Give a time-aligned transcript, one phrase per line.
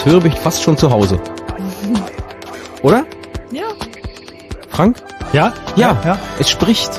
[0.00, 1.20] das höre, bin ich fast schon zu Hause.
[2.82, 3.04] Oder?
[3.52, 3.64] Ja.
[4.70, 4.96] Frank?
[5.32, 5.52] Ja?
[5.76, 6.18] Ja, ja.
[6.38, 6.90] Es spricht.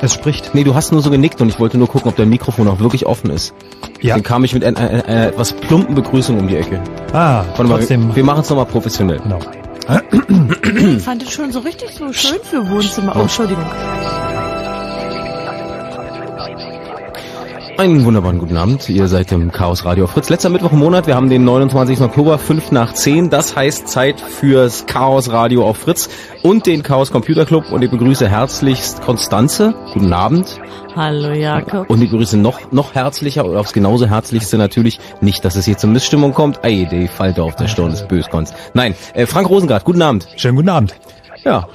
[0.00, 0.54] Es spricht.
[0.54, 2.80] Nee, du hast nur so genickt und ich wollte nur gucken, ob dein Mikrofon auch
[2.80, 3.54] wirklich offen ist.
[4.00, 4.14] Ja.
[4.14, 6.80] Dann kam ich mit einer, einer, einer etwas plumpen Begrüßung um die Ecke.
[7.12, 8.00] Ah, Warte trotzdem.
[8.00, 9.18] Mal, wir, wir machen es nochmal professionell.
[9.20, 9.38] Genau.
[10.96, 13.14] Ich fand es schon so richtig so schön für Wohnzimmer.
[13.16, 13.64] Oh, Entschuldigung.
[17.78, 18.88] Einen wunderbaren guten Abend.
[18.88, 20.28] Ihr seid im Chaos Radio Fritz.
[20.28, 21.06] Letzter Mittwoch im Monat.
[21.06, 22.00] Wir haben den 29.
[22.00, 23.30] Oktober, 5 nach 10.
[23.30, 26.10] Das heißt Zeit fürs Chaos Radio auf Fritz
[26.42, 27.70] und den Chaos Computer Club.
[27.70, 29.74] Und ich begrüße herzlichst Konstanze.
[29.94, 30.58] Guten Abend.
[30.96, 31.88] Hallo Jakob.
[31.88, 34.98] Und ich begrüße noch, noch herzlicher oder aufs genauso herzlichste natürlich.
[35.20, 36.58] Nicht, dass es hier zur Missstimmung kommt.
[36.64, 38.54] Ey, die Falte auf der Stirn ist bös, Konst.
[38.74, 40.26] Nein, äh, Frank Rosengart, guten Abend.
[40.34, 40.96] Schönen guten Abend.
[41.44, 41.68] Ja.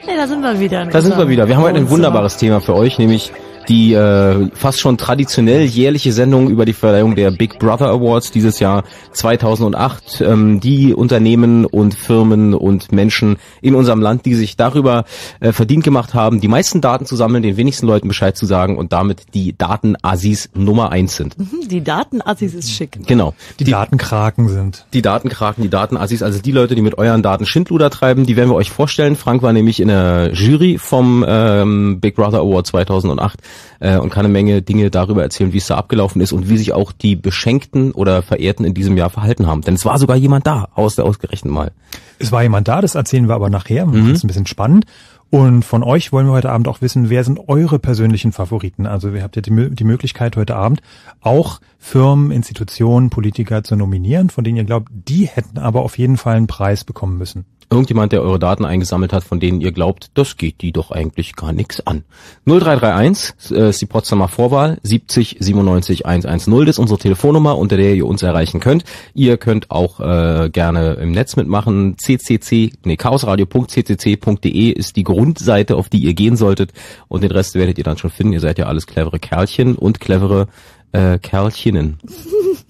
[0.00, 0.86] Hey, da sind wir wieder.
[0.86, 1.46] Da sind wir wieder.
[1.46, 3.32] Wir haben heute ein wunderbares Thema für euch, nämlich
[3.68, 8.58] die äh, fast schon traditionell jährliche Sendung über die Verleihung der Big Brother Awards dieses
[8.60, 10.20] Jahr 2008.
[10.20, 15.04] Ähm, die Unternehmen und Firmen und Menschen in unserem Land, die sich darüber
[15.40, 18.76] äh, verdient gemacht haben, die meisten Daten zu sammeln, den wenigsten Leuten Bescheid zu sagen
[18.76, 21.38] und damit die Datenassis Nummer eins sind.
[21.38, 22.98] Mhm, die Datenassis ist schick.
[23.06, 23.34] Genau.
[23.58, 24.86] Die, die Datenkraken sind.
[24.92, 28.50] Die Datenkraken, die Datenassis, also die Leute, die mit euren Daten Schindluder treiben, die werden
[28.50, 29.16] wir euch vorstellen.
[29.16, 33.38] Frank war nämlich in der Jury vom ähm, Big Brother Award 2008
[33.80, 36.58] äh, und kann eine Menge Dinge darüber erzählen, wie es da abgelaufen ist und wie
[36.58, 39.62] sich auch die Beschenkten oder Verehrten in diesem Jahr verhalten haben.
[39.62, 41.72] Denn es war sogar jemand da, aus der ausgerechnet mal.
[42.18, 43.86] Es war jemand da, das erzählen wir aber nachher.
[43.86, 44.08] Mhm.
[44.08, 44.86] Das ist ein bisschen spannend.
[45.28, 48.86] Und von euch wollen wir heute Abend auch wissen, wer sind eure persönlichen Favoriten?
[48.86, 50.82] Also ihr habt ja die, die, Möglichkeit heute Abend
[51.20, 56.16] auch Firmen, Institutionen, Politiker zu nominieren, von denen ihr glaubt, die hätten aber auf jeden
[56.16, 60.10] Fall einen Preis bekommen müssen irgendjemand, der eure Daten eingesammelt hat, von denen ihr glaubt,
[60.14, 62.04] das geht die doch eigentlich gar nichts an.
[62.46, 67.94] 0331 äh, ist die Potsdamer Vorwahl, 70 97 110, das ist unsere Telefonnummer, unter der
[67.94, 68.84] ihr uns erreichen könnt.
[69.14, 71.96] Ihr könnt auch äh, gerne im Netz mitmachen.
[71.96, 76.72] ccc, nee, chaosradio.ccc.de ist die Grundseite, auf die ihr gehen solltet
[77.08, 78.32] und den Rest werdet ihr dann schon finden.
[78.32, 80.48] Ihr seid ja alles clevere Kerlchen und clevere
[80.92, 81.98] äh, Kerlchinnen.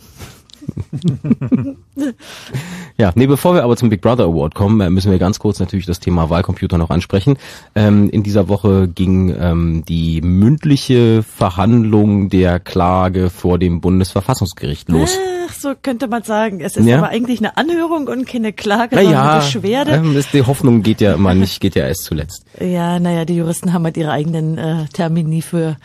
[2.98, 5.60] Ja, nee, bevor wir aber zum Big Brother Award kommen, äh, müssen wir ganz kurz
[5.60, 7.36] natürlich das Thema Wahlcomputer noch ansprechen.
[7.74, 15.18] Ähm, in dieser Woche ging ähm, die mündliche Verhandlung der Klage vor dem Bundesverfassungsgericht los.
[15.48, 16.60] Ach, so könnte man sagen.
[16.60, 16.98] Es ist Ja.
[16.98, 19.90] aber eigentlich eine Anhörung und keine Klage, Na sondern Beschwerde.
[19.92, 22.44] ähm, ist, die Hoffnung geht ja immer nicht, geht ja erst zuletzt.
[22.58, 25.76] Ja, naja, die Juristen haben halt ihre eigenen äh, Termini für,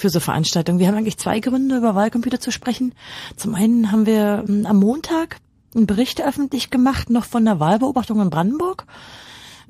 [0.00, 0.78] für so Veranstaltungen.
[0.78, 2.94] Wir haben eigentlich zwei Gründe, über Wahlcomputer zu sprechen.
[3.36, 5.36] Zum einen haben wir ähm, am Montag
[5.74, 8.86] einen Bericht öffentlich gemacht, noch von der Wahlbeobachtung in Brandenburg.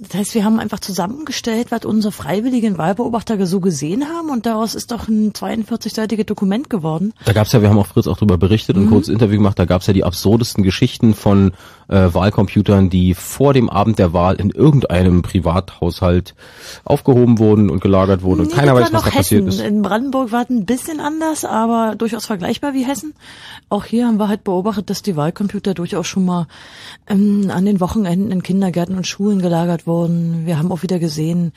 [0.00, 4.74] Das heißt, wir haben einfach zusammengestellt, was unsere freiwilligen Wahlbeobachter so gesehen haben und daraus
[4.74, 7.12] ist doch ein 42-seitiges Dokument geworden.
[7.26, 9.58] Da gab's ja, wir haben auch Fritz auch drüber berichtet und ein kurzes Interview gemacht,
[9.58, 11.52] da gab's ja die absurdesten Geschichten von
[11.90, 16.34] äh, Wahlcomputern, die vor dem Abend der Wahl in irgendeinem Privathaushalt
[16.84, 19.60] aufgehoben wurden und gelagert wurden und keiner weiß, was da noch passiert Hessen.
[19.60, 19.66] ist.
[19.66, 23.14] In Brandenburg war es ein bisschen anders, aber durchaus vergleichbar wie Hessen.
[23.68, 26.46] Auch hier haben wir halt beobachtet, dass die Wahlcomputer durchaus schon mal
[27.08, 30.46] ähm, an den Wochenenden in Kindergärten und Schulen gelagert wurden.
[30.46, 31.52] Wir haben auch wieder gesehen,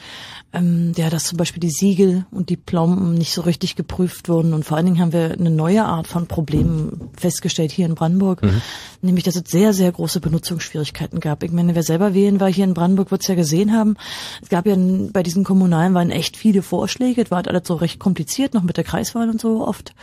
[0.52, 4.54] ähm, ja, dass zum Beispiel die Siegel und die Plomben nicht so richtig geprüft wurden.
[4.54, 8.42] Und vor allen Dingen haben wir eine neue Art von Problemen festgestellt hier in Brandenburg,
[9.02, 11.44] nämlich dass es sehr, sehr große Benutzungsschwierigkeiten gab.
[11.44, 13.96] Ich meine, wer selber wählen war hier in Brandenburg, wird es ja gesehen haben.
[14.42, 17.22] Es gab ja bei diesen Kommunalen waren echt viele Vorschläge.
[17.22, 19.94] Es war halt alles so recht kompliziert, noch mit der Kreiswahl und so oft.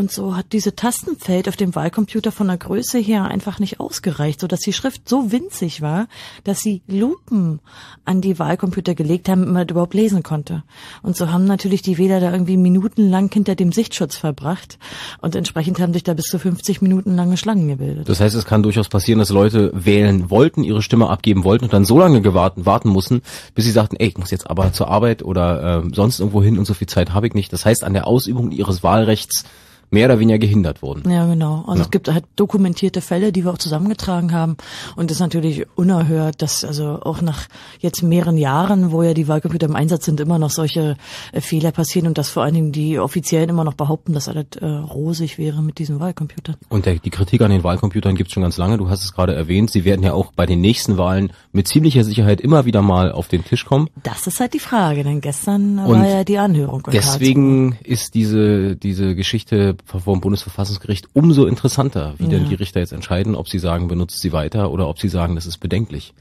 [0.00, 4.40] Und so hat diese Tastenfeld auf dem Wahlcomputer von der Größe her einfach nicht ausgereicht,
[4.40, 6.08] so dass die Schrift so winzig war,
[6.42, 7.60] dass sie Lupen
[8.06, 10.62] an die Wahlcomputer gelegt haben, damit man das überhaupt lesen konnte.
[11.02, 14.78] Und so haben natürlich die Wähler da irgendwie minutenlang hinter dem Sichtschutz verbracht
[15.20, 18.08] und entsprechend haben sich da bis zu 50 Minuten lange Schlangen gebildet.
[18.08, 21.74] Das heißt, es kann durchaus passieren, dass Leute wählen wollten, ihre Stimme abgeben wollten und
[21.74, 23.20] dann so lange gewarten, warten mussten,
[23.54, 26.58] bis sie sagten, ey, ich muss jetzt aber zur Arbeit oder ähm, sonst irgendwo hin
[26.58, 27.52] und so viel Zeit habe ich nicht.
[27.52, 29.44] Das heißt, an der Ausübung ihres Wahlrechts
[29.90, 31.10] mehr oder weniger gehindert wurden.
[31.10, 31.64] Ja, genau.
[31.66, 34.56] Also es gibt halt dokumentierte Fälle, die wir auch zusammengetragen haben.
[34.96, 37.46] Und das ist natürlich unerhört, dass also auch nach
[37.80, 40.96] jetzt mehreren Jahren, wo ja die Wahlcomputer im Einsatz sind, immer noch solche
[41.32, 44.46] äh, Fehler passieren und dass vor allen Dingen die Offiziellen immer noch behaupten, dass alles
[44.60, 46.56] äh, rosig wäre mit diesen Wahlcomputern.
[46.68, 48.78] Und der, die Kritik an den Wahlcomputern gibt es schon ganz lange.
[48.78, 49.70] Du hast es gerade erwähnt.
[49.70, 53.28] Sie werden ja auch bei den nächsten Wahlen mit ziemlicher Sicherheit immer wieder mal auf
[53.28, 53.88] den Tisch kommen.
[54.02, 56.82] Das ist halt die Frage, denn gestern Und war ja die Anhörung.
[56.92, 63.34] Deswegen ist diese, diese Geschichte vom Bundesverfassungsgericht umso interessanter, wie denn die Richter jetzt entscheiden,
[63.34, 66.14] ob sie sagen, benutzt sie weiter oder ob sie sagen, das ist bedenklich.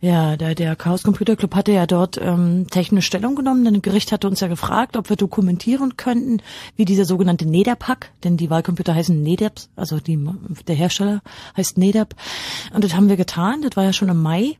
[0.00, 3.64] Ja, der, der Chaos Computer Club hatte ja dort ähm, technisch Stellung genommen.
[3.64, 6.42] Denn das Gericht hatte uns ja gefragt, ob wir dokumentieren könnten,
[6.76, 10.18] wie dieser sogenannte NEDAP-Hack, denn die Wahlcomputer heißen NEDAP, also die,
[10.66, 11.20] der Hersteller
[11.56, 12.14] heißt NEDAP.
[12.72, 14.56] Und das haben wir getan, das war ja schon im Mai.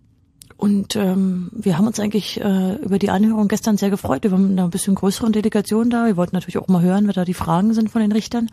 [0.60, 4.24] Und ähm, wir haben uns eigentlich äh, über die Anhörung gestern sehr gefreut.
[4.24, 6.04] Wir waren mit einer bisschen größeren Delegation da.
[6.04, 8.50] Wir wollten natürlich auch mal hören, was da die Fragen sind von den Richtern.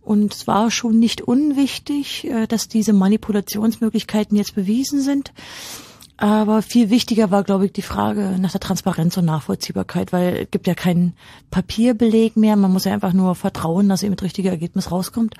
[0.00, 5.34] Und es war schon nicht unwichtig, äh, dass diese Manipulationsmöglichkeiten jetzt bewiesen sind.
[6.16, 10.50] Aber viel wichtiger war, glaube ich, die Frage nach der Transparenz und Nachvollziehbarkeit, weil es
[10.50, 11.12] gibt ja keinen
[11.50, 12.56] Papierbeleg mehr.
[12.56, 15.34] Man muss ja einfach nur vertrauen, dass eben das richtige Ergebnis rauskommt.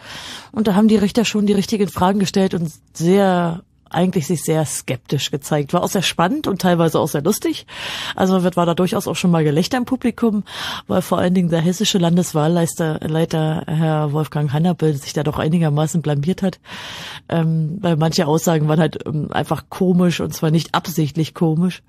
[0.52, 3.62] Und da haben die Richter schon die richtigen Fragen gestellt und sehr
[3.94, 5.72] eigentlich sich sehr skeptisch gezeigt.
[5.72, 7.66] War auch sehr spannend und teilweise auch sehr lustig.
[8.16, 10.44] Also wird war da durchaus auch schon mal Gelächter im Publikum,
[10.86, 16.02] weil vor allen Dingen der hessische Landeswahlleiter Leiter, Herr Wolfgang Hannapel sich da doch einigermaßen
[16.02, 16.60] blamiert hat.
[17.28, 21.82] Ähm, weil manche Aussagen waren halt ähm, einfach komisch und zwar nicht absichtlich komisch,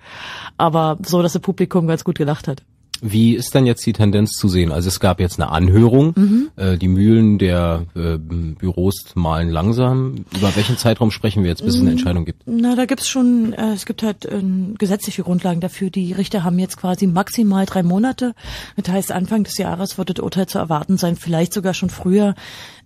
[0.58, 2.64] aber so, dass das Publikum ganz gut gelacht hat.
[3.02, 4.72] Wie ist denn jetzt die Tendenz zu sehen?
[4.72, 6.50] Also es gab jetzt eine Anhörung, Mhm.
[6.56, 10.26] äh, die Mühlen der äh, Büros malen langsam.
[10.36, 12.44] Über welchen Zeitraum sprechen wir jetzt, bis es eine Entscheidung gibt?
[12.46, 14.42] Na, da gibt's schon, äh, es gibt halt äh,
[14.78, 15.90] gesetzliche Grundlagen dafür.
[15.90, 18.34] Die Richter haben jetzt quasi maximal drei Monate.
[18.82, 22.34] Das heißt, Anfang des Jahres wird das Urteil zu erwarten sein, vielleicht sogar schon früher.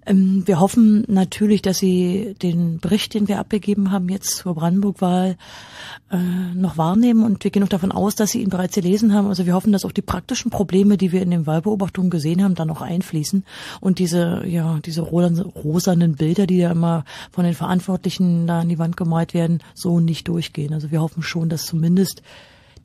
[0.06, 5.38] Ähm, wir hoffen natürlich, dass Sie den Bericht, den wir abgegeben haben, jetzt zur Brandenburg-Wahl
[6.12, 6.18] äh,
[6.56, 9.28] noch wahrnehmen und wir gehen auch davon aus, dass Sie ihn bereits gelesen haben.
[9.28, 12.56] Also wir hoffen, dass auch die praktischen Probleme, die wir in den Wahlbeobachtungen gesehen haben,
[12.56, 13.44] dann noch einfließen
[13.82, 18.70] und diese, ja, diese rosa- rosanen Bilder, die ja immer von den Verantwortlichen da an
[18.70, 20.74] die Wand gemalt werden, so nicht durchgehen.
[20.74, 22.24] Also wir hoffen schon, dass zumindest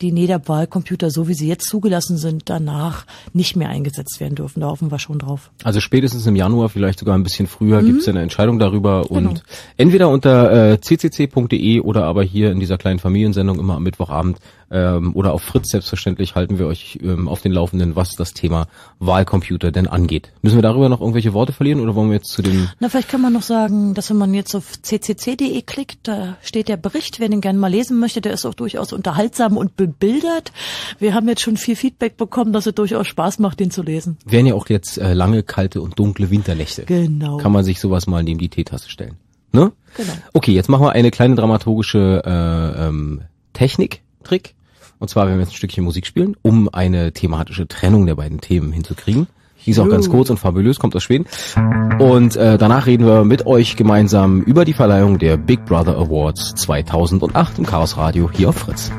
[0.00, 4.60] die NEDAP-Wahlcomputer, so wie sie jetzt zugelassen sind, danach nicht mehr eingesetzt werden dürfen.
[4.60, 5.50] Da hoffen wir schon drauf.
[5.62, 9.30] Also spätestens im Januar, vielleicht sogar ein bisschen früher, gibt es eine Entscheidung darüber Genau.
[9.30, 9.42] und
[9.76, 14.38] entweder unter äh, ccc.de oder aber hier in dieser kleinen Familiensendung immer am Mittwochabend
[14.74, 18.66] ähm, oder auf Fritz selbstverständlich halten wir euch ähm, auf den Laufenden, was das Thema
[18.98, 20.32] Wahlcomputer denn angeht.
[20.42, 23.08] Müssen wir darüber noch irgendwelche Worte verlieren oder wollen wir jetzt zu dem Na, vielleicht
[23.08, 27.20] kann man noch sagen, dass wenn man jetzt auf ccc.de klickt, da steht der Bericht,
[27.20, 30.52] wer den gerne mal lesen möchte, der ist auch durchaus unterhaltsam und bebildert.
[30.98, 34.18] Wir haben jetzt schon viel Feedback bekommen, dass es durchaus Spaß macht, den zu lesen.
[34.24, 36.84] Wären ja auch jetzt äh, lange, kalte und dunkle Winternächte.
[36.84, 37.36] Genau.
[37.36, 39.16] Kann man sich sowas mal neben die Teetasse stellen.
[39.52, 39.70] Ne?
[39.96, 40.12] Genau.
[40.32, 44.56] Okay, jetzt machen wir eine kleine dramaturgische äh, ähm, Technik-Trick.
[45.04, 48.40] Und zwar werden wir jetzt ein Stückchen Musik spielen, um eine thematische Trennung der beiden
[48.40, 49.26] Themen hinzukriegen.
[49.66, 51.26] Die ist auch ganz kurz und fabulös, kommt aus Schweden.
[51.98, 56.54] Und äh, danach reden wir mit euch gemeinsam über die Verleihung der Big Brother Awards
[56.54, 58.90] 2008 im Chaos Radio hier auf Fritz.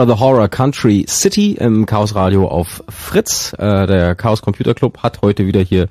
[0.00, 3.52] Horror, The Horror Country City im Chaos Radio auf Fritz.
[3.58, 5.88] Äh, der Chaos Computer Club hat heute wieder hier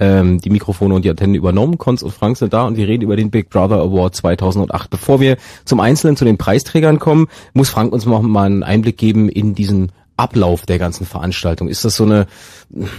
[0.00, 1.78] ähm, die Mikrofone und die Antennen übernommen.
[1.78, 4.90] Konz und Frank sind da und wir reden über den Big Brother Award 2008.
[4.90, 8.98] Bevor wir zum Einzelnen zu den Preisträgern kommen, muss Frank uns noch mal einen Einblick
[8.98, 11.68] geben in diesen Ablauf der ganzen Veranstaltung.
[11.68, 12.26] Ist das so eine,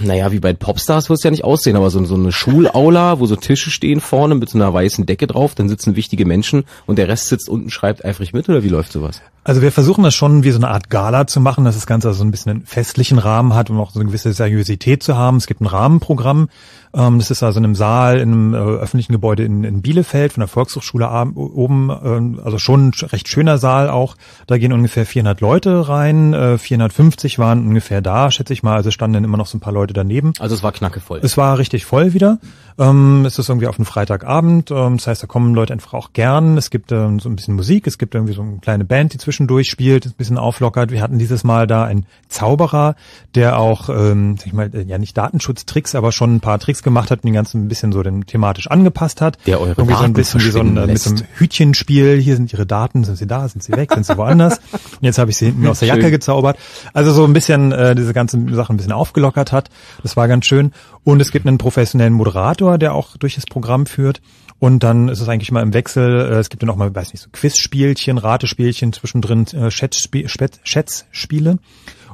[0.02, 3.26] naja, wie bei Popstars wird es ja nicht aussehen, aber so, so eine Schulaula, wo
[3.26, 6.98] so Tische stehen vorne mit so einer weißen Decke drauf, dann sitzen wichtige Menschen und
[7.00, 9.22] der Rest sitzt unten, schreibt eifrig mit oder wie läuft sowas?
[9.46, 12.08] Also wir versuchen das schon wie so eine Art Gala zu machen, dass das Ganze
[12.08, 15.18] also so ein bisschen einen festlichen Rahmen hat, um auch so eine gewisse Seriosität zu
[15.18, 15.38] haben.
[15.38, 16.48] Es gibt ein Rahmenprogramm.
[16.94, 20.34] Ähm, das ist also in einem Saal, in einem äh, öffentlichen Gebäude in, in Bielefeld
[20.34, 21.90] von der Volkshochschule oben.
[21.90, 24.16] ähm, also schon ein recht schöner Saal auch.
[24.48, 26.34] Da gehen ungefähr 400 Leute rein.
[26.34, 28.76] Äh, 450 waren ungefähr da, schätze ich mal.
[28.76, 30.32] Also standen dann immer noch so ein paar Leute daneben.
[30.40, 31.20] Also es war knackevoll.
[31.22, 32.40] Es war richtig voll wieder.
[32.80, 34.72] Ähm, es ist irgendwie auf einen Freitagabend.
[34.72, 36.58] Ähm, das heißt, da kommen Leute einfach auch gern.
[36.58, 37.88] Es gibt ähm, so ein bisschen Musik.
[37.88, 40.92] Es gibt irgendwie so eine kleine Band, die zwischendurch spielt, ein bisschen auflockert.
[40.92, 42.96] Wir hatten dieses Mal da einen Zauberer,
[43.36, 46.84] der auch, ähm, sag ich mal, äh, ja nicht Datenschutztricks, aber schon ein paar Tricks
[46.84, 49.38] gemacht hat und den ganzen ein bisschen so den thematisch angepasst hat.
[49.46, 51.24] Der eure irgendwie so Daten ein bisschen wie so ein, mit so einem.
[51.36, 52.20] Hütchenspiel.
[52.20, 53.04] Hier sind ihre Daten.
[53.04, 53.48] Sind sie da?
[53.48, 53.92] Sind sie weg?
[53.94, 54.60] Sind sie woanders?
[54.72, 56.58] Und jetzt habe ich sie hinten aus der Jacke gezaubert.
[56.94, 59.70] Also so ein bisschen äh, diese ganze Sache ein bisschen aufgelockert hat.
[60.02, 60.72] Das war ganz schön.
[61.04, 64.22] Und es gibt einen professionellen Moderator, der auch durch das Programm führt.
[64.60, 66.22] Und dann ist es eigentlich mal im Wechsel.
[66.22, 71.60] Äh, es gibt dann auch mal, weiß nicht, so Quizspielchen, Ratespielchen, zwischendrin äh, Schätzspiele.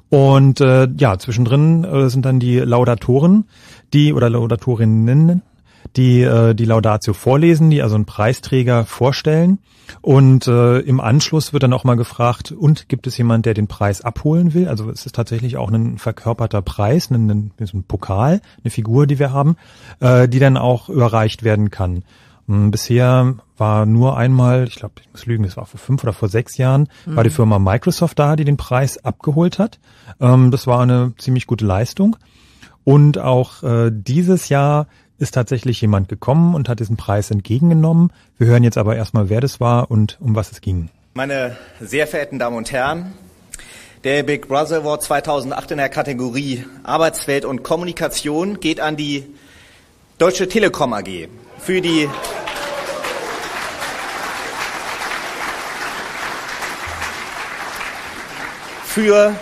[0.09, 3.45] Und äh, ja, zwischendrin äh, sind dann die Laudatoren,
[3.93, 5.43] die oder Laudatorinnen,
[5.95, 9.59] die äh, die Laudatio vorlesen, die also einen Preisträger vorstellen.
[10.01, 13.67] Und äh, im Anschluss wird dann auch mal gefragt, und gibt es jemand, der den
[13.67, 14.67] Preis abholen will?
[14.67, 19.19] Also es ist tatsächlich auch ein verkörperter Preis, ein, ein, ein Pokal, eine Figur, die
[19.19, 19.55] wir haben,
[19.99, 22.03] äh, die dann auch überreicht werden kann.
[22.45, 26.13] Mm, Bisher war nur einmal, ich glaube, ich muss lügen, das war vor fünf oder
[26.13, 29.79] vor sechs Jahren, war die Firma Microsoft da, die den Preis abgeholt hat.
[30.19, 32.15] Ähm, das war eine ziemlich gute Leistung.
[32.83, 34.87] Und auch äh, dieses Jahr
[35.19, 38.11] ist tatsächlich jemand gekommen und hat diesen Preis entgegengenommen.
[38.37, 40.89] Wir hören jetzt aber erstmal, wer das war und um was es ging.
[41.13, 43.13] Meine sehr verehrten Damen und Herren,
[44.05, 49.25] der Big Brother Award 2008 in der Kategorie Arbeitswelt und Kommunikation geht an die
[50.17, 51.27] Deutsche Telekom AG
[51.59, 52.09] für die
[58.85, 59.35] für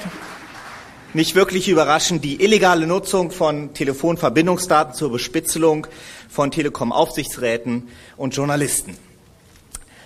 [1.14, 5.88] nicht wirklich überraschend die illegale Nutzung von Telefonverbindungsdaten zur Bespitzelung
[6.30, 7.88] von Telekom-Aufsichtsräten
[8.18, 8.98] und Journalisten.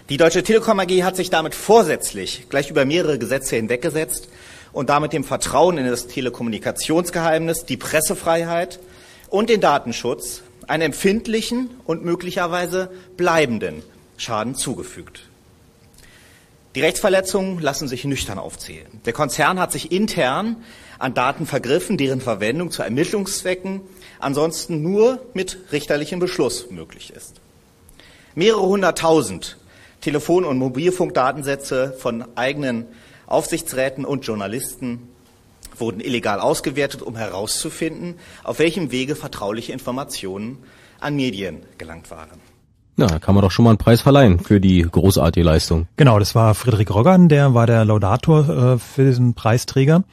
[0.09, 4.27] Die Deutsche Telekom AG hat sich damit vorsätzlich gleich über mehrere Gesetze hinweggesetzt
[4.73, 8.79] und damit dem Vertrauen in das Telekommunikationsgeheimnis, die Pressefreiheit
[9.29, 13.83] und den Datenschutz einen empfindlichen und möglicherweise bleibenden
[14.17, 15.23] Schaden zugefügt.
[16.75, 19.01] Die Rechtsverletzungen lassen sich nüchtern aufzählen.
[19.05, 20.63] Der Konzern hat sich intern
[21.01, 23.81] an Daten vergriffen, deren Verwendung zu Ermittlungszwecken
[24.19, 27.41] ansonsten nur mit richterlichem Beschluss möglich ist.
[28.35, 29.57] Mehrere hunderttausend
[29.99, 32.85] Telefon- und Mobilfunkdatensätze von eigenen
[33.27, 35.09] Aufsichtsräten und Journalisten
[35.77, 40.59] wurden illegal ausgewertet, um herauszufinden, auf welchem Wege vertrauliche Informationen
[40.99, 42.39] an Medien gelangt waren.
[42.97, 45.87] Na, da kann man doch schon mal einen Preis verleihen für die großartige Leistung.
[45.95, 50.03] Genau, das war Friedrich Roggan, der war der Laudator äh, für diesen Preisträger.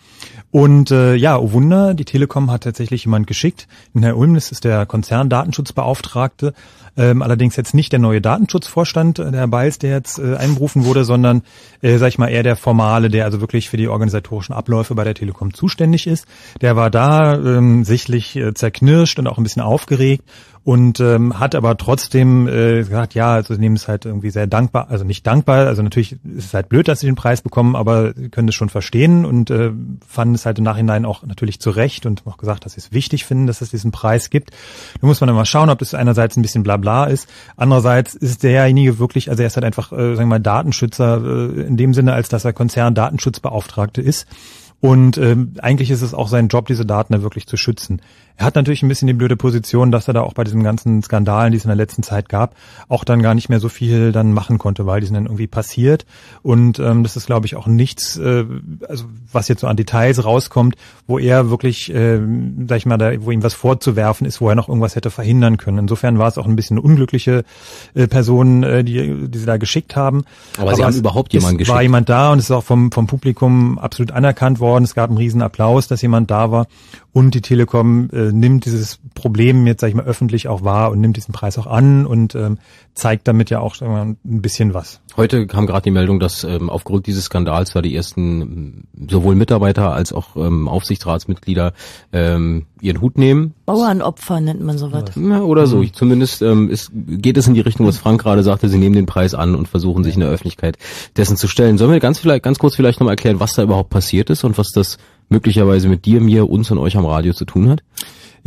[0.51, 3.69] Und äh, ja, oh Wunder, die Telekom hat tatsächlich jemand geschickt.
[3.99, 6.55] Herr Ulm, das ist der Konzerndatenschutzbeauftragte,
[6.97, 10.87] ähm, allerdings jetzt nicht der neue Datenschutzvorstand, äh, der Herr Beils, der jetzt äh, einberufen
[10.87, 11.43] wurde, sondern,
[11.83, 15.05] äh, sag ich mal, eher der Formale, der also wirklich für die organisatorischen Abläufe bei
[15.05, 16.27] der Telekom zuständig ist.
[16.63, 20.25] Der war da ähm, sichtlich äh, zerknirscht und auch ein bisschen aufgeregt
[20.65, 24.47] und ähm, hat aber trotzdem äh, gesagt, ja, also sie nehmen es halt irgendwie sehr
[24.47, 27.77] dankbar, also nicht dankbar, also natürlich ist es halt blöd, dass sie den Preis bekommen,
[27.77, 29.71] aber sie können es schon verstehen und äh,
[30.07, 32.93] fanden es halt im Nachhinein auch natürlich zu Recht und auch gesagt, dass sie es
[32.93, 34.51] wichtig finden, dass es diesen Preis gibt.
[35.01, 38.99] Da muss man mal schauen, ob das einerseits ein bisschen blabla ist, andererseits ist derjenige
[38.99, 42.13] wirklich, also er ist halt einfach, äh, sagen wir mal, Datenschützer äh, in dem Sinne,
[42.13, 44.27] als dass er Konzern-Datenschutzbeauftragte ist.
[44.81, 48.01] Und ähm, eigentlich ist es auch sein Job, diese Daten da wirklich zu schützen.
[48.39, 51.03] Er hat natürlich ein bisschen die blöde Position, dass er da auch bei diesen ganzen
[51.03, 52.55] Skandalen, die es in der letzten Zeit gab,
[52.89, 55.49] auch dann gar nicht mehr so viel dann machen konnte, weil die sind dann irgendwie
[55.49, 56.07] passiert.
[56.43, 58.45] Und ähm, das ist, glaube ich, auch nichts, äh,
[58.89, 60.77] also was jetzt so an Details rauskommt,
[61.09, 62.21] wo er wirklich, äh,
[62.69, 65.57] sag ich mal, da, wo ihm was vorzuwerfen ist, wo er noch irgendwas hätte verhindern
[65.57, 65.79] können.
[65.79, 67.43] Insofern war es auch ein bisschen eine unglückliche
[67.95, 70.23] äh, Person, äh, die, die sie da geschickt haben.
[70.59, 71.75] Aber, Aber sie haben überhaupt jemanden geschickt.
[71.75, 74.68] war jemand da und es ist auch vom, vom Publikum absolut anerkannt worden.
[74.77, 76.67] Es gab einen riesen Applaus, dass jemand da war.
[77.19, 81.01] Und die Telekom äh, nimmt dieses Problem jetzt, sag ich mal, öffentlich auch wahr und
[81.01, 82.59] nimmt diesen Preis auch an und ähm,
[82.95, 85.01] zeigt damit ja auch sagen wir, ein bisschen was.
[85.17, 89.35] Heute kam gerade die Meldung, dass ähm, aufgrund dieses Skandals zwar die ersten ähm, sowohl
[89.35, 91.73] Mitarbeiter als auch ähm, Aufsichtsratsmitglieder
[92.13, 93.53] ähm, ihren Hut nehmen.
[93.67, 95.11] Bauernopfer nennt man sowas.
[95.17, 95.79] Ja, oder so.
[95.79, 95.95] Mhm.
[95.95, 98.69] Zumindest ähm, ist, geht es in die Richtung, was Frank gerade sagte.
[98.69, 100.79] Sie nehmen den Preis an und versuchen sich in der Öffentlichkeit
[101.17, 101.79] dessen zu stellen.
[101.79, 104.57] Sollen wir ganz vielleicht ganz kurz vielleicht nochmal erklären, was da überhaupt passiert ist und
[104.57, 107.83] was das möglicherweise mit dir, mir, uns und euch am Radio zu tun hat?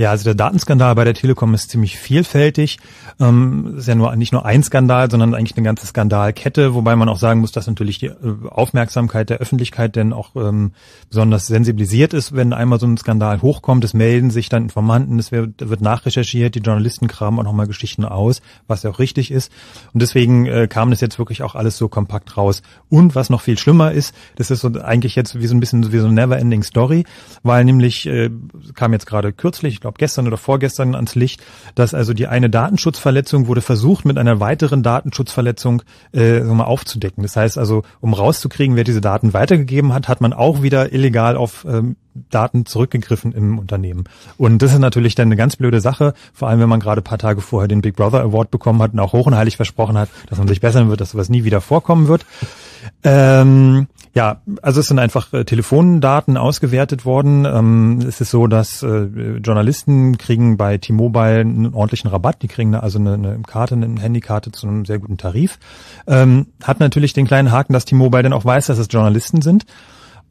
[0.01, 2.79] Ja, also der Datenskandal bei der Telekom ist ziemlich vielfältig.
[3.19, 7.07] Ähm, ist ja nur nicht nur ein Skandal, sondern eigentlich eine ganze Skandalkette, wobei man
[7.07, 8.15] auch sagen muss, dass natürlich die äh,
[8.49, 10.71] Aufmerksamkeit der Öffentlichkeit denn auch ähm,
[11.09, 13.83] besonders sensibilisiert ist, wenn einmal so ein Skandal hochkommt.
[13.83, 18.03] Es melden sich dann Informanten, es wird, wird nachrecherchiert, die Journalisten kramen auch nochmal Geschichten
[18.03, 19.51] aus, was ja auch richtig ist.
[19.93, 22.63] Und deswegen äh, kam das jetzt wirklich auch alles so kompakt raus.
[22.89, 25.91] Und was noch viel schlimmer ist, das ist so eigentlich jetzt wie so ein bisschen
[25.91, 27.05] wie so eine Never-Ending Story,
[27.43, 28.31] weil nämlich äh,
[28.73, 31.41] kam jetzt gerade kürzlich, ich glaube gestern oder vorgestern ans Licht,
[31.75, 37.23] dass also die eine Datenschutzverletzung wurde versucht, mit einer weiteren Datenschutzverletzung äh, mal aufzudecken.
[37.23, 41.35] Das heißt also, um rauszukriegen, wer diese Daten weitergegeben hat, hat man auch wieder illegal
[41.35, 41.95] auf ähm,
[42.29, 44.03] Daten zurückgegriffen im Unternehmen.
[44.37, 47.17] Und das ist natürlich dann eine ganz blöde Sache, vor allem wenn man gerade paar
[47.17, 50.09] Tage vorher den Big Brother Award bekommen hat und auch hoch und heilig versprochen hat,
[50.27, 52.25] dass man sich bessern wird, dass sowas nie wieder vorkommen wird.
[53.03, 57.45] Ähm, ja, also es sind einfach äh, Telefondaten ausgewertet worden.
[57.45, 59.05] Ähm, es ist so, dass äh,
[59.37, 62.41] Journalisten kriegen bei T-Mobile einen ordentlichen Rabatt.
[62.41, 65.59] Die kriegen also eine, eine Karte, eine Handykarte zu einem sehr guten Tarif.
[66.07, 69.65] Ähm, hat natürlich den kleinen Haken, dass T-Mobile dann auch weiß, dass es Journalisten sind.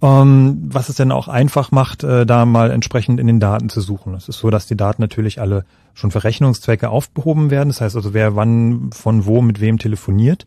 [0.03, 3.81] Ähm, was es dann auch einfach macht, äh, da mal entsprechend in den Daten zu
[3.81, 4.15] suchen.
[4.15, 5.65] Es ist so, dass die Daten natürlich alle
[5.95, 7.69] schon für Rechnungszwecke aufgehoben werden.
[7.69, 10.45] Das heißt also, wer wann von wo mit wem telefoniert.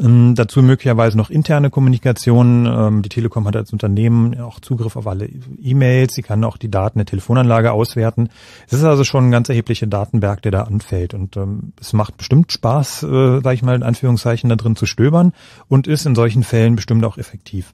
[0.00, 2.66] Ähm, dazu möglicherweise noch interne Kommunikation.
[2.66, 5.28] Ähm, die Telekom hat als Unternehmen auch Zugriff auf alle
[5.62, 6.14] E-Mails.
[6.14, 8.28] Sie kann auch die Daten der Telefonanlage auswerten.
[8.66, 11.14] Es ist also schon ein ganz erheblicher Datenberg, der da anfällt.
[11.14, 14.86] Und ähm, es macht bestimmt Spaß, äh, sage ich mal in Anführungszeichen, da drin zu
[14.86, 15.32] stöbern
[15.68, 17.72] und ist in solchen Fällen bestimmt auch effektiv.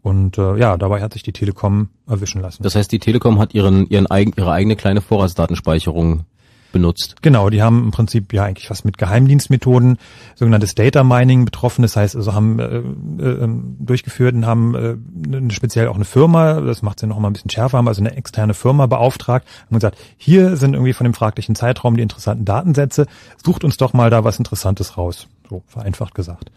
[0.00, 2.62] Und äh, ja, dabei hat sich die Telekom erwischen lassen.
[2.62, 6.24] Das heißt, die Telekom hat ihren, ihren eigen, ihre eigene kleine Vorratsdatenspeicherung
[6.72, 7.16] benutzt.
[7.22, 9.98] Genau, die haben im Prinzip ja eigentlich was mit Geheimdienstmethoden,
[10.34, 11.82] sogenanntes Data Mining betroffen.
[11.82, 12.78] Das heißt, also haben äh,
[13.24, 17.32] äh, durchgeführt und haben äh, speziell auch eine Firma, das macht sie noch mal ein
[17.32, 21.14] bisschen schärfer, haben also eine externe Firma beauftragt und gesagt, hier sind irgendwie von dem
[21.14, 23.06] fraglichen Zeitraum die interessanten Datensätze,
[23.44, 25.28] sucht uns doch mal da was Interessantes raus.
[25.48, 26.50] So vereinfacht gesagt.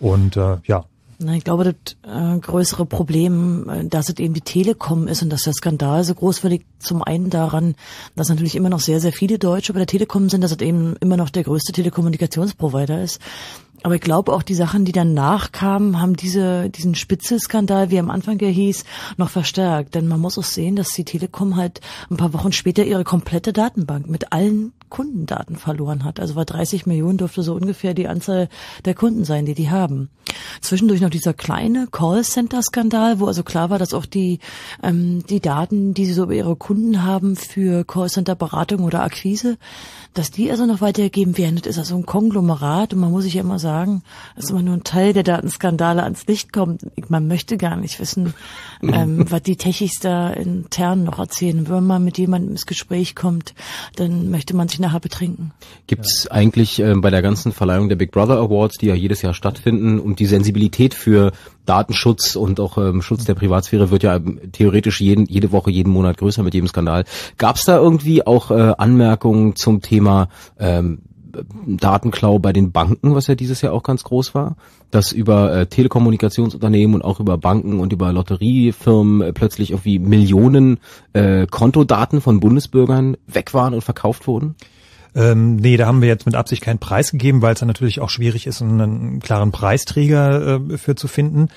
[0.00, 0.84] Und äh, ja,
[1.32, 5.42] ich glaube, das äh, größere Problem, äh, dass es eben die Telekom ist und dass
[5.42, 7.74] der Skandal so groß wird, zum einen daran,
[8.16, 10.96] dass natürlich immer noch sehr, sehr viele Deutsche bei der Telekom sind, dass es eben
[11.00, 13.20] immer noch der größte Telekommunikationsprovider ist.
[13.84, 18.08] Aber ich glaube auch die Sachen, die danach kamen, haben diese, diesen Spitzelskandal, wie am
[18.08, 18.82] Anfang ja hieß,
[19.18, 19.94] noch verstärkt.
[19.94, 23.52] Denn man muss auch sehen, dass die Telekom halt ein paar Wochen später ihre komplette
[23.52, 26.18] Datenbank mit allen Kundendaten verloren hat.
[26.18, 28.48] Also war 30 Millionen dürfte so ungefähr die Anzahl
[28.86, 30.08] der Kunden sein, die die haben.
[30.60, 34.38] Zwischendurch noch dieser kleine Callcenter-Skandal, wo also klar war, dass auch die,
[34.82, 39.58] ähm, die Daten, die sie so über ihre Kunden haben für Callcenter-Beratung oder Akquise,
[40.14, 41.56] dass die also noch weitergegeben werden.
[41.56, 43.73] Das ist also ein Konglomerat und man muss sich ja immer sagen,
[44.36, 46.86] dass immer nur ein Teil der Datenskandale ans Licht kommt.
[47.08, 48.34] Man möchte gar nicht wissen,
[48.82, 51.68] ähm, was die Techis da intern noch erzählen.
[51.68, 53.54] Wenn man mit jemandem ins Gespräch kommt,
[53.96, 55.52] dann möchte man sich nachher betrinken.
[55.86, 59.22] Gibt es eigentlich äh, bei der ganzen Verleihung der Big Brother Awards, die ja jedes
[59.22, 61.32] Jahr stattfinden, und die Sensibilität für
[61.66, 65.90] Datenschutz und auch ähm, Schutz der Privatsphäre wird ja ähm, theoretisch jeden, jede Woche, jeden
[65.92, 67.04] Monat größer mit jedem Skandal.
[67.38, 71.00] Gab es da irgendwie auch äh, Anmerkungen zum Thema ähm,
[71.66, 74.56] Datenklau bei den Banken, was ja dieses Jahr auch ganz groß war,
[74.90, 80.78] dass über äh, Telekommunikationsunternehmen und auch über Banken und über Lotteriefirmen äh, plötzlich irgendwie Millionen
[81.12, 84.54] äh, Kontodaten von Bundesbürgern weg waren und verkauft wurden?
[85.16, 88.00] Ähm, nee, da haben wir jetzt mit Absicht keinen Preis gegeben, weil es dann natürlich
[88.00, 91.48] auch schwierig ist, einen klaren Preisträger äh, für zu finden.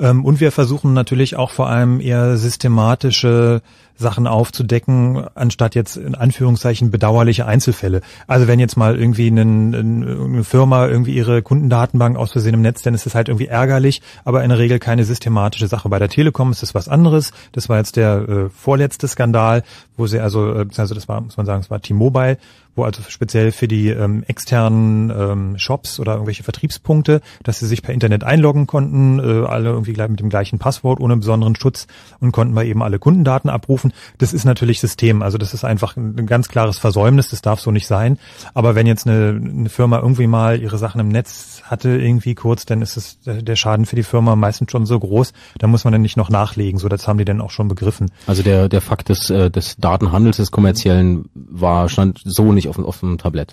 [0.00, 3.62] Ähm, und wir versuchen natürlich auch vor allem eher systematische
[3.96, 8.00] Sachen aufzudecken, anstatt jetzt in Anführungszeichen bedauerliche Einzelfälle.
[8.26, 12.82] Also wenn jetzt mal irgendwie eine, eine Firma irgendwie ihre Kundendatenbank aus Versehen im Netz,
[12.82, 15.88] dann ist das halt irgendwie ärgerlich, aber in der Regel keine systematische Sache.
[15.88, 17.32] Bei der Telekom ist das was anderes.
[17.52, 19.62] Das war jetzt der äh, vorletzte Skandal,
[19.96, 22.38] wo sie also, äh, also das war, muss man sagen, es war T-Mobile,
[22.76, 27.82] wo also speziell für die ähm, externen ähm, Shops oder irgendwelche Vertriebspunkte, dass sie sich
[27.82, 31.86] per Internet einloggen konnten, äh, alle irgendwie gleich mit dem gleichen Passwort ohne besonderen Schutz
[32.20, 33.83] und konnten mal eben alle Kundendaten abrufen.
[34.18, 37.70] Das ist natürlich System, also das ist einfach ein ganz klares Versäumnis, das darf so
[37.70, 38.18] nicht sein.
[38.54, 42.66] Aber wenn jetzt eine, eine Firma irgendwie mal ihre Sachen im Netz hatte irgendwie kurz,
[42.66, 45.92] dann ist es der Schaden für die Firma meistens schon so groß, da muss man
[45.92, 46.78] dann nicht noch nachlegen.
[46.78, 48.10] So, das haben die dann auch schon begriffen.
[48.26, 52.78] Also der der Fakt des äh, des Datenhandels des kommerziellen war stand so nicht auf,
[52.78, 53.52] auf dem Tablett.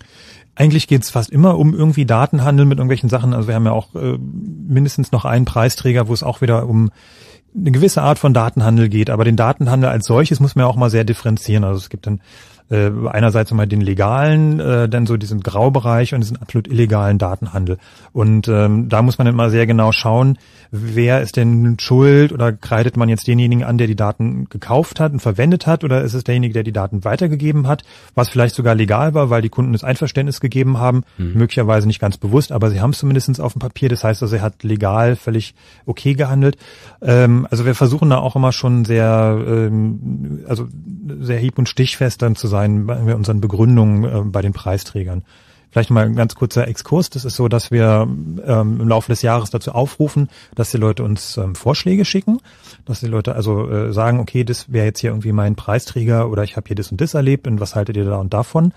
[0.55, 3.33] Eigentlich geht's fast immer um irgendwie Datenhandel mit irgendwelchen Sachen.
[3.33, 6.91] Also wir haben ja auch äh, mindestens noch einen Preisträger, wo es auch wieder um
[7.55, 9.09] eine gewisse Art von Datenhandel geht.
[9.09, 11.63] Aber den Datenhandel als solches muss man ja auch mal sehr differenzieren.
[11.63, 12.21] Also es gibt dann
[12.71, 17.77] äh, einerseits mal den legalen, äh, dann so diesen Graubereich und diesen absolut illegalen Datenhandel.
[18.13, 20.37] Und ähm, da muss man immer sehr genau schauen,
[20.71, 25.11] wer ist denn schuld oder kreidet man jetzt denjenigen an, der die Daten gekauft hat
[25.11, 27.83] und verwendet hat oder ist es derjenige, der die Daten weitergegeben hat,
[28.15, 31.33] was vielleicht sogar legal war, weil die Kunden das Einverständnis gegeben haben, mhm.
[31.33, 34.35] möglicherweise nicht ganz bewusst, aber sie haben es zumindest auf dem Papier, das heißt also,
[34.35, 35.55] er hat legal völlig
[35.85, 36.57] okay gehandelt.
[37.01, 40.67] Ähm, also wir versuchen da auch immer schon sehr, ähm, also
[41.19, 45.23] sehr hieb- und stichfest dann zu sein bei unseren Begründungen äh, bei den Preisträgern.
[45.71, 47.09] Vielleicht mal ein ganz kurzer Exkurs.
[47.09, 51.03] Das ist so, dass wir ähm, im Laufe des Jahres dazu aufrufen, dass die Leute
[51.03, 52.39] uns ähm, Vorschläge schicken,
[52.85, 56.43] dass die Leute also äh, sagen, okay, das wäre jetzt hier irgendwie mein Preisträger oder
[56.43, 58.73] ich habe hier das und das erlebt und was haltet ihr da und davon?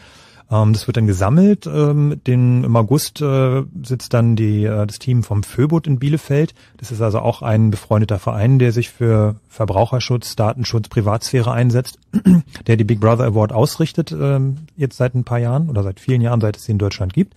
[0.50, 1.66] Ähm, das wird dann gesammelt.
[1.66, 6.54] Ähm, den, Im August äh, sitzt dann die, äh, das Team vom Föbot in Bielefeld.
[6.76, 11.98] Das ist also auch ein befreundeter Verein, der sich für Verbraucherschutz, Datenschutz, Privatsphäre einsetzt,
[12.66, 16.20] der die Big Brother Award ausrichtet, ähm, jetzt seit ein paar Jahren oder seit vielen
[16.20, 17.34] Jahren, seit es sie in Deutschland gibt.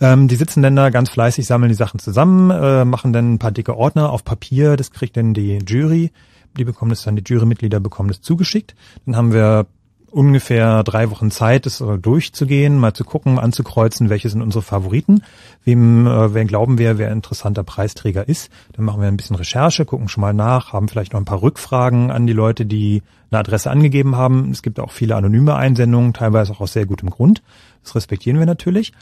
[0.00, 3.38] Ähm, die sitzen dann da ganz fleißig, sammeln die Sachen zusammen, äh, machen dann ein
[3.38, 6.10] paar dicke Ordner auf Papier, das kriegt dann die Jury
[6.56, 8.74] die bekommen es dann, die Jurymitglieder bekommen es zugeschickt.
[9.06, 9.66] Dann haben wir
[10.14, 15.22] ungefähr drei Wochen Zeit, das durchzugehen, mal zu gucken, anzukreuzen, welche sind unsere Favoriten,
[15.64, 18.50] wem, äh, wer glauben wir, wer interessanter Preisträger ist.
[18.72, 21.42] Dann machen wir ein bisschen Recherche, gucken schon mal nach, haben vielleicht noch ein paar
[21.42, 24.50] Rückfragen an die Leute, die eine Adresse angegeben haben.
[24.50, 27.42] Es gibt auch viele anonyme Einsendungen, teilweise auch aus sehr gutem Grund.
[27.82, 28.92] Das respektieren wir natürlich.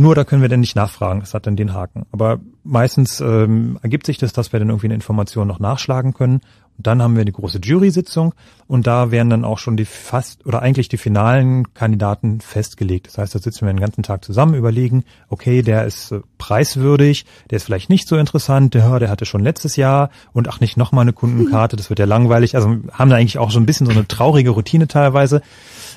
[0.00, 2.06] Nur da können wir dann nicht nachfragen, das hat dann den Haken.
[2.12, 6.40] Aber meistens ähm, ergibt sich das, dass wir dann irgendwie eine Information noch nachschlagen können
[6.78, 8.34] dann haben wir eine große Jury-Sitzung
[8.68, 13.08] und da werden dann auch schon die fast oder eigentlich die finalen Kandidaten festgelegt.
[13.08, 17.26] Das heißt, da sitzen wir den ganzen Tag zusammen, überlegen, okay, der ist äh, preiswürdig,
[17.50, 20.76] der ist vielleicht nicht so interessant, der, der hatte schon letztes Jahr und ach nicht
[20.76, 22.54] nochmal eine Kundenkarte, das wird ja langweilig.
[22.54, 25.42] Also haben da eigentlich auch so ein bisschen so eine traurige Routine teilweise,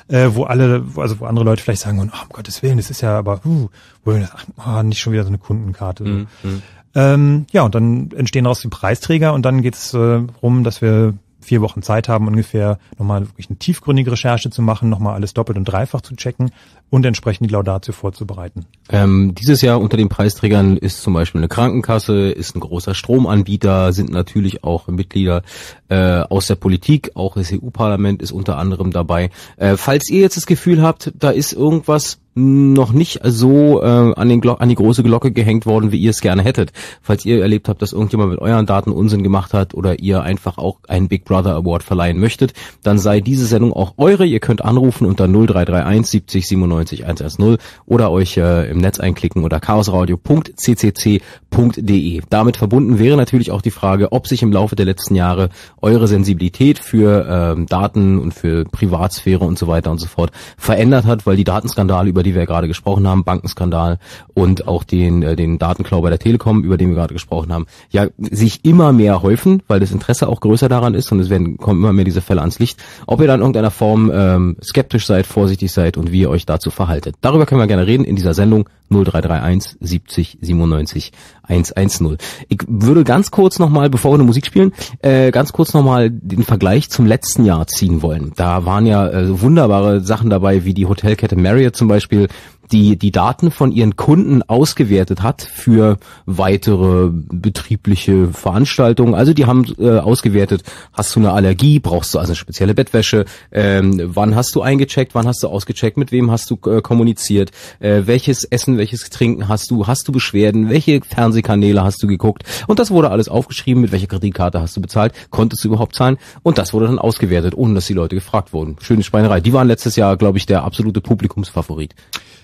[0.08, 3.02] äh, wo alle, also wo andere Leute vielleicht sagen, oh, um Gottes Willen, das ist
[3.02, 3.68] ja aber, uh,
[4.06, 6.04] ach, oh, nicht schon wieder so eine Kundenkarte.
[6.04, 6.10] So.
[6.48, 6.62] Mhm.
[6.94, 11.14] Ähm, ja, und dann entstehen daraus die Preisträger und dann geht's äh, rum, dass wir
[11.40, 15.58] vier Wochen Zeit haben, ungefähr nochmal wirklich eine tiefgründige Recherche zu machen, nochmal alles doppelt
[15.58, 16.52] und dreifach zu checken
[16.92, 18.66] und entsprechend die Laudatio vorzubereiten.
[18.90, 23.94] Ähm, dieses Jahr unter den Preisträgern ist zum Beispiel eine Krankenkasse, ist ein großer Stromanbieter,
[23.94, 25.42] sind natürlich auch Mitglieder
[25.88, 29.30] äh, aus der Politik, auch das EU-Parlament ist unter anderem dabei.
[29.56, 34.28] Äh, falls ihr jetzt das Gefühl habt, da ist irgendwas noch nicht so äh, an,
[34.28, 36.72] den an die große Glocke gehängt worden, wie ihr es gerne hättet.
[37.02, 40.56] Falls ihr erlebt habt, dass irgendjemand mit euren Daten Unsinn gemacht hat oder ihr einfach
[40.56, 44.24] auch einen Big Brother Award verleihen möchtet, dann sei diese Sendung auch eure.
[44.24, 49.60] Ihr könnt anrufen unter 0331 70 97 110 oder euch äh, im Netz einklicken unter
[49.60, 52.22] chaosradio.ccc.de.
[52.30, 55.48] Damit verbunden wäre natürlich auch die Frage, ob sich im Laufe der letzten Jahre
[55.80, 61.06] eure Sensibilität für ähm, Daten und für Privatsphäre und so weiter und so fort verändert
[61.06, 63.98] hat, weil die Datenskandale über die wir gerade gesprochen haben, Bankenskandal
[64.34, 67.66] und auch den, äh, den Datenklau bei der Telekom, über den wir gerade gesprochen haben,
[67.90, 71.56] ja, sich immer mehr häufen, weil das Interesse auch größer daran ist und es werden,
[71.56, 75.06] kommen immer mehr diese Fälle ans Licht, ob ihr dann in irgendeiner Form ähm, skeptisch
[75.06, 77.16] seid, vorsichtig seid und wie ihr euch dazu verhaltet.
[77.20, 82.18] Darüber können wir gerne reden in dieser Sendung 0331 70 97 110.
[82.48, 86.42] Ich würde ganz kurz nochmal, bevor wir eine Musik spielen, äh, ganz kurz nochmal den
[86.42, 88.32] Vergleich zum letzten Jahr ziehen wollen.
[88.36, 92.28] Da waren ja äh, wunderbare Sachen dabei, wie die Hotelkette Marriott zum Beispiel
[92.72, 99.14] die die Daten von ihren Kunden ausgewertet hat für weitere betriebliche Veranstaltungen.
[99.14, 103.26] Also die haben äh, ausgewertet, hast du eine Allergie, brauchst du also eine spezielle Bettwäsche,
[103.50, 107.50] ähm, wann hast du eingecheckt, wann hast du ausgecheckt, mit wem hast du äh, kommuniziert,
[107.80, 112.44] äh, welches Essen, welches Trinken hast du, hast du Beschwerden, welche Fernsehkanäle hast du geguckt
[112.66, 116.16] und das wurde alles aufgeschrieben, mit welcher Kreditkarte hast du bezahlt, konntest du überhaupt zahlen
[116.42, 118.76] und das wurde dann ausgewertet, ohne dass die Leute gefragt wurden.
[118.80, 119.40] Schöne Schweinerei.
[119.40, 121.94] Die waren letztes Jahr, glaube ich, der absolute Publikumsfavorit.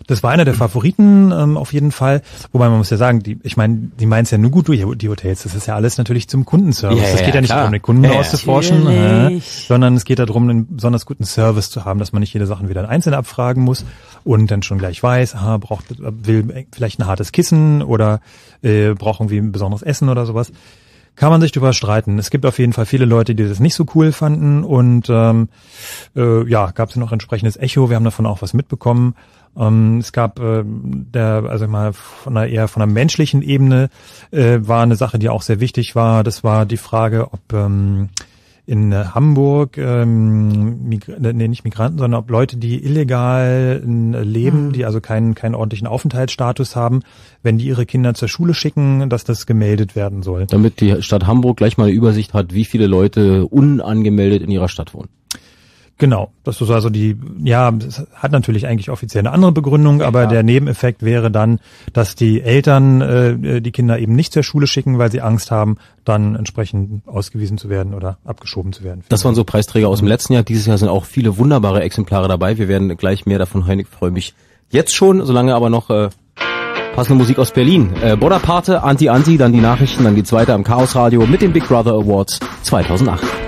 [0.09, 2.23] Das war einer der Favoriten ähm, auf jeden Fall.
[2.51, 4.83] Wobei man muss ja sagen, die, ich meine, die meinen es ja nur gut durch
[4.97, 5.43] die Hotels.
[5.43, 6.99] Das ist ja alles natürlich zum Kundenservice.
[6.99, 8.19] Ja, das geht ja, ja nicht darum, den Kunden Ja, ja.
[8.19, 12.33] auszuforschen, äh, sondern es geht darum, einen besonders guten Service zu haben, dass man nicht
[12.33, 13.85] jede Sachen wieder einzeln abfragen muss
[14.25, 18.21] und dann schon gleich weiß, aha, braucht will vielleicht ein hartes Kissen oder
[18.63, 20.53] äh, braucht irgendwie ein besonderes Essen oder sowas.
[21.17, 22.19] Kann man sich drüber streiten.
[22.21, 25.49] Es gibt auf jeden Fall viele Leute, die das nicht so cool fanden und ähm,
[26.15, 27.91] äh, ja, gab es noch entsprechendes Echo.
[27.91, 29.17] Wir haben davon auch was mitbekommen.
[29.59, 33.91] Ähm, es gab äh, der, also mal von einer eher von einer menschlichen Ebene
[34.31, 36.23] äh, war eine Sache, die auch sehr wichtig war.
[36.25, 38.11] Das war die Frage, ob ähm,
[38.69, 44.73] in äh, Hamburg, ähm, Migra nee, nicht Migranten, sondern ob Leute, die illegal äh, leben,
[44.73, 47.01] die also keinen, keinen ordentlichen Aufenthaltsstatus haben,
[47.43, 50.47] wenn die ihre Kinder zur Schule schicken, dass das gemeldet werden soll.
[50.47, 54.69] Damit die Stadt Hamburg gleich mal eine Übersicht hat, wie viele Leute unangemeldet in ihrer
[54.69, 55.09] Stadt wohnen.
[55.99, 60.29] Genau, das ist also die, ja, es hat natürlich eigentlich offiziell eine andere Begründung, aber
[60.29, 61.59] der Nebeneffekt wäre dann,
[61.93, 65.77] dass die Eltern äh, die Kinder eben nicht zur Schule schicken, weil sie Angst haben,
[66.05, 69.03] dann entsprechend ausgewiesen zu werden oder abgeschoben zu werden.
[69.09, 70.45] Das waren so Preisträger aus dem letzten Jahr.
[70.45, 72.59] Dieses Jahr sind auch viele wunderbare Exemplare dabei.
[72.59, 73.81] Wir werden gleich mehr davon hören.
[73.81, 74.35] Ich freue mich
[74.71, 76.11] jetzt schon, solange aber noch äh,
[76.95, 77.91] passende Musik aus Berlin.
[78.03, 81.67] Äh, Bonaparte, Anti-Anti, dann die Nachrichten, dann geht's weiter im Chaos Radio mit den Big
[81.67, 83.48] Brother Awards 2008.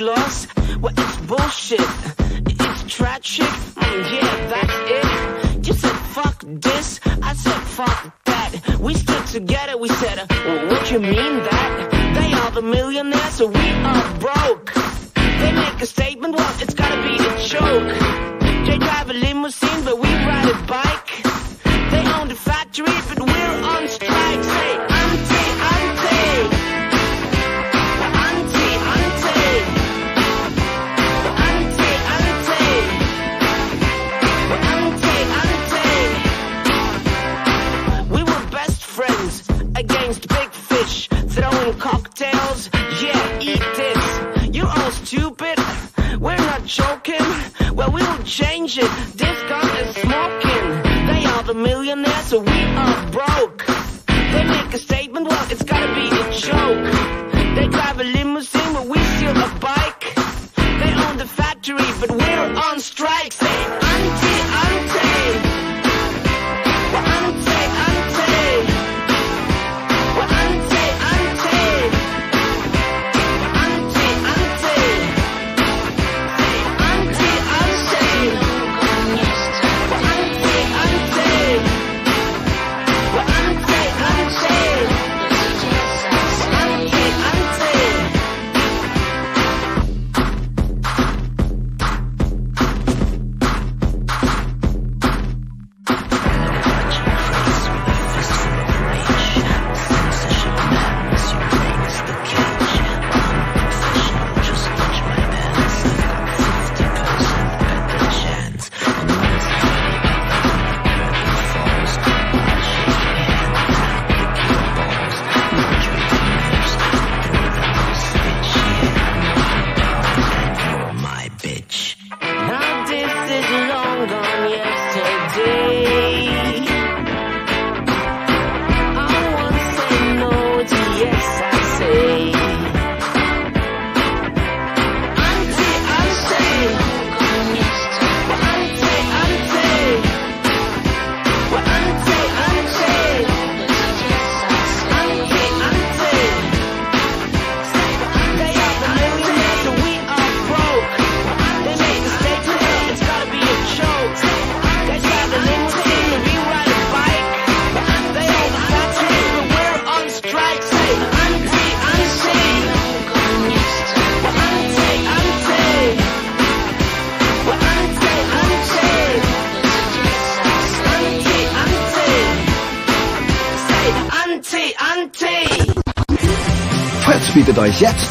[0.00, 0.46] Gloss,
[0.80, 1.90] well it's bullshit.
[2.62, 3.52] It's tragic,
[3.84, 5.66] mm, yeah, that's it.
[5.66, 8.78] You said fuck this, I said fuck that.
[8.80, 11.72] We stood together, we said, uh, well, what you mean that?
[12.18, 14.72] They are the millionaires, so we are broke.
[15.40, 17.88] They make a statement, well, it's gotta be a joke.
[18.68, 21.10] They drive a limousine, but we ride a bike.
[21.92, 24.19] They own the factory, but we're on strike.
[39.80, 42.68] Against big fish, throwing cocktails.
[43.02, 44.02] Yeah, eat this.
[44.54, 45.56] You're all stupid.
[46.20, 47.26] We're not joking.
[47.74, 48.90] Well, we will change it.
[49.22, 50.66] This gun is smoking.
[51.10, 53.64] They are the millionaires, so we are broke.
[54.32, 56.86] They make a statement, well, it's gotta be a joke.
[57.56, 60.04] They drive a limousine, but we steal a bike.
[60.80, 63.32] They own the factory, but we're on strike.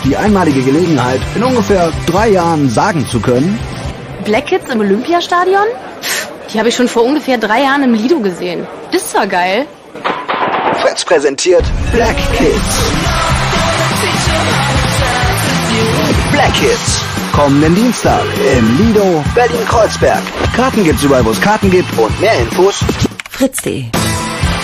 [0.04, 3.60] Die einmalige Gelegenheit, in ungefähr drei Jahren sagen zu können,
[4.26, 5.66] Black Kids im Olympiastadion?
[6.54, 8.68] Die habe ich schon vor ungefähr drei Jahren im Lido gesehen.
[8.92, 9.66] Das ist zwar geil.
[10.82, 12.92] Fritz präsentiert Black Kids.
[16.32, 17.02] Black Kids.
[17.34, 18.24] Kommenden Dienstag
[18.58, 20.22] im Lido Berlin-Kreuzberg.
[20.56, 22.84] Karten gibt's überall, wo es Karten gibt und mehr Infos
[23.30, 23.86] Fritz.de.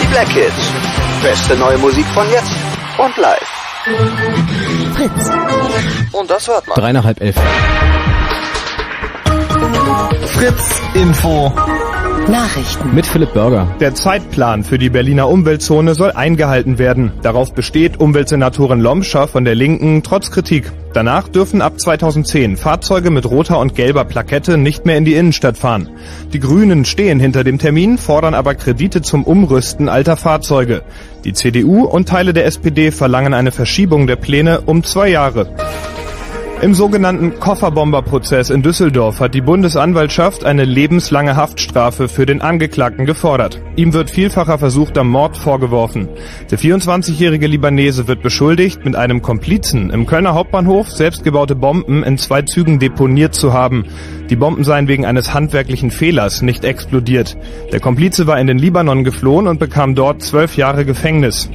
[0.02, 0.72] die Black Kids.
[1.22, 2.52] Beste neue Musik von jetzt
[2.98, 4.55] und live.
[4.96, 5.30] Fritz.
[6.14, 6.76] Und das hört man.
[6.76, 7.36] Drei nach halb elf.
[10.26, 11.52] Fritz Info.
[12.30, 12.96] Nachrichten.
[12.96, 13.68] Mit Philipp Burger.
[13.80, 17.12] Der Zeitplan für die Berliner Umweltzone soll eingehalten werden.
[17.22, 20.72] Darauf besteht Umweltsenatorin Lomscher von der Linken trotz Kritik.
[20.94, 25.58] Danach dürfen ab 2010 Fahrzeuge mit roter und gelber Plakette nicht mehr in die Innenstadt
[25.58, 25.90] fahren.
[26.34, 30.82] Die Grünen stehen hinter dem Termin, fordern aber Kredite zum Umrüsten alter Fahrzeuge.
[31.26, 35.48] Die CDU und Teile der SPD verlangen eine Verschiebung der Pläne um zwei Jahre.
[36.66, 43.62] Im sogenannten Kofferbomberprozess in Düsseldorf hat die Bundesanwaltschaft eine lebenslange Haftstrafe für den Angeklagten gefordert.
[43.76, 46.10] Ihm wird vielfacher versuchter Mord vorgeworfen.
[46.50, 52.42] Der 24-jährige Libanese wird beschuldigt, mit einem Komplizen im Kölner Hauptbahnhof selbstgebaute Bomben in zwei
[52.42, 53.86] Zügen deponiert zu haben.
[54.32, 57.38] Die Bomben seien wegen eines handwerklichen Fehlers nicht explodiert.
[57.74, 61.48] Der Komplize war in den Libanon geflohen und bekam dort zwölf Jahre Gefängnis.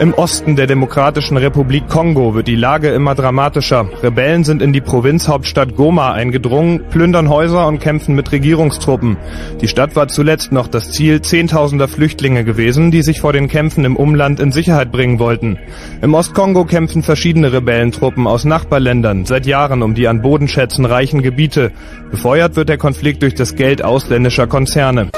[0.00, 3.88] Im Osten der Demokratischen Republik Kongo wird die Lage immer dramatischer.
[4.02, 9.16] Rebellen sind in die Provinzhauptstadt Goma eingedrungen, plündern Häuser und kämpfen mit Regierungstruppen.
[9.60, 13.84] Die Stadt war zuletzt noch das Ziel zehntausender Flüchtlinge gewesen, die sich vor den Kämpfen
[13.84, 15.58] im Umland in Sicherheit bringen wollten.
[16.02, 21.70] Im Ostkongo kämpfen verschiedene Rebellentruppen aus Nachbarländern seit Jahren um die an Bodenschätzen reichen Gebiete.
[22.10, 25.10] Befeuert wird der Konflikt durch das Geld ausländischer Konzerne.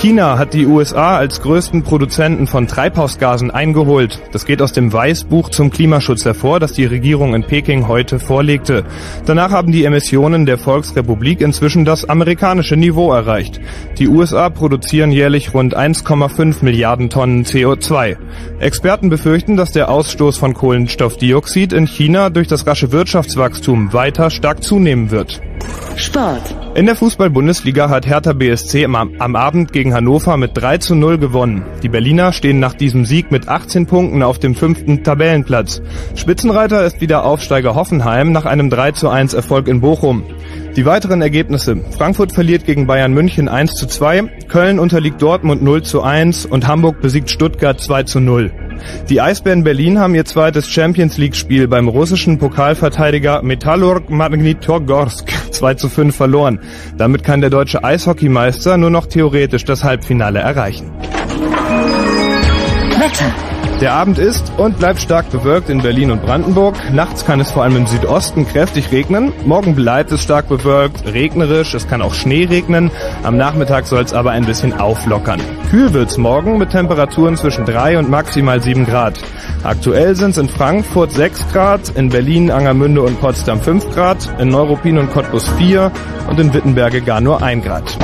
[0.00, 4.18] China hat die USA als größten Produzenten von Treibhausgasen eingeholt.
[4.32, 8.86] Das geht aus dem Weißbuch zum Klimaschutz hervor, das die Regierung in Peking heute vorlegte.
[9.26, 13.60] Danach haben die Emissionen der Volksrepublik inzwischen das amerikanische Niveau erreicht.
[13.98, 18.16] Die USA produzieren jährlich rund 1,5 Milliarden Tonnen CO2.
[18.58, 24.62] Experten befürchten, dass der Ausstoß von Kohlenstoffdioxid in China durch das rasche Wirtschaftswachstum weiter stark
[24.64, 25.42] zunehmen wird.
[25.96, 26.42] Sport.
[26.74, 31.64] In der Fußball-Bundesliga hat Hertha BSC am, Abend gegen Hannover mit 3 zu 0 gewonnen.
[31.82, 35.82] Die Berliner stehen nach diesem Sieg mit 18 Punkten auf dem fünften Tabellenplatz.
[36.14, 40.24] Spitzenreiter ist wieder Aufsteiger Hoffenheim nach einem 3 zu 1 Erfolg in Bochum.
[40.76, 41.76] Die weiteren Ergebnisse.
[41.96, 46.66] Frankfurt verliert gegen Bayern München 1 zu 2, Köln unterliegt Dortmund 0 zu 1 und
[46.66, 48.69] Hamburg besiegt Stuttgart 2 zu 0.
[49.08, 55.74] Die Eisbären Berlin haben ihr zweites Champions League Spiel beim russischen Pokalverteidiger Metallurg Magnitogorsk 2
[55.74, 56.60] zu 5 verloren.
[56.96, 60.90] Damit kann der deutsche Eishockeymeister nur noch theoretisch das Halbfinale erreichen.
[62.98, 63.49] Wetter.
[63.80, 66.76] Der Abend ist und bleibt stark bewölkt in Berlin und Brandenburg.
[66.92, 69.32] Nachts kann es vor allem im Südosten kräftig regnen.
[69.46, 72.90] Morgen bleibt es stark bewölkt, regnerisch, es kann auch Schnee regnen.
[73.22, 75.40] Am Nachmittag soll es aber ein bisschen auflockern.
[75.70, 79.18] Kühl wird's morgen mit Temperaturen zwischen 3 und maximal 7 Grad.
[79.62, 84.48] Aktuell sind es in Frankfurt 6 Grad, in Berlin, Angermünde und Potsdam 5 Grad, in
[84.48, 85.90] Neuruppin und Cottbus 4
[86.28, 87.96] und in Wittenberge gar nur 1 Grad.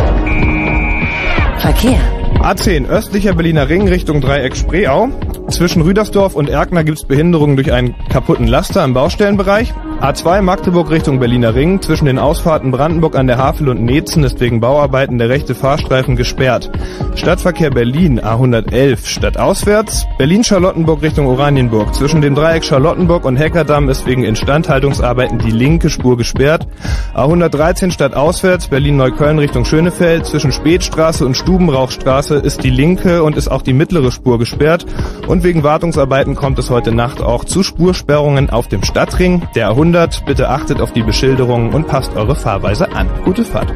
[1.58, 2.00] Verkehr.
[2.40, 5.10] A10 östlicher Berliner Ring Richtung Dreieck Spreeau.
[5.48, 9.72] Zwischen Rüdersdorf und Erkner gibt's Behinderungen durch einen kaputten Laster im Baustellenbereich.
[10.00, 11.80] A2 Magdeburg Richtung Berliner Ring.
[11.80, 16.16] Zwischen den Ausfahrten Brandenburg an der Havel und Netzen ist wegen Bauarbeiten der rechte Fahrstreifen
[16.16, 16.70] gesperrt.
[17.14, 20.06] Stadtverkehr Berlin A111 stadtauswärts.
[20.18, 21.94] Berlin-Charlottenburg Richtung Oranienburg.
[21.94, 26.68] Zwischen dem Dreieck Charlottenburg und Heckerdamm ist wegen Instandhaltungsarbeiten die linke Spur gesperrt.
[27.14, 30.26] A113 stadtauswärts Berlin-Neukölln Richtung Schönefeld.
[30.26, 34.84] Zwischen Spätstraße und Stubenrauchstraße ist die linke und ist auch die mittlere Spur gesperrt.
[35.26, 39.48] Und wegen Wartungsarbeiten kommt es heute Nacht auch zu Spursperrungen auf dem Stadtring.
[39.54, 43.08] Der A100, bitte achtet auf die Beschilderungen und passt eure Fahrweise an.
[43.24, 43.72] Gute Fahrt.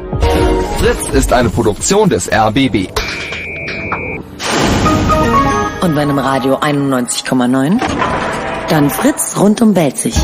[0.78, 2.88] Fritz ist eine Produktion des RBB.
[5.82, 7.80] Und bei einem Radio 91,9?
[8.68, 10.14] Dann Fritz rund um Belzig.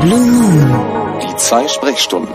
[0.00, 1.18] Blue Moon.
[1.22, 2.34] Die zwei Sprechstunden.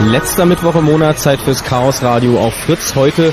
[0.00, 2.94] Letzter Mittwoch im Monat, Zeit fürs Chaos Radio auf Fritz.
[2.94, 3.32] Heute,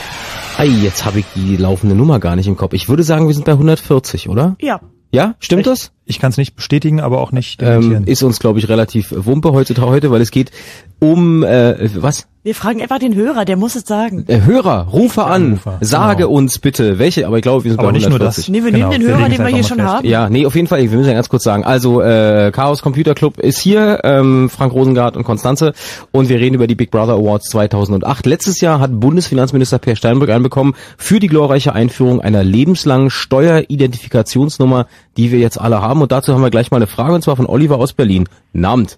[0.57, 2.73] ei, jetzt habe ich die laufende Nummer gar nicht im Kopf.
[2.73, 4.55] Ich würde sagen, wir sind bei 140, oder?
[4.59, 4.81] Ja.
[5.11, 5.91] Ja, stimmt das?
[6.05, 8.03] Ich kann es nicht bestätigen, aber auch nicht Ähm, dementieren.
[8.05, 10.51] ist uns, glaube ich, relativ wumpe heutzutage heute, weil es geht
[10.99, 12.27] um äh, was?
[12.43, 14.23] Wir fragen einfach den Hörer, der muss es sagen.
[14.27, 16.29] Äh, Hörer, rufe an, Anrufer, sage genau.
[16.35, 18.45] uns bitte, welche, aber ich glaube, wir sind Aber bei nicht nur 140.
[18.45, 18.51] das.
[18.51, 19.89] Nee, wir Genau, nehmen den wir Hörer, den wir hier schon fest.
[19.89, 20.07] haben.
[20.07, 21.63] Ja, nee, auf jeden Fall, wir müssen ja ganz kurz sagen.
[21.63, 25.73] Also, äh, Chaos Computer Club ist hier, ähm, Frank Rosengart und Konstanze
[26.11, 28.27] und wir reden über die Big Brother Awards 2008.
[28.27, 34.85] Letztes Jahr hat Bundesfinanzminister Per Steinbrück einbekommen für die glorreiche Einführung einer lebenslangen Steueridentifikationsnummer,
[35.17, 36.01] die wir jetzt alle haben.
[36.01, 38.27] Und dazu haben wir gleich mal eine Frage, und zwar von Oliver aus Berlin.
[38.53, 38.97] Namt.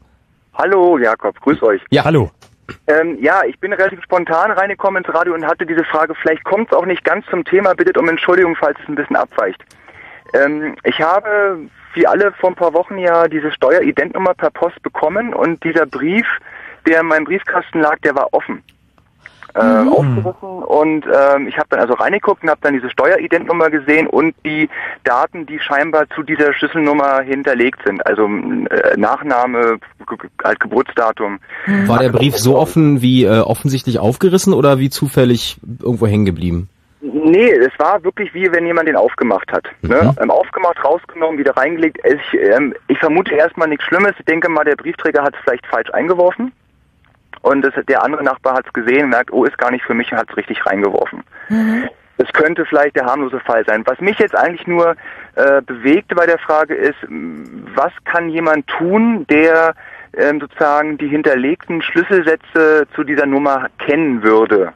[0.53, 1.81] Hallo Jakob, grüß euch.
[1.91, 2.31] Ja, Hallo.
[2.87, 6.71] Ähm, ja, ich bin relativ spontan reingekommen ins Radio und hatte diese Frage, vielleicht kommt
[6.71, 9.63] es auch nicht ganz zum Thema, bittet um Entschuldigung, falls es ein bisschen abweicht.
[10.33, 11.59] Ähm, ich habe,
[11.93, 16.25] wie alle vor ein paar Wochen ja, diese Steueridentnummer per Post bekommen und dieser Brief,
[16.85, 18.63] der in meinem Briefkasten lag, der war offen.
[19.57, 24.05] Äh, aufgerissen und ähm, ich habe dann also reingeguckt und habe dann diese Steueridentnummer gesehen
[24.05, 24.69] und die
[25.03, 29.79] Daten, die scheinbar zu dieser Schlüsselnummer hinterlegt sind, also äh, Nachname,
[30.43, 31.39] halt Geburtsdatum.
[31.87, 36.69] War der Brief so offen wie äh, offensichtlich aufgerissen oder wie zufällig irgendwo hängen geblieben?
[37.01, 39.65] Nee, es war wirklich wie wenn jemand den aufgemacht hat.
[39.81, 40.15] Ne?
[40.21, 41.99] Ähm, aufgemacht, rausgenommen, wieder reingelegt.
[42.03, 44.13] Ich, ähm, ich vermute erstmal nichts Schlimmes.
[44.19, 46.51] Ich denke mal, der Briefträger hat es vielleicht falsch eingeworfen.
[47.47, 50.11] Und das, der andere Nachbar hat es gesehen, merkt, oh, ist gar nicht für mich
[50.11, 51.23] und hat es richtig reingeworfen.
[52.17, 53.83] Das könnte vielleicht der harmlose Fall sein.
[53.85, 54.95] Was mich jetzt eigentlich nur
[55.35, 56.97] äh, bewegt bei der Frage ist,
[57.75, 59.75] was kann jemand tun, der
[60.13, 64.73] ähm, sozusagen die hinterlegten Schlüsselsätze zu dieser Nummer kennen würde?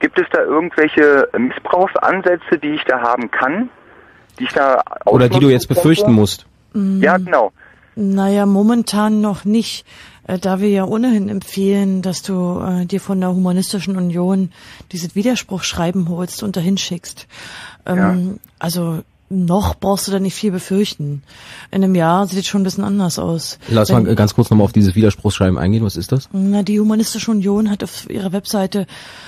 [0.00, 3.68] Gibt es da irgendwelche Missbrauchsansätze, die ich da haben kann?
[4.38, 6.20] Die ich da Oder die du jetzt ausnutzen befürchten könnte?
[6.20, 6.46] musst?
[6.74, 7.52] Ja, genau.
[7.96, 9.84] Naja, momentan noch nicht,
[10.28, 14.52] äh, da wir ja ohnehin empfehlen, dass du äh, dir von der Humanistischen Union
[14.92, 17.26] dieses Widerspruchschreiben holst und dahin schickst.
[17.86, 21.22] Ähm, Also noch brauchst du da nicht viel befürchten.
[21.70, 23.58] In einem Jahr sieht es schon ein bisschen anders aus.
[23.68, 25.84] Lass Wenn- mal ganz kurz nochmal auf dieses Widerspruchsschreiben eingehen.
[25.84, 26.28] Was ist das?
[26.32, 28.86] Na, die Humanistische Union hat auf ihrer Webseite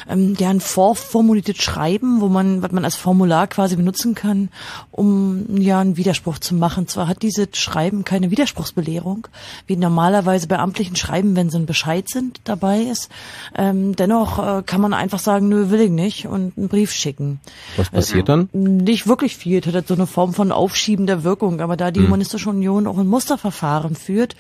[0.08, 4.48] ähm, ja ein vorformuliertes Schreiben, wo man, was man als Formular quasi benutzen kann,
[4.90, 6.88] um ja einen Widerspruch zu machen.
[6.88, 9.28] Zwar hat dieses Schreiben keine Widerspruchsbelehrung,
[9.66, 13.10] wie normalerweise bei amtlichen Schreiben, wenn so ein Bescheid sind dabei ist.
[13.56, 17.40] Ähm, dennoch äh, kann man einfach sagen, nö, will ich nicht und einen Brief schicken.
[17.76, 18.48] Was passiert dann?
[18.52, 19.60] Nicht wirklich viel,
[19.90, 22.06] so eine Form von aufschiebender Wirkung, aber da die Hm.
[22.06, 24.36] Humanistische Union auch ein Musterverfahren führt,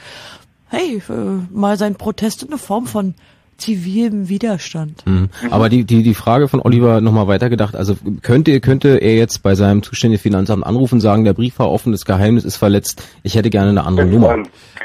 [0.68, 1.12] hey, äh,
[1.52, 3.14] mal sein Protest in eine Form von
[3.58, 5.04] zivilem Widerstand.
[5.06, 5.28] Mhm.
[5.50, 9.54] Aber die, die, die Frage von Oliver nochmal weitergedacht, also könnte, könnte er jetzt bei
[9.56, 13.34] seinem zuständigen Finanzamt anrufen und sagen, der Brief war offen, das Geheimnis ist verletzt, ich
[13.34, 14.36] hätte gerne eine andere Nummer.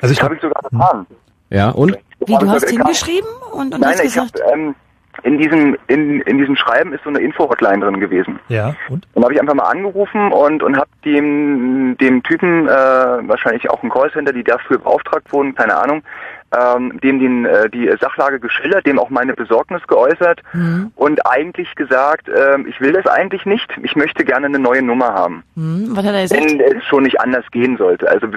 [0.01, 1.05] Also ich habe ich sogar getan.
[1.51, 1.95] Ja, und?
[2.26, 4.76] Wie, du hast Ich- hingeschrieben und, und Nein, hast ich habe gesagt, ähm,
[5.24, 8.39] in diesem in, in diesem Schreiben ist so eine Info-Hotline drin gewesen.
[8.47, 9.07] Ja, und?
[9.13, 13.82] Dann habe ich einfach mal angerufen und und habe dem dem Typen äh, wahrscheinlich auch
[13.84, 16.03] ein Callcenter, die dafür beauftragt wurden, keine Ahnung,
[16.51, 21.74] ähm, dem den äh, die Sachlage geschildert, dem auch meine Besorgnis geäußert hm, und eigentlich
[21.76, 25.88] gesagt, ähm, ich will das eigentlich nicht, ich möchte gerne eine neue Nummer haben, hm,
[25.95, 26.41] was hat er gesagt?
[26.41, 28.09] wenn es schon nicht anders gehen sollte.
[28.09, 28.28] Also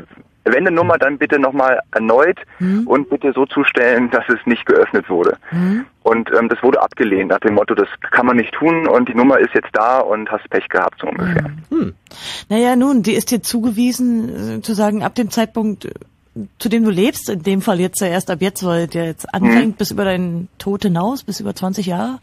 [0.53, 4.67] wenn eine Nummer, dann bitte nochmal erneut Hm, und bitte so zustellen, dass es nicht
[4.67, 5.37] geöffnet wurde.
[5.51, 5.85] hm.
[6.03, 9.15] Und ähm, das wurde abgelehnt nach dem Motto, das kann man nicht tun und die
[9.15, 11.45] Nummer ist jetzt da und hast Pech gehabt so ungefähr.
[12.49, 15.91] Naja, nun, die ist dir zugewiesen, äh, zu sagen, ab dem Zeitpunkt, äh,
[16.59, 19.32] zu dem du lebst, in dem Fall jetzt ja erst ab jetzt, weil der jetzt
[19.34, 22.18] anfängt, bis über deinen Tod hinaus, bis über 20 Jahre,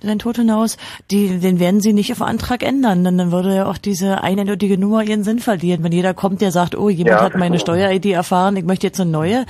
[0.00, 0.76] dein Tod hinaus,
[1.10, 4.78] die, den werden sie nicht auf Antrag ändern, denn dann würde ja auch diese eindeutige
[4.78, 5.82] Nummer ihren Sinn verlieren.
[5.82, 8.86] Wenn jeder kommt, der sagt, oh, jemand Ja, hat meine das- Steuer-ID erfahren, ich möchte
[8.86, 9.46] jetzt eine neue,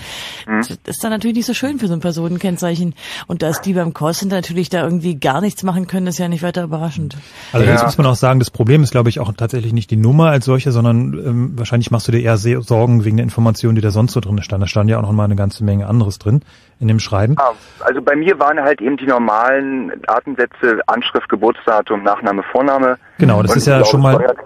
[0.46, 0.58] Mhm.
[0.60, 2.94] das ist dann natürlich nicht so schön für so ein Personenkennzeichen.
[3.26, 6.42] Und dass die beim Callcenter natürlich da irgendwie gar nichts machen können, ist ja nicht
[6.42, 7.16] weiter überraschend.
[7.52, 7.86] Allerdings Ja.
[7.86, 10.44] muss man auch sagen, das Problem ist, glaube ich, auch tatsächlich nicht die Nummer als
[10.44, 13.87] solche, sondern ähm, wahrscheinlich machst du dir eher sehr Sorgen wegen der Informationen, die da
[13.90, 14.62] sonst so drin stand.
[14.62, 16.42] Da stand ja auch noch mal eine ganze Menge anderes drin
[16.80, 17.34] in dem Schreiben.
[17.38, 22.96] Ah, Also bei mir waren halt eben die normalen Artensätze, Anschrift, Geburtsdatum, Nachname, Vorname.
[23.18, 24.44] Genau, das ist ja schon mal- so.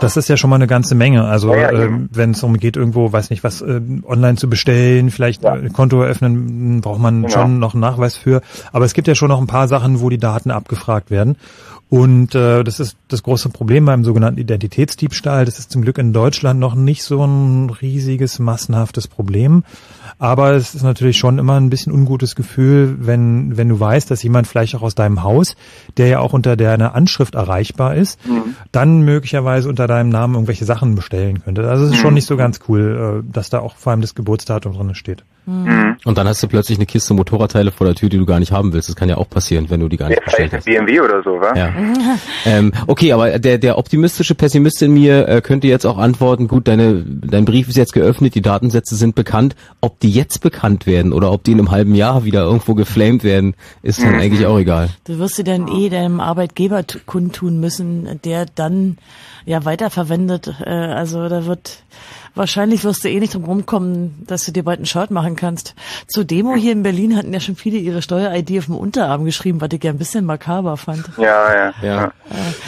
[0.00, 1.24] Das ist ja schon mal eine ganze Menge.
[1.24, 2.08] Also Ja, ja, eben.
[2.12, 6.02] wenn es darum geht, irgendwo, weiß nicht, was äh, online zu bestellen, vielleicht äh, Konto
[6.02, 7.28] eröffnen, braucht man Genau.
[7.28, 8.40] schon noch einen Nachweis für.
[8.72, 11.36] Aber es gibt ja schon noch ein paar Sachen, wo die Daten abgefragt werden.
[11.90, 15.44] Und äh, das ist das große Problem beim sogenannten Identitätsdiebstahl.
[15.44, 19.62] Das ist zum Glück in Deutschland noch nicht so ein riesiges, massenhaftes Problem.
[20.18, 24.22] Aber es ist natürlich schon immer ein bisschen ungutes Gefühl, wenn, wenn du weißt, dass
[24.22, 25.54] jemand vielleicht auch aus deinem Haus,
[25.96, 28.18] der ja auch unter deiner Anschrift erreichbar ist,
[28.72, 31.68] dann möglicherweise unter deinem Namen irgendwelche Sachen bestellen könnte.
[31.68, 32.14] Also es ist schon Mhm.
[32.14, 35.24] nicht so ganz cool, äh, dass da auch vor allem das Geburtsdatum drin steht.
[35.46, 35.96] Mhm.
[36.04, 38.52] Und dann hast du plötzlich eine Kiste Motorradteile vor der Tür, die du gar nicht
[38.52, 38.88] haben willst.
[38.88, 40.86] Das kann ja auch passieren, wenn du die gar nicht Ja, bestellt vielleicht hast.
[40.86, 41.54] BMW oder so, wa?
[41.56, 41.72] Ja.
[42.46, 46.68] Ähm, okay, aber der, der optimistische Pessimist in mir äh, könnte jetzt auch antworten, gut,
[46.68, 49.56] deine, dein Brief ist jetzt geöffnet, die Datensätze sind bekannt.
[49.80, 53.24] Ob die jetzt bekannt werden oder ob die in einem halben Jahr wieder irgendwo geflamed
[53.24, 54.20] werden, ist dann Mhm.
[54.20, 54.90] eigentlich auch egal.
[55.04, 58.98] Du wirst sie dann eh deinem Arbeitgeber kundtun müssen, der dann
[59.46, 60.54] ja weiterverwendet.
[60.64, 61.78] Äh, also da wird
[62.34, 65.74] wahrscheinlich wirst du eh nicht drum rumkommen, dass du dir bald einen Shirt machen kannst.
[66.06, 69.60] Zur Demo hier in Berlin hatten ja schon viele ihre Steuer-ID auf dem Unterarm geschrieben,
[69.60, 71.08] was ich ja ein bisschen makaber fand.
[71.16, 71.74] Ja, ja.
[71.82, 72.12] Ja.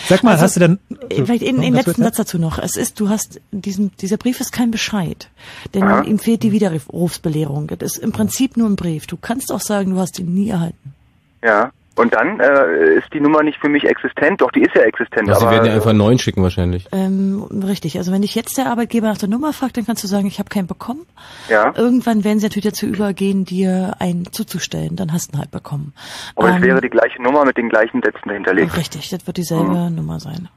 [0.09, 0.79] Sag mal, Also, hast du denn...
[1.11, 2.59] Äh, Vielleicht in, in letzten Satz dazu noch.
[2.59, 5.29] Es ist, du hast diesen, dieser Brief ist kein Bescheid,
[5.75, 6.03] denn Aha.
[6.03, 7.69] ihm fehlt die Widerrufsbelehrung.
[7.79, 9.07] Das ist im Prinzip nur ein Brief.
[9.07, 10.95] Du kannst auch sagen, du hast ihn nie erhalten.
[11.43, 11.71] Ja.
[11.97, 14.43] Und dann äh, ist die Nummer nicht für mich existent.
[14.43, 15.29] Doch, die ist ja existent.
[15.29, 16.87] Ja, sie aber, werden ja einfach einen neuen schicken wahrscheinlich.
[16.93, 17.97] Ähm, richtig.
[17.97, 20.39] Also wenn dich jetzt der Arbeitgeber nach der Nummer fragt, dann kannst du sagen, ich
[20.39, 21.07] habe keinen bekommen.
[21.49, 21.73] Ja.
[21.75, 24.97] Irgendwann werden sie natürlich dazu übergehen, dir einen zuzustellen.
[24.97, 25.95] Dann hast du ihn halt bekommen.
[26.35, 28.77] Aber es Ähm, wäre die gleiche Nummer mit den gleichen Sätzen hinterlegt.
[28.77, 30.49] Richtig, das wird dieselbe Nummer sein.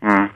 [0.00, 0.30] Hm.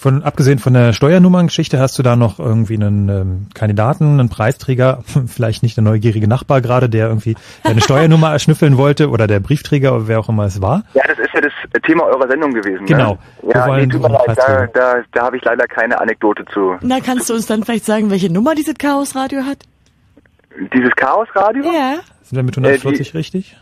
[0.00, 5.02] Von, abgesehen von der Steuernummerngeschichte hast du da noch irgendwie einen ähm, Kandidaten, einen Preisträger,
[5.26, 7.34] vielleicht nicht der neugierige Nachbar gerade, der irgendwie
[7.64, 10.84] deine Steuernummer erschnüffeln wollte oder der Briefträger oder wer auch immer es war.
[10.94, 12.86] Ja, das ist ja das Thema eurer Sendung gewesen.
[12.86, 13.18] Genau.
[13.42, 13.52] Ne?
[13.52, 16.76] Ja, nee, tut mir leid, da, da, da habe ich leider keine Anekdote zu.
[16.80, 19.58] Na, kannst du uns dann vielleicht sagen, welche Nummer dieses Chaosradio hat?
[20.72, 21.64] Dieses Chaosradio?
[21.64, 21.96] Ja.
[22.22, 23.56] Sind wir mit Äh, 140 richtig?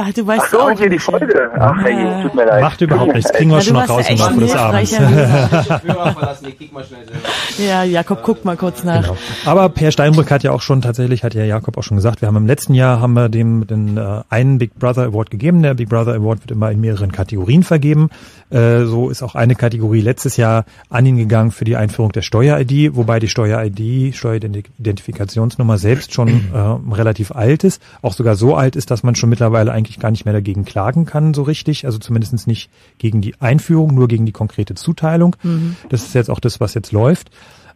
[0.00, 0.98] Ach, du weißt Ach so, auch hier die.
[1.00, 1.50] Folge.
[1.58, 2.60] Ach, hey, tut mir leid.
[2.60, 3.32] Macht überhaupt nichts.
[3.32, 4.92] Kriegen wir Na, schon noch raus ja im Laufe des Abends.
[7.58, 9.02] Ja, Jakob, guck mal kurz nach.
[9.02, 9.16] Genau.
[9.44, 12.28] Aber Per Steinbrück hat ja auch schon tatsächlich, hat ja Jakob auch schon gesagt, wir
[12.28, 15.62] haben im letzten Jahr haben wir dem den äh, einen Big Brother Award gegeben.
[15.62, 18.10] Der Big Brother Award wird immer in mehreren Kategorien vergeben.
[18.50, 22.22] Äh, so ist auch eine Kategorie letztes Jahr an ihn gegangen für die Einführung der
[22.22, 28.76] Steuer-ID, wobei die Steuer-ID, Steueridentifikationsnummer selbst schon äh, relativ alt ist, auch sogar so alt
[28.76, 31.84] ist, dass man schon mittlerweile eigentlich gar nicht mehr dagegen klagen kann, so richtig.
[31.86, 35.36] Also zumindest nicht gegen die Einführung, nur gegen die konkrete Zuteilung.
[35.42, 35.76] Mhm.
[35.88, 37.30] Das ist jetzt auch das, was jetzt läuft.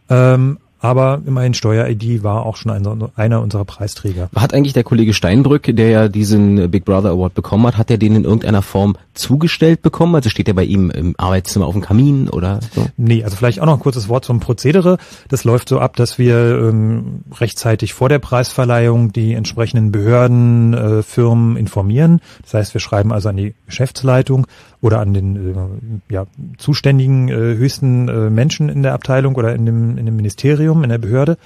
[0.09, 4.29] Ähm, aber immerhin Steuer-ID war auch schon einer, einer unserer Preisträger.
[4.35, 7.97] Hat eigentlich der Kollege Steinbrück, der ja diesen Big Brother Award bekommen hat, hat er
[7.97, 10.13] den in irgendeiner Form zugestellt bekommen?
[10.13, 12.85] Also steht er bei ihm im Arbeitszimmer auf dem Kamin oder so?
[12.97, 14.97] Nee, also vielleicht auch noch ein kurzes Wort zum Prozedere.
[15.29, 21.01] Das läuft so ab, dass wir ähm, rechtzeitig vor der Preisverleihung die entsprechenden Behörden, äh,
[21.01, 22.19] Firmen informieren.
[22.41, 24.47] Das heißt, wir schreiben also an die Geschäftsleitung
[24.83, 26.25] oder an den äh, ja,
[26.57, 30.89] zuständigen äh, höchsten äh, Menschen in der Abteilung oder in dem, in dem Ministerium, in
[30.89, 31.37] der Behörde.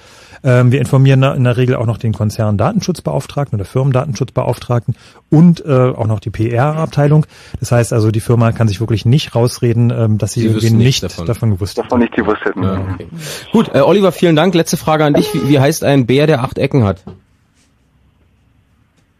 [0.44, 4.94] Ähm, wir informieren in der Regel auch noch den Konzern Datenschutzbeauftragten oder Firmendatenschutzbeauftragten
[5.30, 7.26] und äh, auch noch die PR-Abteilung.
[7.58, 10.70] Das heißt also, die Firma kann sich wirklich nicht rausreden, ähm, dass sie, Sie irgendwie
[10.70, 11.50] nicht nichts davon, davon.
[11.50, 12.62] gewusst Davon nicht gewusst hätten.
[12.62, 13.08] Ja, okay.
[13.52, 14.54] Gut, äh, Oliver, vielen Dank.
[14.54, 15.34] Letzte Frage an dich.
[15.34, 17.02] Wie, wie heißt ein Bär, der acht Ecken hat?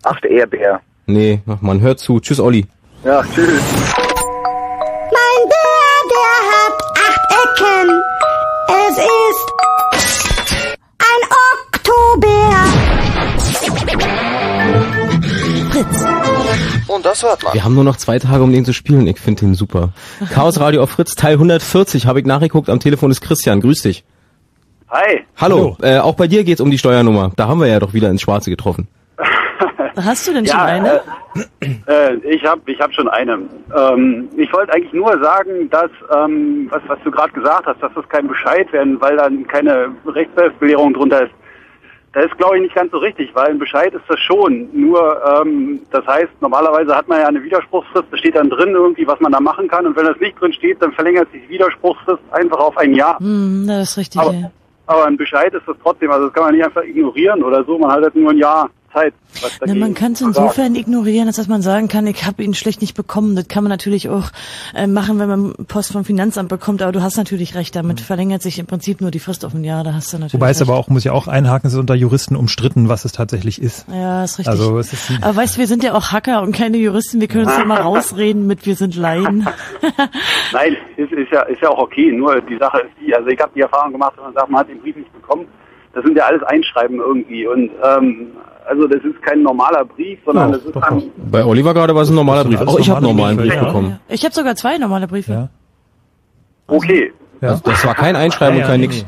[0.05, 0.81] Acht Ehrbär.
[1.07, 2.21] Nee, ach man, hört zu.
[2.21, 2.67] Tschüss, Olli.
[3.05, 3.63] Ja, tschüss.
[15.79, 16.89] Fritz.
[16.89, 17.55] Und das hört man.
[17.55, 19.07] Wir haben nur noch zwei Tage, um den zu spielen.
[19.07, 19.91] Ich finde den super.
[20.33, 22.69] Chaos Radio auf Fritz, Teil 140, habe ich nachgeguckt.
[22.69, 23.61] Am Telefon ist Christian.
[23.61, 24.05] Grüß dich.
[24.91, 25.25] Hi.
[25.37, 25.77] Hallo.
[25.83, 27.33] Äh, auch bei dir geht's um die Steuernummer.
[27.37, 28.89] Da haben wir ja doch wieder ins Schwarze getroffen.
[29.97, 31.01] Hast du denn schon Ja, eine?
[31.87, 33.39] Äh, ich habe ich hab schon eine.
[33.77, 37.93] Ähm, ich wollte eigentlich nur sagen, dass, ähm, was, was du gerade gesagt hast, dass
[37.95, 41.33] das kein Bescheid werden, weil dann keine Rechtsbelehrung drunter ist.
[42.13, 44.69] Das ist, glaube ich, nicht ganz so richtig, weil ein Bescheid ist das schon.
[44.73, 49.07] Nur, ähm, das heißt, normalerweise hat man ja eine Widerspruchsfrist, da steht dann drin irgendwie,
[49.07, 49.87] was man da machen kann.
[49.87, 53.19] Und wenn das nicht drin steht, dann verlängert sich die Widerspruchsfrist einfach auf ein Jahr.
[53.19, 54.21] Hm, das ist richtig.
[54.21, 54.51] Aber, ja.
[54.87, 56.11] aber ein Bescheid ist das trotzdem.
[56.11, 57.79] Also das kann man nicht einfach ignorieren oder so.
[57.79, 59.15] Man hat halt nur ein Jahr Zeit.
[59.41, 62.55] Was Na, man kann es insofern ignorieren, als dass man sagen kann, ich habe ihn
[62.55, 63.37] schlecht nicht bekommen.
[63.37, 64.31] Das kann man natürlich auch
[64.75, 66.83] äh, machen, wenn man Post vom Finanzamt bekommt.
[66.83, 69.65] Aber du hast natürlich recht, damit verlängert sich im Prinzip nur die Frist auf ein
[69.65, 69.85] Jahr.
[69.85, 70.71] Da hast du natürlich Wobei es recht.
[70.71, 73.87] aber auch, muss ja auch einhaken, es ist unter Juristen umstritten, was es tatsächlich ist.
[73.89, 74.49] Ja, ist richtig.
[74.49, 77.21] Also es ist aber weißt du, wir sind ja auch Hacker und keine Juristen.
[77.21, 79.47] Wir können uns ja mal rausreden mit, wir sind Laien.
[80.53, 82.13] Nein, ist, ist, ja, ist ja auch okay.
[82.13, 84.61] Nur die Sache ist die, also ich habe die Erfahrung gemacht, wenn man sagt, man
[84.61, 85.47] hat den Brief nicht bekommen.
[85.95, 87.47] Das sind ja alles Einschreiben irgendwie.
[87.47, 88.29] Und ähm,
[88.69, 92.11] also das ist kein normaler Brief, sondern das ist dann, Bei Oliver gerade war es
[92.11, 92.61] ein normaler Brief.
[92.61, 93.65] Auch ich habe einen normalen Brief ja.
[93.65, 93.99] bekommen.
[94.09, 95.33] Ich habe sogar zwei normale Briefe.
[95.33, 95.49] Ja.
[96.67, 97.13] okay.
[97.41, 97.51] Ja.
[97.51, 99.05] Also das war kein Einschreiben Ja, und kein ja, nix.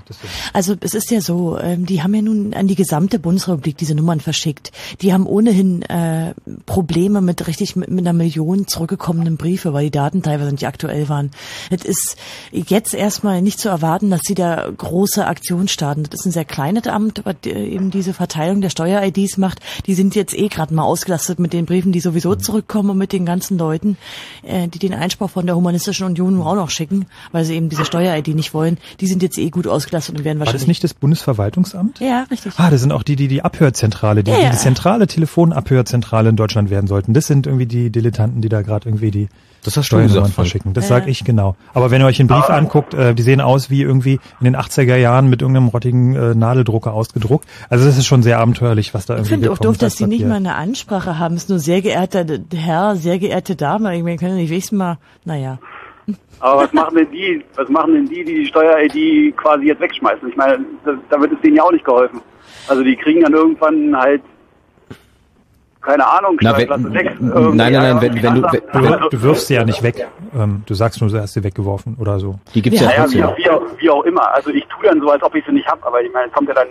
[0.53, 3.95] Also es ist ja so, ähm, die haben ja nun an die gesamte Bundesrepublik diese
[3.95, 4.73] Nummern verschickt.
[5.01, 6.35] Die haben ohnehin äh,
[6.67, 11.09] Probleme mit richtig mit, mit einer Million zurückgekommenen Briefe, weil die Daten teilweise nicht aktuell
[11.09, 11.31] waren.
[11.71, 12.17] Es ist
[12.53, 16.05] jetzt erstmal nicht zu erwarten, dass sie da große Aktionen starten.
[16.05, 19.61] Das ist ein sehr kleines Amt, was äh, eben diese Verteilung der Steuer-IDs macht.
[19.87, 23.13] Die sind jetzt eh gerade mal ausgelastet mit den Briefen, die sowieso zurückkommen und mit
[23.13, 23.97] den ganzen Leuten,
[24.43, 27.69] äh, die den Einspruch von der Humanistischen Union nun auch noch schicken, weil sie eben
[27.69, 27.85] diese
[28.21, 28.79] Steuer-ID nicht wollen.
[29.01, 32.01] Die sind jetzt eh gut ausgelastet und werden War wahrscheinlich das nicht das Bundesverwaltungsamt?
[32.01, 32.53] ja, richtig.
[32.57, 34.51] Ah, das sind auch die, die die Abhörzentrale, die, Ja, die, ja.
[34.51, 37.15] die zentrale Telefonabhörzentrale in Deutschland werden sollten.
[37.15, 39.29] Das sind irgendwie die Dilettanten, die da gerade irgendwie die
[39.63, 40.75] Das hast du Steuernummern gesagt, verschicken.
[40.75, 41.57] Das Ja, sag ich genau.
[41.75, 44.57] Aber wenn ihr euch den Brief anguckt, äh, die sehen aus wie irgendwie in den
[44.57, 47.47] 80er Jahren mit irgendeinem rottigen äh, Nadeldrucker ausgedruckt.
[47.69, 50.07] Also das ist schon sehr abenteuerlich, was da Ich irgendwie finde auch doof, dass die
[50.07, 51.35] nicht mal eine Ansprache haben.
[51.37, 53.97] Es ist nur sehr geehrter Herr, sehr geehrte Dame.
[53.97, 55.59] Ich meine, können nicht wenigstens mal, naja.
[56.41, 60.29] Aber was machen denn die, was machen denn die, die die Steuer-ID quasi jetzt wegschmeißen?
[60.29, 62.21] Ich meine, das, damit ist denen ja auch nicht geholfen.
[62.69, 64.23] Also die kriegen dann irgendwann halt,
[65.83, 67.21] keine Ahnung, Na, wenn- 6.
[67.21, 69.01] nein, nein, ja, nein, wenn- wenn du-.
[69.03, 70.07] Du, du wirfst sie ja nicht weg.
[70.39, 72.39] Ähm, du sagst nur, du hast sie weggeworfen oder so.
[72.55, 73.21] Die gibt's ja, Ja, ja, trotzdem.
[73.37, 74.35] wie, auch, wie auch immer.
[74.35, 76.33] Also ich tue dann so, als ob ich sie nicht habe, aber ich meine, es
[76.35, 76.69] kommt ja dann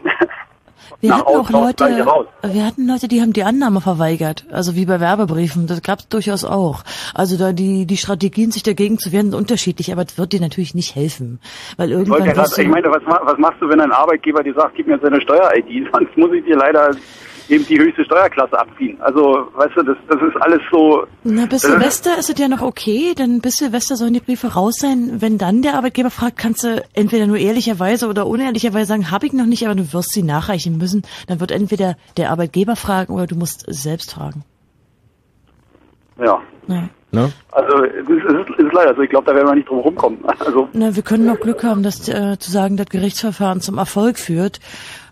[1.01, 2.05] Wir hatten auch Leute,
[2.43, 4.45] wir hatten Leute, die haben die Annahme verweigert.
[4.51, 5.67] Also wie bei Werbebriefen.
[5.67, 6.83] Das gab es durchaus auch.
[7.13, 10.41] Also da die, die Strategien, sich dagegen zu wehren, sind unterschiedlich, aber das wird dir
[10.41, 11.39] natürlich nicht helfen.
[11.77, 14.75] Weil Ich, irgendwann du, ich meine, was, was machst du, wenn ein Arbeitgeber dir sagt,
[14.75, 16.91] gib mir deine Steuer-ID, sonst muss ich dir leider
[17.49, 18.97] eben die höchste Steuerklasse abziehen.
[19.01, 21.05] Also, weißt du, das, das ist alles so...
[21.23, 24.53] Na, bis ist- Silvester ist es ja noch okay, denn bis Silvester sollen die Briefe
[24.53, 25.13] raus sein.
[25.21, 29.33] Wenn dann der Arbeitgeber fragt, kannst du entweder nur ehrlicherweise oder unehrlicherweise sagen, habe ich
[29.33, 31.01] noch nicht, aber du wirst sie nachreichen müssen.
[31.27, 34.43] Dann wird entweder der Arbeitgeber fragen oder du musst selbst fragen.
[36.19, 36.39] Ja.
[36.67, 36.89] Ja.
[37.11, 37.31] Ne?
[37.51, 39.01] Also, es ist, ist leider so.
[39.01, 40.19] Ich glaube, da werden wir nicht drum rumkommen.
[40.39, 44.19] Also, Na, wir können noch Glück haben, dass äh, zu sagen, das Gerichtsverfahren zum Erfolg
[44.19, 44.59] führt.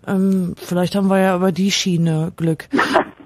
[0.08, 2.70] Ähm, vielleicht haben wir ja über die Schiene Glück.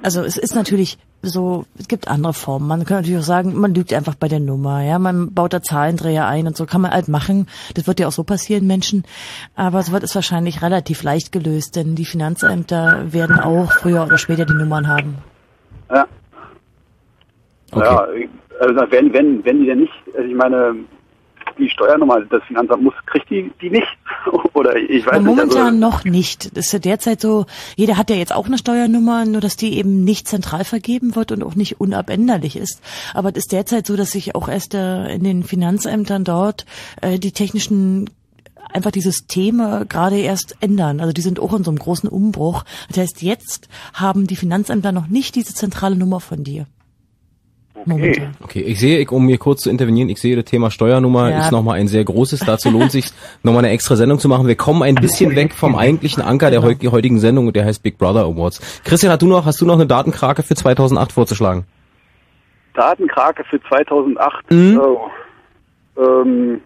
[0.04, 2.68] Also es ist natürlich so, es gibt andere Formen.
[2.68, 5.62] Man kann natürlich auch sagen, man lügt einfach bei der Nummer, ja, man baut da
[5.62, 7.48] Zahlendreher ein und so kann man halt machen.
[7.76, 9.04] Das wird ja auch so passieren, Menschen.
[9.56, 14.18] Aber so wird es wahrscheinlich relativ leicht gelöst, denn die Finanzämter werden auch früher oder
[14.18, 15.18] später die Nummern haben.
[15.94, 16.08] ja.
[17.74, 17.86] Okay.
[17.86, 18.08] Ja,
[18.60, 20.76] also wenn, wenn, wenn die denn nicht, also ich meine,
[21.58, 23.88] die Steuernummer, das Finanzamt muss, kriegt die die nicht?
[24.54, 25.28] Oder ich weiß Aber nicht.
[25.28, 26.56] momentan Also, noch nicht.
[26.58, 27.46] Das ist ja derzeit so,
[27.76, 31.32] jeder hat ja jetzt auch eine Steuernummer, nur dass die eben nicht zentral vergeben wird
[31.32, 32.82] und auch nicht unabänderlich ist.
[33.14, 36.66] Aber es ist derzeit so, dass sich auch erst äh, in den Finanzämtern dort
[37.02, 38.10] äh, die technischen
[38.74, 41.00] einfach die Systeme gerade erst ändern.
[41.00, 42.64] Also die sind auch in so einem großen Umbruch.
[42.88, 46.68] Das heißt, jetzt haben die Finanzämter noch nicht diese zentrale Nummer von dir.
[47.86, 48.36] Momentan.
[48.44, 51.40] Okay, ich sehe, ich, um hier kurz zu intervenieren, ich sehe, das Thema Steuernummer Ja.
[51.40, 52.42] ist nochmal ein sehr großes.
[52.42, 53.06] Dazu lohnt sich
[53.44, 54.48] nochmal eine extra Sendung zu machen.
[54.48, 57.82] Wir kommen ein bisschen weg vom eigentlichen Anker der heu- heutigen Sendung und der heißt
[57.84, 58.82] Big Brother Awards.
[58.84, 61.66] Christian, hast du noch, hast du noch eine Datenkrake für 2008 vorzuschlagen?
[62.74, 64.52] Datenkrake für 2008.
[64.52, 64.80] Mhm.
[64.82, 65.00] Oh.
[66.02, 66.62] Ähm,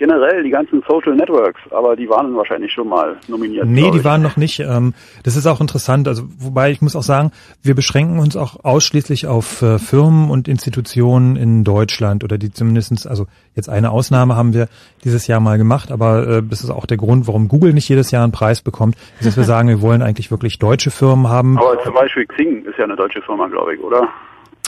[0.00, 3.66] generell die ganzen Social Networks, aber die waren wahrscheinlich schon mal nominiert.
[3.66, 4.58] Nee, die waren noch nicht.
[4.58, 6.08] Ähm, das ist auch interessant.
[6.08, 7.30] Also wobei ich muss auch sagen,
[7.62, 13.06] wir beschränken uns auch ausschließlich auf äh, Firmen und Institutionen in Deutschland oder die zumindestens,
[13.06, 14.68] also jetzt eine Ausnahme haben wir
[15.04, 18.10] dieses Jahr mal gemacht, aber äh, das ist auch der Grund, warum Google nicht jedes
[18.10, 21.58] Jahr einen Preis bekommt, ist, dass wir sagen, wir wollen eigentlich wirklich deutsche Firmen haben.
[21.58, 24.08] Aber zum Beispiel Xing ist ja eine deutsche Firma, glaube ich, oder?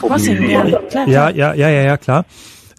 [0.02, 0.42] Was denn?
[0.50, 1.08] Ja, klar, Ja, klar.
[1.08, 2.24] ja, ja, ja, ja, klar.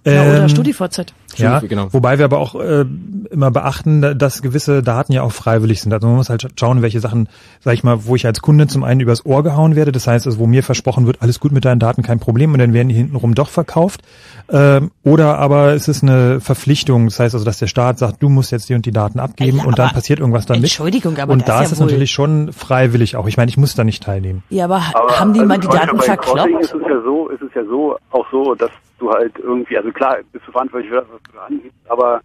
[0.05, 1.13] Ja, oder Ähm, StudiVZ.
[1.39, 1.87] Ja, genau.
[1.91, 2.85] wobei wir aber auch äh,
[3.29, 5.93] immer beachten, dass gewisse Daten ja auch freiwillig sind.
[5.93, 7.29] Also man muss halt schauen, welche Sachen,
[7.61, 9.91] sag ich mal, wo ich als Kunde zum einen übers Ohr gehauen werde.
[9.91, 12.59] Das heißt, also wo mir versprochen wird, alles gut mit deinen Daten, kein Problem, und
[12.59, 14.01] dann werden die hintenrum doch verkauft.
[14.49, 17.05] Ähm, oder aber es ist eine Verpflichtung.
[17.05, 19.57] Das heißt also, dass der Staat sagt, du musst jetzt die und die Daten abgeben
[19.57, 20.63] Ja, und dann passiert irgendwas damit.
[20.63, 23.27] Entschuldigung, aber und da ist ja es wohl- natürlich schon freiwillig auch.
[23.27, 24.43] Ich meine, ich muss da nicht teilnehmen.
[24.49, 26.49] Ja, aber, Aber haben die also mal die Daten verkloppt?
[26.61, 28.69] Ist es ja so, ist es ja so, auch so, dass
[28.99, 32.21] du halt irgendwie, also klar, bist du verantwortlich für das, was du da angibst, aber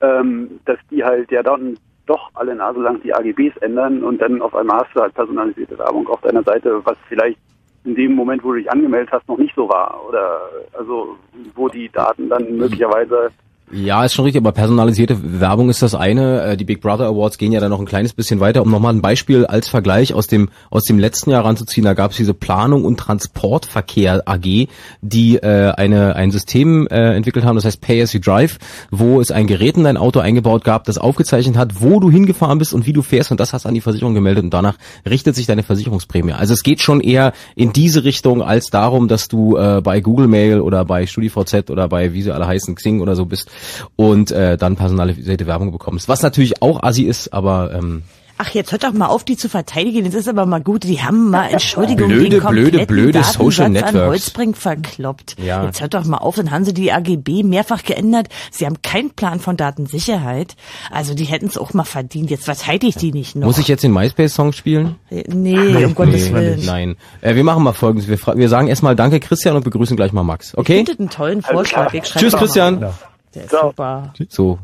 [0.00, 1.76] ähm, dass die halt ja dann
[2.06, 5.78] doch alle Nase lang die AGBs ändern und dann auf einmal hast du halt personalisierte
[5.78, 7.38] Werbung auf deiner Seite, was vielleicht
[7.84, 10.00] in dem Moment, wo du dich angemeldet hast, noch nicht so war.
[10.08, 10.40] Oder
[10.72, 11.16] also
[11.54, 13.30] wo die Daten dann möglicherweise
[13.70, 16.42] Ja, ist schon richtig, aber personalisierte Werbung ist das eine.
[16.42, 18.94] Äh, Die Big Brother Awards gehen ja dann noch ein kleines bisschen weiter, um nochmal
[18.94, 21.84] ein Beispiel als Vergleich aus dem aus dem letzten Jahr ranzuziehen.
[21.84, 24.68] Da gab es diese Planung und Transportverkehr AG,
[25.02, 28.58] die äh, eine ein System äh, entwickelt haben, das heißt Pay as you Drive,
[28.90, 32.58] wo es ein Gerät in dein Auto eingebaut gab, das aufgezeichnet hat, wo du hingefahren
[32.58, 34.76] bist und wie du fährst und das hast an die Versicherung gemeldet und danach
[35.08, 36.32] richtet sich deine Versicherungsprämie.
[36.32, 40.26] Also es geht schon eher in diese Richtung als darum, dass du äh, bei Google
[40.26, 43.50] Mail oder bei StudiVZ oder bei wie sie alle heißen Xing oder so bist
[43.96, 46.08] und äh, dann personalisierte Werbung bekommst.
[46.08, 48.02] Was natürlich auch assi ist, aber ähm,
[48.40, 50.04] Ach, jetzt hört doch mal auf, die zu verteidigen.
[50.04, 50.84] Das ist aber mal gut.
[50.84, 54.06] Die haben mal, Entschuldigung, Blöde, den blöde, blöde Datensatz Social an Networks.
[54.06, 55.34] Holzbrink verkloppt.
[55.44, 55.64] Ja.
[55.64, 58.28] Jetzt hört doch mal auf, dann haben sie die AGB mehrfach geändert.
[58.52, 60.54] Sie haben keinen Plan von Datensicherheit.
[60.92, 62.30] Also die hätten es auch mal verdient.
[62.30, 63.48] Jetzt verteidigt die nicht noch.
[63.48, 64.94] muss ich jetzt den MySpace-Song spielen?
[65.10, 66.64] Nee, um Gottes Willen.
[66.64, 66.94] Nein.
[67.22, 68.08] Äh, wir machen mal folgendes.
[68.08, 70.52] Wir, wir sagen erstmal Danke Christian und begrüßen gleich mal Max.
[70.52, 70.76] Ich Okay?
[70.76, 71.92] finde das einen tollen Vorschlag.
[71.92, 72.78] Ich Tschüss Christian.
[72.78, 72.94] Mal.
[73.34, 74.12] Der ist super.
[74.28, 74.58] So.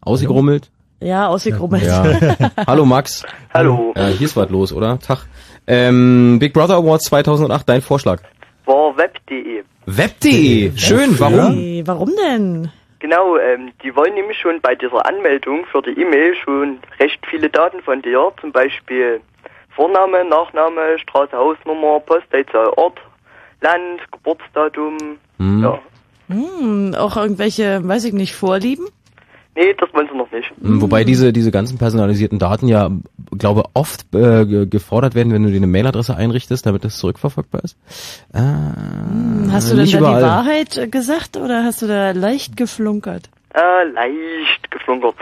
[0.00, 0.70] Ausgegrummelt?
[1.00, 1.84] Ja, ausgegrummelt.
[1.84, 2.04] Ja.
[2.66, 3.24] Hallo Max.
[3.52, 3.92] Hallo.
[3.96, 4.98] Äh, hier ist was los, oder?
[4.98, 5.26] Tag.
[5.66, 8.22] Ähm, Big Brother Awards 2008, dein Vorschlag.
[8.66, 9.62] War web.de.
[9.86, 10.76] Web.de.
[10.76, 11.82] Schön, warum?
[11.86, 12.70] Warum denn?
[13.00, 17.48] Genau, ähm, die wollen nämlich schon bei dieser Anmeldung für die E-Mail schon recht viele
[17.48, 19.20] Daten von dir, zum Beispiel
[19.74, 22.98] Vorname, Nachname, Straße, Hausnummer, Postleitzahl, Ort,
[23.62, 24.98] Land, Geburtsdatum.
[25.38, 25.62] Hm.
[25.62, 25.78] Ja.
[26.30, 28.86] Hm, auch irgendwelche, weiß ich nicht, Vorlieben?
[29.56, 30.50] Nee, das wollen sie noch nicht.
[30.62, 32.88] Mhm, Wobei diese, diese ganzen personalisierten Daten ja,
[33.36, 37.64] glaube oft äh, ge- gefordert werden, wenn du dir eine Mailadresse einrichtest, damit das zurückverfolgbar
[37.64, 37.76] ist.
[38.32, 40.22] Äh, Hm, Hast du denn da überall.
[40.22, 43.28] die Wahrheit gesagt oder hast du da leicht geflunkert?
[43.52, 45.16] Äh, leicht geflunkert.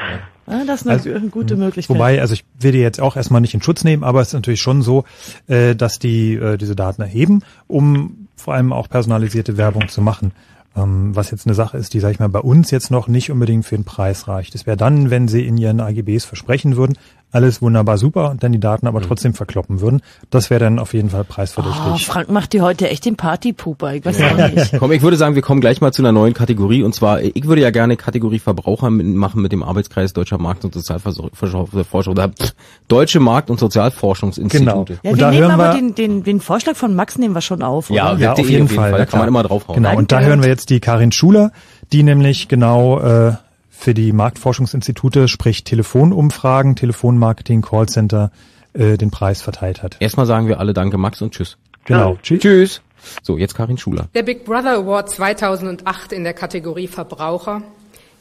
[0.46, 1.94] Ah, das ist eine Also, gute Möglichkeit.
[1.96, 4.34] Wobei, also ich will die jetzt auch erstmal nicht in Schutz nehmen, aber es ist
[4.34, 5.04] natürlich schon so,
[5.46, 10.32] äh, dass die äh, diese Daten erheben, um vor allem auch personalisierte Werbung zu machen.
[10.78, 13.30] Ähm, was jetzt eine Sache ist, die, sag ich mal, bei uns jetzt noch nicht
[13.30, 14.54] unbedingt für den Preis reicht.
[14.54, 16.96] Das wäre dann, wenn sie in ihren AGBs versprechen würden,
[17.30, 20.00] alles wunderbar super und dann die Daten aber trotzdem verkloppen würden.
[20.30, 21.80] Das wäre dann auf jeden Fall preisverdächtig.
[21.92, 23.94] Oh, Frank macht dir heute echt den Partypuper.
[23.94, 24.72] Ich weiß auch nicht.
[24.78, 26.82] Komm, ich würde sagen, wir kommen gleich mal zu einer neuen Kategorie.
[26.82, 30.64] Und zwar, ich würde ja gerne Kategorie Verbraucher mit- machen mit dem Arbeitskreis Deutscher Markt-
[30.64, 32.54] und Sozialforschung oder pff,
[32.88, 34.98] Deutsche Markt- und Sozialforschungsinstitute.
[35.02, 37.90] Ja, wir nehmen aber den, den, den Vorschlag von Max nehmen wir schon auf.
[37.90, 38.20] Ja, oder?
[38.20, 38.92] Ja, auf jeden Fall.
[38.92, 39.82] Da kann man immer draufhauen.
[39.82, 41.52] Genau, und da hören wir jetzt die Karin Schuler,
[41.92, 43.32] die nämlich genau äh,
[43.78, 48.32] für die Marktforschungsinstitute, sprich Telefonumfragen, Telefonmarketing, Callcenter,
[48.72, 49.96] äh, den Preis verteilt hat.
[50.00, 51.56] Erstmal sagen wir alle Danke, Max, und Tschüss.
[51.84, 52.18] Genau.
[52.20, 52.40] Tschüss.
[52.40, 52.82] Tschüss.
[53.22, 54.08] So, jetzt Karin Schuler.
[54.14, 57.62] Der Big Brother Award 2008 in der Kategorie Verbraucher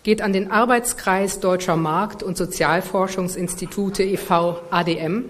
[0.04, 4.60] geht an den Arbeitskreis Deutscher Markt- und Sozialforschungsinstitute e.V.
[4.70, 5.26] ADM,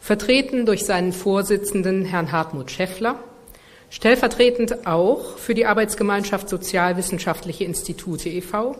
[0.00, 3.18] vertreten durch seinen Vorsitzenden Herrn Hartmut Schäffler,
[3.90, 8.76] stellvertretend auch für die Arbeitsgemeinschaft Sozialwissenschaftliche Institute e.V.,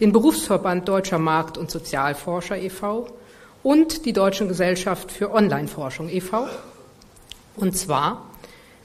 [0.00, 3.06] den Berufsverband Deutscher Markt- und Sozialforscher e.V.
[3.62, 6.48] und die Deutschen Gesellschaft für Online-Forschung e.V.
[7.56, 8.30] Und zwar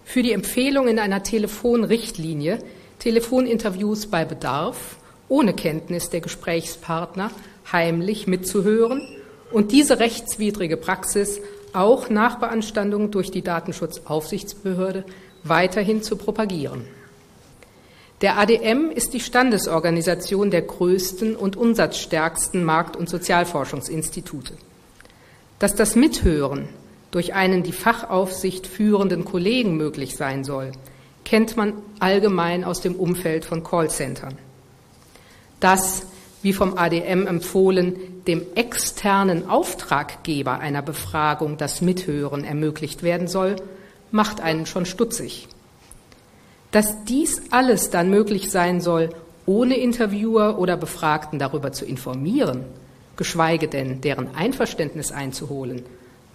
[0.03, 2.59] für die Empfehlung in einer Telefonrichtlinie,
[2.99, 4.97] Telefoninterviews bei Bedarf
[5.30, 7.32] ohne Kenntnis der Gesprächspartner
[7.72, 9.01] heimlich mitzuhören
[9.51, 11.39] und diese rechtswidrige Praxis
[11.74, 15.05] auch nach Beanstandung durch die Datenschutzaufsichtsbehörde
[15.43, 16.86] weiterhin zu propagieren.
[18.26, 24.54] Der ADM ist die Standesorganisation der größten und umsatzstärksten Markt- und Sozialforschungsinstitute.
[25.60, 26.68] Dass das Mithören
[27.12, 30.72] durch einen die Fachaufsicht führenden Kollegen möglich sein soll,
[31.24, 34.40] kennt man allgemein aus dem Umfeld von Callcentern.
[35.60, 36.08] Dass,
[36.42, 43.58] wie vom ADM empfohlen, dem externen Auftraggeber einer Befragung das Mithören ermöglicht werden soll,
[44.10, 45.48] macht einen schon stutzig.
[46.76, 49.12] Dass dies alles dann möglich sein soll,
[49.46, 52.66] ohne Interviewer oder Befragten darüber zu informieren,
[53.16, 55.84] geschweige denn deren Einverständnis einzuholen,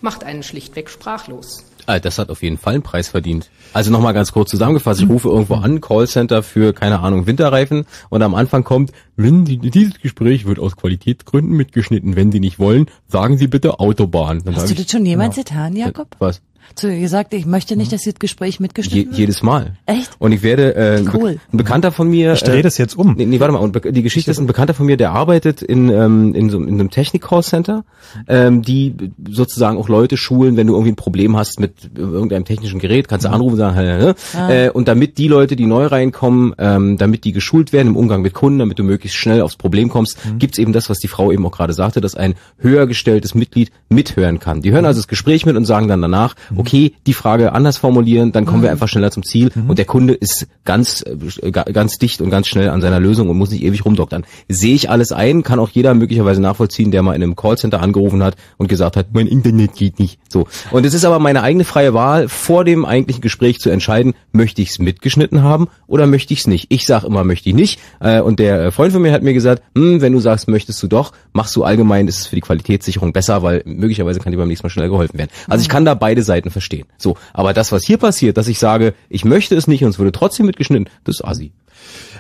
[0.01, 1.67] macht einen schlichtweg sprachlos.
[1.85, 3.51] Ah, das hat auf jeden Fall einen Preis verdient.
[3.75, 8.23] Also nochmal ganz kurz zusammengefasst, ich rufe irgendwo an, Callcenter für, keine Ahnung, Winterreifen und
[8.23, 12.87] am Anfang kommt, wenn die, dieses Gespräch wird aus Qualitätsgründen mitgeschnitten, wenn Sie nicht wollen,
[13.09, 14.41] sagen Sie bitte Autobahn.
[14.43, 16.17] Dann Hast du ich, das schon jemals getan, Jakob?
[16.19, 16.41] Was?
[16.75, 19.19] Zu ihr gesagt, ich möchte nicht, dass das Gespräch Je, mitgeschnitten wird?
[19.19, 19.75] jedes Mal.
[19.87, 20.11] Echt?
[20.19, 21.39] Und ich werde, äh, ein, Cool.
[21.53, 22.33] Ein Bekannter von mir.
[22.35, 23.15] Ich drehe das jetzt um.
[23.17, 23.59] Nee, nee, warte mal.
[23.59, 26.69] Und die Geschichte ist ein Bekannter von mir, der arbeitet in, ähm, in so in
[26.75, 27.85] einem Technik-Call-Center,
[28.29, 28.95] ähm, die
[29.29, 33.27] sozusagen auch Leute schulen, wenn du irgendwie ein Problem hast mit irgendeinem technischen Gerät, kannst
[33.27, 34.51] du anrufen und sagen, hä, hä, Ah.
[34.51, 38.23] äh, und damit die Leute, die neu reinkommen, ähm, damit die geschult werden im Umgang
[38.23, 41.33] mit Kunden, damit du möglichst schnell aufs Problem kommst, gibt's eben das, was die Frau
[41.33, 44.63] eben auch gerade sagte, dass ein höher gestelltes Mitglied mithören kann.
[44.63, 48.33] Die hören also das Gespräch mit und sagen dann danach, okay, die Frage anders formulieren,
[48.33, 51.03] dann kommen wir einfach schneller zum Ziel und der Kunde ist ganz,
[51.43, 54.25] äh, ga- ganz dicht und ganz schnell an seiner Lösung und muss nicht ewig rumdoktern.
[54.49, 58.23] Sehe ich alles ein, kann auch jeder möglicherweise nachvollziehen, der mal in einem Callcenter angerufen
[58.23, 60.19] hat und gesagt hat, mein Internet geht nicht.
[60.29, 60.47] So.
[60.71, 64.63] Und es ist aber meine eigene freie Wahl, vor dem eigentlichen Gespräch zu entscheiden, möchte
[64.63, 66.67] ich es mitgeschnitten haben oder möchte ich es nicht.
[66.71, 67.81] Ich sage immer, möchte ich nicht.
[68.01, 70.83] Äh, Und der äh, Freund von mir hat mir gesagt, hm, wenn du sagst, möchtest
[70.83, 74.39] du doch, machst du allgemein, ist es für die Qualitätssicherung besser, weil möglicherweise kann dir
[74.39, 75.31] beim nächsten Mal schnell geholfen werden.
[75.49, 76.87] Also ich kann da beide Seiten verstehen.
[76.97, 79.99] So, aber das, was hier passiert, dass ich sage, ich möchte es nicht und es
[79.99, 81.53] würde trotzdem mitgeschnitten, das ist assi.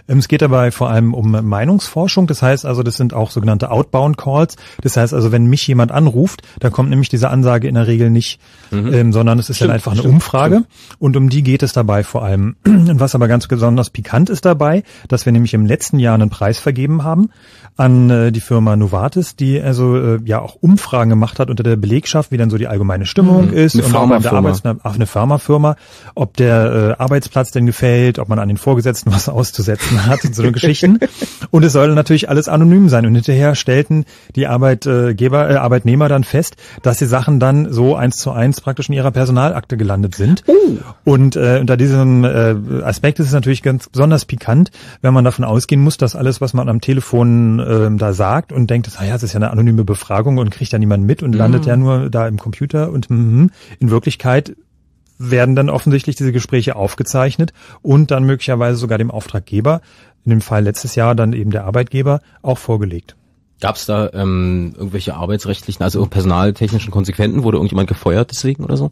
[0.09, 2.27] Ähm, Es geht dabei vor allem um Meinungsforschung.
[2.27, 4.57] Das heißt also, das sind auch sogenannte Outbound Calls.
[4.83, 8.11] Das heißt also, wenn mich jemand anruft, dann kommt nämlich diese Ansage in der Regel
[8.11, 8.41] nicht,
[8.73, 10.65] ähm, sondern es ist Stimmt, dann einfach eine stimmt, Umfrage.
[10.99, 12.57] Und um die geht es dabei vor allem.
[12.67, 16.31] Und was aber ganz besonders pikant ist dabei, dass wir nämlich im letzten Jahr einen
[16.31, 17.31] Preis vergeben haben
[17.77, 21.77] an äh, die Firma Novartis, die also äh, ja auch Umfragen gemacht hat unter der
[21.77, 23.53] Belegschaft, wie dann so die allgemeine Stimmung Mhm.
[23.55, 24.51] ist Eine Pharmafirma.
[24.83, 25.77] Auf eine Pharmafirma,
[26.15, 30.35] ob der äh, Arbeitsplatz denn gefällt, ob man an den Vorgesetzten was auszusetzen hat und
[30.35, 30.99] so eine Geschichten.
[31.51, 33.07] Und es soll natürlich alles anonym sein.
[33.07, 34.05] Und hinterher stellten
[34.37, 38.89] die Arbeitgeber, äh, Arbeitnehmer dann fest, dass die Sachen dann so eins zu eins praktisch
[38.89, 40.45] in ihrer Personalakte gelandet sind.
[41.05, 44.71] Und äh, unter diesem äh, Aspekt ist es natürlich ganz besonders pikant,
[45.03, 48.71] wenn man davon ausgehen muss, dass alles, was man am Telefon ähm, da sagt und
[48.71, 51.35] denkt, ah ja, das ist ja eine anonyme Befragung und kriegt ja niemand mit und
[51.35, 54.55] landet ja nur da im Computer und mhm, in Wirklichkeit
[55.21, 57.53] werden dann offensichtlich diese Gespräche aufgezeichnet
[57.83, 59.83] und dann möglicherweise sogar dem Auftraggeber,
[60.25, 63.17] in dem Fall letztes Jahr dann eben der Arbeitgeber, auch vorgelegt.
[63.61, 67.43] Gab es da ähm, irgendwelche arbeitsrechtlichen, also personaltechnischen Konsequenzen?
[67.43, 68.91] Wurde irgendjemand gefeuert deswegen oder so?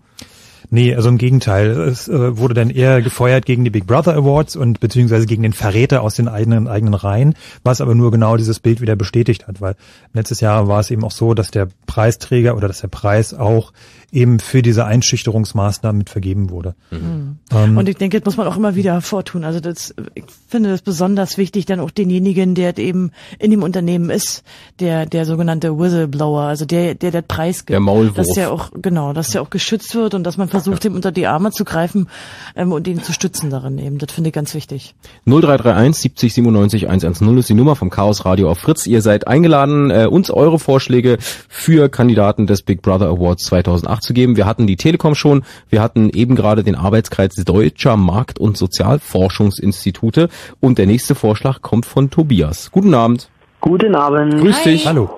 [0.70, 1.70] Nee, also im Gegenteil.
[1.70, 5.54] Es äh, wurde dann eher gefeuert gegen die Big Brother Awards und beziehungsweise gegen den
[5.54, 9.62] Verräter aus den eigenen eigenen Reihen, was aber nur genau dieses Bild wieder bestätigt hat,
[9.62, 9.76] weil
[10.12, 13.72] letztes Jahr war es eben auch so, dass der Preisträger oder dass der Preis auch
[14.10, 16.74] eben für diese Einschüchterungsmaßnahmen mit vergeben wurde.
[16.90, 19.44] Ähm, Und ich denke, das muss man auch immer wieder hervortun.
[19.44, 24.08] Also das, ich finde das besonders wichtig, dann auch denjenigen, der eben in dem Unternehmen
[24.08, 24.44] ist,
[24.80, 27.70] der, der sogenannte Whistleblower, also der, der der Preis gibt.
[27.70, 28.16] Der Maulwurf.
[28.16, 31.12] Dass der auch, genau, dass der auch geschützt wird und dass man versucht, ihm unter
[31.12, 32.08] die Arme zu greifen
[32.56, 33.98] ähm, und ihn zu stützen darin eben.
[33.98, 34.94] Das finde ich ganz wichtig.
[35.26, 38.86] 0331 70 97 110 ist die Nummer vom Chaos Radio auf Fritz.
[38.86, 44.12] Ihr seid eingeladen, äh, uns eure Vorschläge für Kandidaten des Big Brother Awards 2008 zu
[44.14, 44.36] geben.
[44.36, 50.28] Wir hatten die Telekom schon, wir hatten eben gerade den Arbeitskreis Deutscher Markt- und Sozialforschungsinstitute
[50.60, 52.70] und der nächste Vorschlag kommt von Tobias.
[52.70, 53.28] Guten Abend.
[53.60, 54.40] Guten Abend.
[54.40, 54.86] Grüß dich.
[54.86, 55.10] Hallo.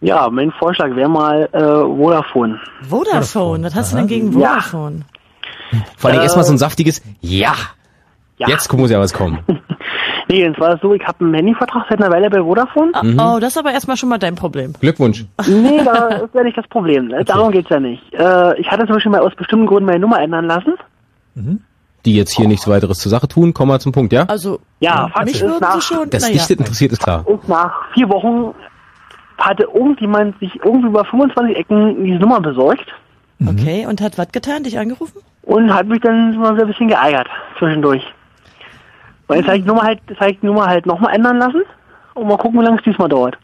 [0.00, 2.60] Ja, mein Vorschlag wäre mal äh, Vodafone.
[2.82, 4.60] Vodafone, was hast du denn gegen Ja.
[4.60, 5.02] Vodafone?
[5.96, 7.54] Vor allem Äh, erstmal so ein saftiges Ja.
[8.36, 8.48] Ja.
[8.48, 9.38] Jetzt muss ja was kommen.
[10.28, 12.92] Nee, und zwar so, ich habe einen Handyvertrag seit einer Weile bei Vodafone.
[13.02, 13.18] Mhm.
[13.18, 14.72] Oh, das ist aber erstmal schon mal dein Problem.
[14.80, 15.26] Glückwunsch.
[15.46, 17.12] Nee, da ist ja nicht das Problem.
[17.26, 18.02] Darum geht's ja nicht.
[18.14, 20.74] Äh, ich hatte zum Beispiel mal aus bestimmten Gründen meine Nummer ändern lassen.
[22.04, 24.24] Die jetzt hier nichts weiteres zur Sache tun, kommen wir zum Punkt, ja?
[24.24, 26.34] Also, Ja, Fakt mich ist nach, schon, Das naja.
[26.34, 27.24] nicht interessiert ist klar.
[27.26, 28.54] ist nach vier Wochen
[29.38, 32.86] hatte irgendjemand sich irgendwie über 25 Ecken diese Nummer besorgt
[33.46, 34.62] Okay, und hat was getan?
[34.62, 35.18] Dich angerufen?
[35.42, 37.26] und hat mich dann mal so ein bisschen geärgert
[37.58, 38.02] zwischendurch.
[39.26, 41.38] Weil jetzt habe ich die Nummer halt, jetzt habe ich die Nummer halt nochmal ändern
[41.38, 41.62] lassen
[42.14, 43.36] und mal gucken, wie lange es diesmal dauert.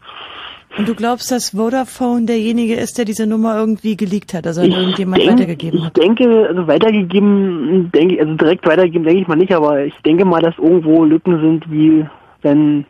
[0.77, 4.71] Und du glaubst, dass Vodafone derjenige ist, der diese Nummer irgendwie geleakt hat, also an
[4.71, 5.97] irgendjemand denk- weitergegeben ich hat?
[5.97, 10.23] denke, also weitergegeben, denke ich, also direkt weitergegeben denke ich mal nicht, aber ich denke
[10.23, 12.05] mal, dass irgendwo Lücken sind, wie
[12.41, 12.85] wenn,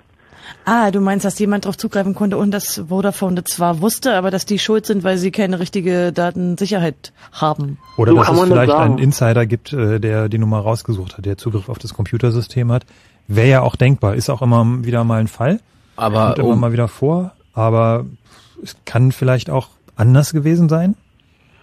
[0.65, 4.29] Ah, du meinst, dass jemand darauf zugreifen konnte und dass Vodafone das zwar wusste, aber
[4.31, 7.77] dass die schuld sind, weil sie keine richtige Datensicherheit haben.
[7.97, 11.25] Oder So dass es das vielleicht einen Insider gibt, äh, der die Nummer rausgesucht hat,
[11.25, 12.85] der Zugriff auf das Computersystem hat.
[13.27, 15.59] Wäre ja auch denkbar, ist auch immer wieder mal ein Fall.
[15.95, 18.05] Aber Kommt immer um- mal wieder vor, aber
[18.63, 20.95] es kann vielleicht auch anders gewesen sein.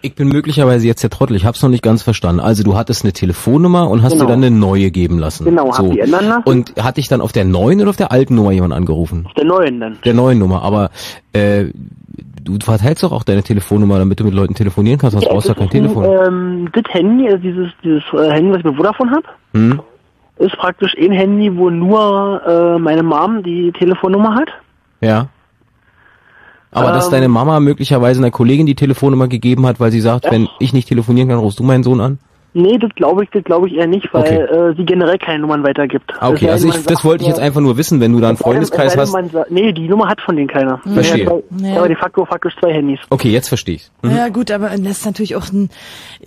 [0.01, 2.41] Ich bin möglicherweise jetzt der Trottel, ich hab's noch nicht ganz verstanden.
[2.41, 4.25] Also du hattest eine Telefonnummer und hast Genau.
[4.27, 5.45] dir dann eine neue geben lassen.
[5.45, 6.43] Genau, hab die ändern lassen.
[6.45, 9.27] Und hat dich dann auf der neuen oder auf der alten Nummer jemand angerufen?
[9.37, 9.99] der neuen dann.
[10.05, 10.91] Der neuen Nummer, aber
[11.33, 11.65] äh,
[12.45, 15.49] du verteilst doch auch deine Telefonnummer, damit du mit Leuten telefonieren kannst, sonst Ja, brauchst
[15.49, 16.05] du ja kein Telefon.
[16.05, 19.25] Ähm, das Handy, also dieses, dieses äh, Handy, was ich bei Vodafone habe,
[19.55, 19.81] Hm?
[20.39, 24.49] ist praktisch ein Handy, wo nur äh, meine Mom die Telefonnummer hat.
[25.01, 25.27] Ja.
[26.71, 30.27] Aber dass Ähm, deine Mama möglicherweise einer Kollegin die Telefonnummer gegeben hat, weil sie sagt,
[30.27, 30.31] Ja.
[30.33, 32.19] wenn ich nicht telefonieren kann, rufst du meinen Sohn an?
[32.61, 34.71] Nee, das glaube ich, das glaube ich eher nicht, weil Okay.
[34.71, 36.13] äh, sie generell keine Nummern weitergibt.
[36.19, 38.29] Ah, okay, Es also ich, das wollte ich jetzt einfach nur wissen, wenn du da
[38.29, 39.13] einen es Freundeskreis es hast.
[39.13, 40.79] man sagt- Nee, die Nummer hat von denen keiner.
[40.79, 41.25] Verstehe.
[41.25, 41.77] Ja, zwei, Ja.
[41.79, 42.99] Aber de facto faktisch zwei Handys.
[43.11, 43.91] Okay, jetzt verstehe ich.
[44.03, 44.11] Mhm.
[44.17, 45.71] Ja gut, aber das ist natürlich auch ein,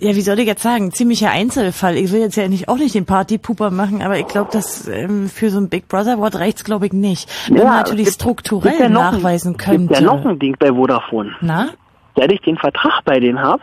[0.00, 1.96] ja wie soll ich jetzt sagen, ziemlicher Einzelfall.
[1.96, 5.28] Ich will jetzt ja nicht auch nicht den Partypuper machen, aber ich glaube, dass ähm,
[5.28, 7.28] für so ein Big Brother Wort reicht's glaube ich nicht.
[7.48, 10.02] Wenn man natürlich es gibt- strukturell gibt ja noch ein- nachweisen Gibt ja könnte.
[10.04, 11.30] noch ein Ding bei Vodafone.
[11.40, 11.68] Na?
[12.16, 13.62] Seit ich den Vertrag bei denen habe,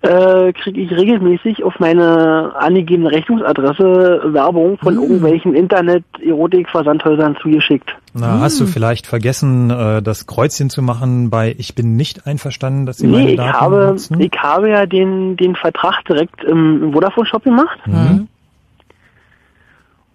[0.00, 7.96] äh, kriege ich regelmäßig auf meine angegebene Rechnungsadresse Werbung von irgendwelchen Internet-Erotik-Versandhäusern zugeschickt.
[8.14, 12.86] Na, hast du vielleicht vergessen, äh, das Kreuzchen zu machen bei Ich bin nicht einverstanden,
[12.86, 14.20] dass sie Nee, meine ich Daten habe, nutzen?
[14.20, 17.78] ich habe ja den, den Vertrag direkt im, Vodafone-Shop gemacht.
[17.86, 18.28] Mhm.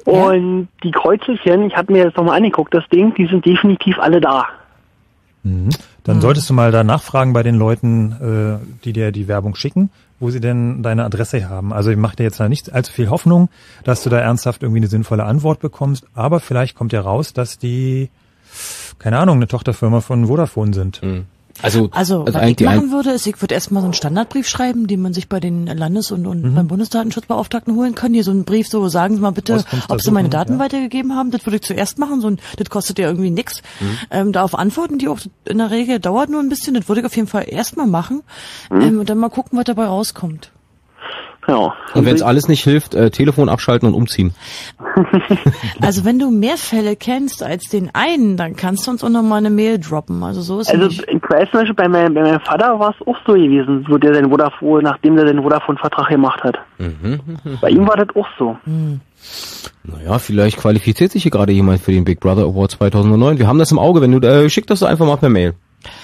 [0.06, 4.22] Und die Kreuzelchen, ich habe mir das nochmal angeguckt, das Ding, die sind definitiv alle
[4.22, 4.46] da.
[5.44, 5.70] Mhm.
[6.04, 9.90] Dann solltest du mal da nachfragen bei den Leuten, äh, die dir die Werbung schicken,
[10.20, 11.72] wo sie denn deine Adresse haben.
[11.72, 13.50] Also ich mache dir jetzt da nicht allzu viel Hoffnung,
[13.84, 17.58] dass du da ernsthaft irgendwie eine sinnvolle Antwort bekommst, aber vielleicht kommt ja raus, dass
[17.58, 18.10] die,
[19.00, 21.02] keine Ahnung, eine Tochterfirma von Vodafone sind.
[21.62, 25.02] Also, Also, was ich machen würde, ist, ich würde erstmal so einen Standardbrief schreiben, den
[25.02, 26.56] man sich bei den Landes- und, und Mhm.
[26.56, 28.14] beim Bundesdatenschutzbeauftragten holen kann.
[28.14, 30.60] Hier so einen Brief, so sagen Sie mal bitte, ob Sie meine Daten ja.
[30.60, 31.32] weitergegeben haben.
[31.32, 32.22] Das würde ich zuerst machen.
[32.22, 33.62] So ein, das kostet ja irgendwie nix.
[33.80, 33.98] Mhm.
[34.12, 36.74] Ähm, darauf antworten die auch in der Regel, dauert nur ein bisschen.
[36.74, 38.24] Das würde ich auf jeden Fall erstmal machen.
[38.72, 38.82] Mhm.
[38.82, 40.52] Ähm, und dann mal gucken, was dabei rauskommt.
[41.48, 41.74] Ja.
[41.94, 44.34] Und wenn es alles nicht hilft, äh, Telefon abschalten und umziehen.
[45.82, 49.24] Also wenn du mehr Fälle kennst als den einen, dann kannst du uns auch noch
[49.24, 50.24] mal eine Mail droppen.
[50.24, 51.04] Also so ist es Also nicht.
[51.08, 53.98] ich weiß zum Beispiel, bei meinem, bei meinem Vater war es auch so gewesen, wo
[53.98, 56.58] der seinen Vodafone, nachdem der den Vodafone-Vertrag gemacht hat.
[56.78, 57.20] Mhm.
[57.60, 58.58] Bei ihm war das auch so.
[59.84, 63.40] Naja, vielleicht qualifiziert sich hier gerade jemand für den Big Brother Award 2009.
[63.40, 64.00] Wir haben das im Auge.
[64.02, 65.56] Wenn du, äh, schick das einfach mal per Mail.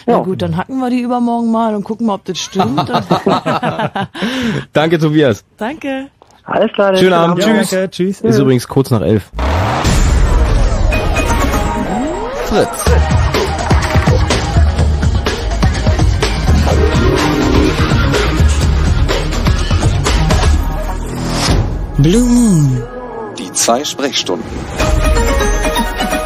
[0.05, 2.79] Ja gut, dann hacken wir die übermorgen mal und gucken mal, ob das stimmt.
[4.73, 5.43] Danke, Tobias.
[5.57, 6.07] Danke.
[6.43, 6.95] Alles klar.
[6.95, 7.43] Schönen Abend.
[7.43, 7.69] Tschüss.
[7.69, 8.21] Danke, tschüss.
[8.21, 9.31] Ist übrigens kurz nach elf.
[12.45, 12.85] Fritz.
[21.99, 22.83] Blue Moon.
[23.37, 24.47] Die zwei Sprechstunden.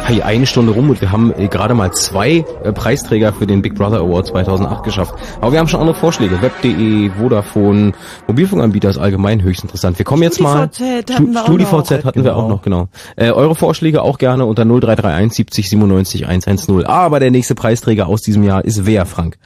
[0.06, 3.62] Hey, eine Stunde rum und wir haben äh, gerade mal zwei äh, Preisträger für den
[3.62, 5.14] Big Brother Award 2008 geschafft.
[5.40, 6.42] Aber wir haben schon andere Vorschläge.
[6.42, 7.92] Web.de, Vodafone,
[8.28, 9.98] Mobilfunkanbieter ist allgemein höchst interessant.
[9.98, 10.68] Wir kommen jetzt mal.
[10.70, 12.04] StudiVZ hatten wir auch StudiVZ noch.
[12.04, 12.88] hatten wir auch noch, genau.
[13.16, 16.84] Äh, eure Vorschläge auch gerne unter 0331 70 97 110.
[16.84, 19.38] Aber der nächste Preisträger aus diesem Jahr ist wer, Frank?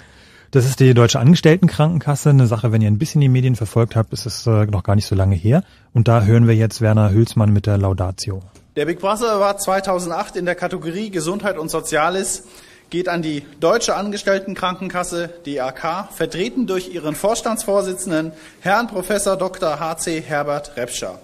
[0.51, 2.31] Das ist die Deutsche Angestelltenkrankenkasse.
[2.31, 4.97] Eine Sache, wenn ihr ein bisschen die Medien verfolgt habt, ist es äh, noch gar
[4.97, 5.63] nicht so lange her.
[5.93, 8.41] Und da hören wir jetzt Werner Hülsmann mit der Laudatio.
[8.79, 12.45] Der Big Brother Award 2008 in der Kategorie Gesundheit und Soziales
[12.91, 19.81] geht an die Deutsche Angestelltenkrankenkasse DAK, vertreten durch ihren Vorstandsvorsitzenden Herrn Professor Dr.
[19.81, 21.19] HC Herbert Repscher.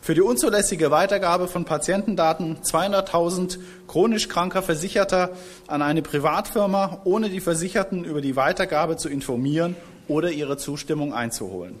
[0.00, 5.30] Für die unzulässige Weitergabe von Patientendaten 200.000 chronisch kranker Versicherter
[5.66, 9.74] an eine Privatfirma, ohne die Versicherten über die Weitergabe zu informieren
[10.06, 11.80] oder ihre Zustimmung einzuholen.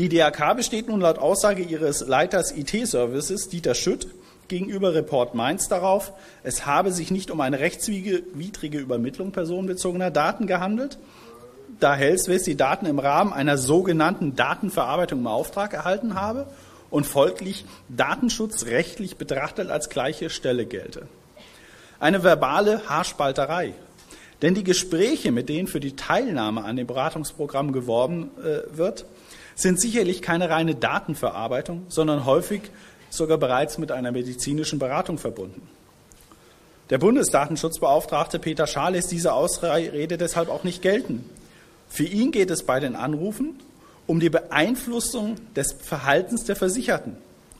[0.00, 4.08] Die DRK besteht nun laut Aussage ihres Leiters IT-Services, Dieter Schütt,
[4.48, 10.96] gegenüber Report Mainz darauf, es habe sich nicht um eine rechtswidrige Übermittlung personenbezogener Daten gehandelt,
[11.80, 16.46] da Hellswest die Daten im Rahmen einer sogenannten Datenverarbeitung im Auftrag erhalten habe
[16.88, 21.08] und folglich datenschutzrechtlich betrachtet als gleiche Stelle gelte.
[21.98, 23.74] Eine verbale Haarspalterei.
[24.40, 29.04] Denn die Gespräche, mit denen für die Teilnahme an dem Beratungsprogramm geworben äh, wird,
[29.60, 32.62] sind sicherlich keine reine Datenverarbeitung, sondern häufig
[33.10, 35.68] sogar bereits mit einer medizinischen Beratung verbunden.
[36.90, 41.24] Der Bundesdatenschutzbeauftragte Peter Schaal lässt diese Ausrede deshalb auch nicht gelten.
[41.88, 43.60] Für ihn geht es bei den Anrufen
[44.06, 47.16] um die Beeinflussung des Verhaltens der Versicherten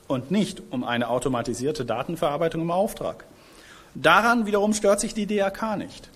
[0.09, 3.24] und nicht um eine automatisierte Datenverarbeitung im Auftrag.
[3.94, 6.09] Daran wiederum stört sich die DRK nicht.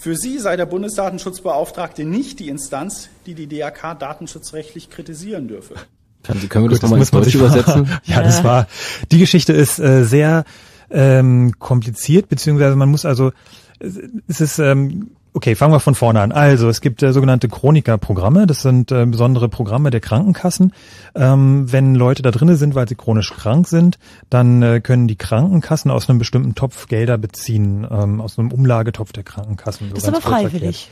[0.00, 5.74] Für sie sei der Bundesdatenschutzbeauftragte nicht die Instanz, die die DRK datenschutzrechtlich kritisieren dürfe.
[6.22, 8.00] Kann, können wir das Gut, nochmal ins muss man Deutsche übersetzen?
[8.04, 8.66] Ja, das war,
[9.12, 10.44] die Geschichte ist äh, sehr
[10.88, 13.32] ähm, kompliziert, beziehungsweise man muss also,
[13.78, 16.32] es ist, ähm, okay, fangen wir von vorne an.
[16.32, 20.72] Also, es gibt äh, sogenannte Chroniker-Programme, das sind äh, besondere Programme der Krankenkassen.
[21.14, 25.16] Ähm, wenn Leute da drinnen sind, weil sie chronisch krank sind, dann äh, können die
[25.16, 29.88] Krankenkassen aus einem bestimmten Topf Gelder beziehen, ähm, aus einem Umlagetopf der Krankenkassen.
[29.88, 30.88] so Das ist aber kurz erklärt.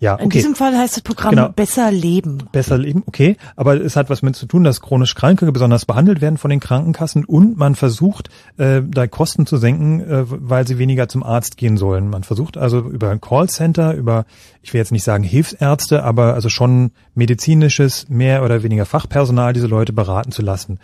[0.00, 0.38] Ja, In okay.
[0.38, 1.48] diesem Fall heißt das Programm Genau.
[1.48, 2.44] Besser Leben.
[2.52, 6.20] besser leben, okay, aber es hat was mit zu tun, dass chronisch Kranke besonders behandelt
[6.20, 8.28] werden von den Krankenkassen und man versucht,
[8.58, 12.10] äh, da Kosten zu senken, äh, weil sie weniger zum Arzt gehen sollen.
[12.10, 14.24] Man versucht also über ein Callcenter, über,
[14.62, 19.66] ich will jetzt nicht sagen Hilfsärzte, aber also schon medizinisches, mehr oder weniger Fachpersonal diese
[19.66, 20.78] Leute beraten zu lassen.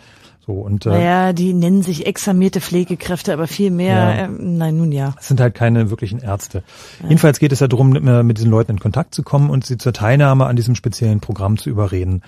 [0.45, 4.15] So und äh, Naja, die nennen sich examierte Pflegekräfte, aber viel mehr, Ja.
[4.25, 5.15] ähm, nein, nun ja.
[5.19, 6.63] Es sind halt keine wirklichen Ärzte.
[7.03, 9.77] Jedenfalls geht es ja darum, mit, mit diesen Leuten in Kontakt zu kommen und sie
[9.77, 12.21] zur Teilnahme an diesem speziellen Programm zu überreden.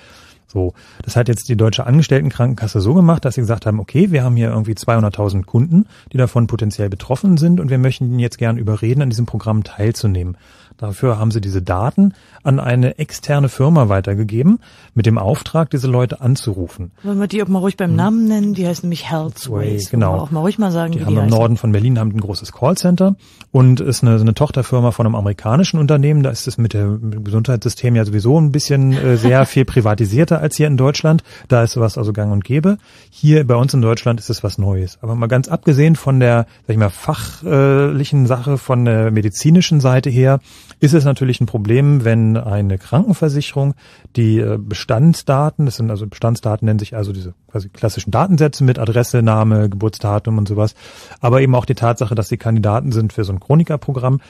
[0.49, 4.24] So, das hat jetzt die Deutsche Angestelltenkrankenkasse so gemacht, dass sie gesagt haben, okay, wir
[4.24, 8.38] haben hier irgendwie 200.000 Kunden, die davon potenziell betroffen sind und wir möchten ihnen jetzt
[8.38, 10.38] gern überreden, an diesem Programm teilzunehmen.
[10.78, 12.13] Dafür haben sie diese Daten
[12.43, 14.59] an eine externe Firma weitergegeben,
[14.93, 16.91] mit dem Auftrag, diese Leute anzurufen.
[17.03, 18.53] Wollen wir die auch mal ruhig beim Namen nennen?
[18.53, 19.89] Die heißt nämlich Healthways.
[19.89, 20.15] genau.
[20.15, 21.28] Auch mal ruhig mal sagen, Die wie haben die im.
[21.30, 23.15] Norden von Berlin haben ein großes Callcenter
[23.51, 26.21] und ist eine, eine Tochterfirma von einem amerikanischen Unternehmen.
[26.23, 30.57] Da ist es mit dem Gesundheitssystem ja sowieso ein bisschen äh, sehr viel privatisierter als
[30.57, 31.23] hier in Deutschland.
[31.47, 32.78] Da ist sowas also gang und gäbe.
[33.09, 34.99] Hier bei uns in Deutschland ist es was Neues.
[35.01, 40.09] Aber mal ganz abgesehen von der, sag ich mal, fachlichen Sache, von der medizinischen Seite
[40.09, 40.39] her,
[40.80, 43.74] ist es natürlich ein Problem, wenn eine Krankenversicherung
[44.15, 48.80] die äh, Bestandsdaten, das sind also Bestandsdaten nennen sich also diese quasi klassischen Datensätze mit
[48.80, 50.76] Adresse, Name, Geburtsdatum und sowas,
[51.20, 54.22] aber eben auch die Tatsache, dass sie Kandidaten sind für so ein Chronikerprogramm,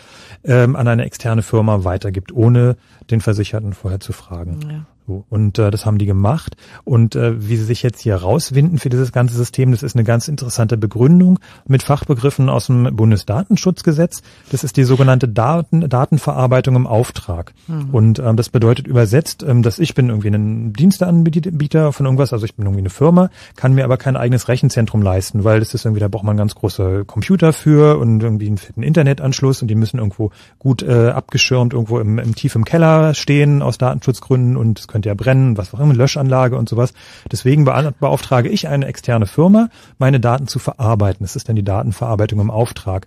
[0.43, 2.77] ähm, an eine externe Firma weitergibt, ohne
[3.11, 4.59] den Versicherten vorher zu fragen.
[4.69, 4.85] Ja.
[5.07, 6.57] So, und äh, das haben die gemacht.
[6.83, 10.03] Und äh, wie sie sich jetzt hier rauswinden für dieses ganze System, das ist eine
[10.03, 14.21] ganz interessante Begründung mit Fachbegriffen aus dem Bundesdatenschutzgesetz.
[14.51, 17.53] Das ist die sogenannte Daten, Datenverarbeitung im Auftrag.
[17.67, 17.89] Mhm.
[17.91, 22.45] Und ähm, das bedeutet übersetzt, ähm, dass ich bin irgendwie ein Diensteanbieter von irgendwas, also
[22.45, 25.85] ich bin irgendwie eine Firma, kann mir aber kein eigenes Rechenzentrum leisten, weil das ist
[25.85, 29.75] irgendwie, da braucht man ganz große Computer für und irgendwie einen fetten Internetanschluss und die
[29.75, 34.79] müssen irgendwo gut äh, abgeschirmt irgendwo im, im tief im Keller stehen aus Datenschutzgründen und
[34.79, 36.93] es könnte ja brennen, was auch immer, Löschanlage und sowas.
[37.31, 39.69] Deswegen bea- beauftrage ich eine externe Firma,
[39.99, 41.23] meine Daten zu verarbeiten.
[41.23, 43.05] Das ist dann die Datenverarbeitung im Auftrag.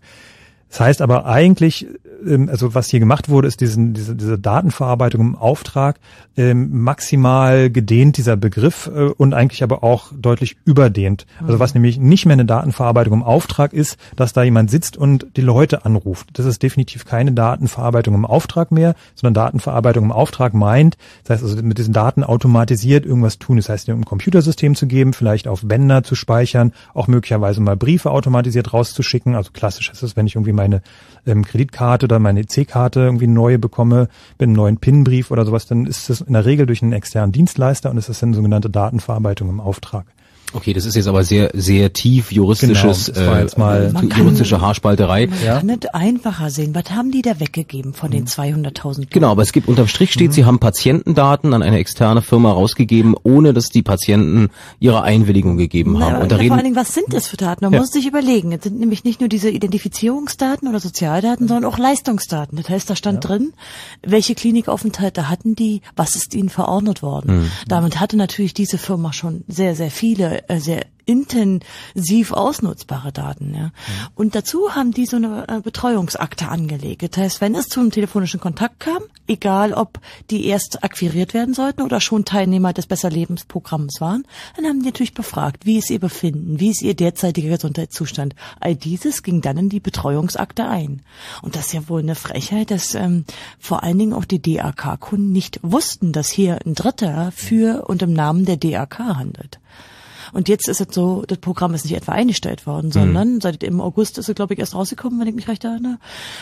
[0.71, 1.87] Das heißt aber eigentlich,
[2.27, 5.99] ähm, also was hier gemacht wurde, ist diesen, diese, diese Datenverarbeitung im Auftrag
[6.37, 11.27] ähm, maximal gedehnt, dieser Begriff, äh, und eigentlich aber auch deutlich überdehnt.
[11.45, 15.27] Also was nämlich nicht mehr eine Datenverarbeitung im Auftrag ist, dass da jemand sitzt und
[15.37, 16.29] die Leute anruft.
[16.35, 21.51] Das ist definitiv keine Datenverarbeitung im Auftrag mehr, sondern Datenverarbeitung im Auftrag meint, das heißt
[21.51, 23.57] also mit diesen Daten automatisiert irgendwas tun.
[23.57, 28.11] Das heißt, ein Computersystem zu geben, vielleicht auf Bänder zu speichern, auch möglicherweise mal Briefe
[28.11, 29.35] automatisiert rauszuschicken.
[29.35, 30.83] Also klassisch ist es, wenn ich irgendwie meine
[31.27, 34.09] ähm, Kreditkarte oder meine EC-Karte irgendwie neue bekomme,
[34.39, 37.33] mit einem neuen PIN-Brief oder sowas, dann ist das in der Regel durch einen externen
[37.33, 40.07] Dienstleister und es ist eine sogenannte Datenverarbeitung im Auftrag.
[40.53, 44.25] Okay, das ist jetzt aber sehr, sehr tief juristisches, Genau, äh, jetzt mal- Man kann-
[44.25, 45.29] juristische Haarspalterei.
[45.29, 46.75] Man kann es einfacher sehen.
[46.75, 49.11] Was haben die da weggegeben von den 200.000?
[49.11, 53.15] Genau, aber es gibt unterm Strich steht, sie haben Patientendaten an eine externe Firma rausgegeben,
[53.23, 54.49] ohne dass die Patienten
[54.81, 56.15] ihre Einwilligung gegeben haben.
[56.15, 57.65] Na, Und da vor allen reden, Dingen, was sind das für Daten?
[57.65, 57.81] Man Ja.
[57.81, 58.53] muss sich überlegen.
[58.53, 62.57] Es sind nämlich nicht nur diese Identifizierungsdaten oder Sozialdaten, sondern auch Leistungsdaten.
[62.59, 63.53] Das heißt, da stand drin,
[64.03, 67.41] welche Klinikaufenthalte hatten die, was ist ihnen verordnet worden.
[67.43, 67.51] Mhm.
[67.69, 73.53] Damit hatte natürlich diese Firma schon sehr, sehr viele, äh, sehr intensiv ausnutzbare Daten.
[73.55, 73.73] Ja.
[74.15, 77.03] Und dazu haben die so eine äh, Betreuungsakte angelegt.
[77.03, 79.99] Das heißt, wenn es zu einem telefonischen Kontakt kam, egal ob
[80.31, 84.25] die erst akquiriert werden sollten oder schon Teilnehmer des Besserlebensprogramms waren,
[84.57, 88.37] dann haben die natürlich befragt, wie ist ihr Befinden, wie ist ihr derzeitiger Gesundheitszustand.
[88.61, 91.03] All dieses ging dann in die Betreuungsakte ein.
[91.43, 93.25] Und das ist ja wohl eine Frechheit, dass ähm,
[93.59, 98.13] vor allen Dingen auch die DAK-Kunden nicht wussten, dass hier ein Dritter für und im
[98.13, 99.59] Namen der DAK handelt.
[100.33, 103.81] Und jetzt ist es so, das Programm ist nicht etwa eingestellt worden, sondern seit im
[103.81, 105.99] August ist es, glaube ich, erst rausgekommen, wenn ich mich recht erinnere.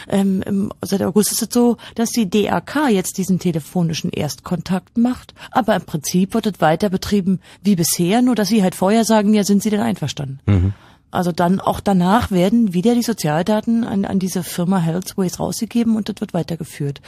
[0.09, 5.34] Ähm, im, seit August ist es so, dass die DAK jetzt diesen telefonischen Erstkontakt macht,
[5.51, 9.34] aber im Prinzip wird es weiter betrieben wie bisher, nur dass sie halt vorher sagen,
[9.34, 10.41] ja, sind sie denn einverstanden?
[10.47, 10.74] Mhm.
[11.11, 16.09] Also dann auch danach werden wieder die Sozialdaten an, an diese Firma Healthways rausgegeben und
[16.09, 17.01] das wird weitergeführt.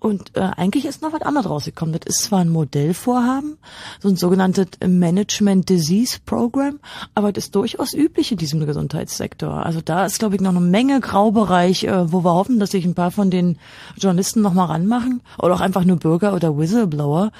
[0.00, 1.98] Und äh, eigentlich ist noch was anderes rausgekommen.
[1.98, 3.58] Das ist zwar ein Modellvorhaben,
[4.00, 6.78] so ein sogenanntes Management Disease Program,
[7.14, 9.66] aber das ist durchaus üblich in diesem Gesundheitssektor.
[9.66, 12.84] Also da ist, glaube ich, noch eine Menge Graubereich, äh, wo wir hoffen, dass sich
[12.84, 13.58] ein paar von den
[13.96, 17.32] Journalisten noch mal ranmachen oder auch einfach nur Bürger oder Whistleblower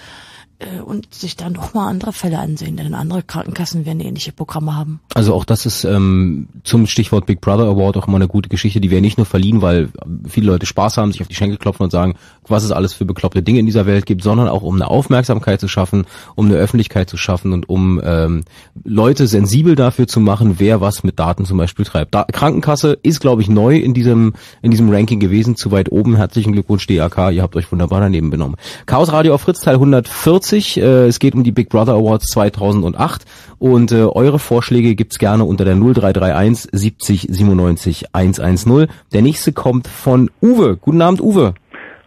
[0.84, 5.00] und sich dann noch mal andere Fälle ansehen, denn andere Krankenkassen werden ähnliche Programme haben.
[5.14, 8.80] also auch das ist ähm, zum Stichwort Big Brother Award auch immer eine gute Geschichte,
[8.80, 9.90] die wir nicht nur verliehen, weil
[10.26, 12.14] viele Leute Spaß haben, sich auf die Schenkel klopfen und sagen,
[12.48, 15.60] was es alles für bekloppte Dinge in dieser Welt gibt, sondern auch um eine Aufmerksamkeit
[15.60, 18.42] zu schaffen, um eine Öffentlichkeit zu schaffen und um ähm,
[18.82, 22.16] Leute sensibel dafür zu machen, wer was mit Daten zum Beispiel treibt.
[22.16, 26.16] Da, Krankenkasse ist, glaube ich, neu in diesem in diesem Ranking gewesen, zu weit oben.
[26.16, 28.56] Herzlichen Glückwunsch DAK, ihr habt euch wunderbar daneben benommen.
[28.86, 30.47] Chaos Radio auf Fritz Teil 140.
[30.52, 33.24] Äh, es geht um die Big Brother Awards 2008
[33.58, 38.86] und äh, eure Vorschläge gibt's gerne unter der 0331 70 97 110.
[39.12, 40.76] Der nächste kommt von Uwe.
[40.76, 41.54] Guten Abend, Uwe.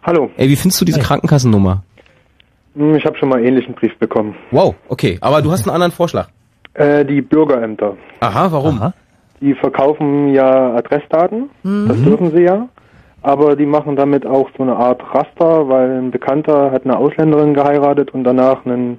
[0.02, 0.30] Hallo.
[0.36, 1.82] Ey, wie findest du diese Krankenkassennummer?
[2.74, 4.34] Hm, Ich habe schon mal einen ähnlichen Brief bekommen.
[4.50, 5.18] Wow, okay.
[5.20, 6.28] Aber du hast einen anderen Vorschlag.
[6.74, 7.96] Äh, die Bürgerämter.
[8.20, 8.92] Aha, warum?
[9.40, 11.88] Die verkaufen ja Adressdaten, Mhm.
[11.88, 12.68] das dürfen sie ja.
[13.22, 17.54] Aber die machen damit auch so eine Art Raster, weil ein Bekannter hat eine Ausländerin
[17.54, 18.98] geheiratet und danach einen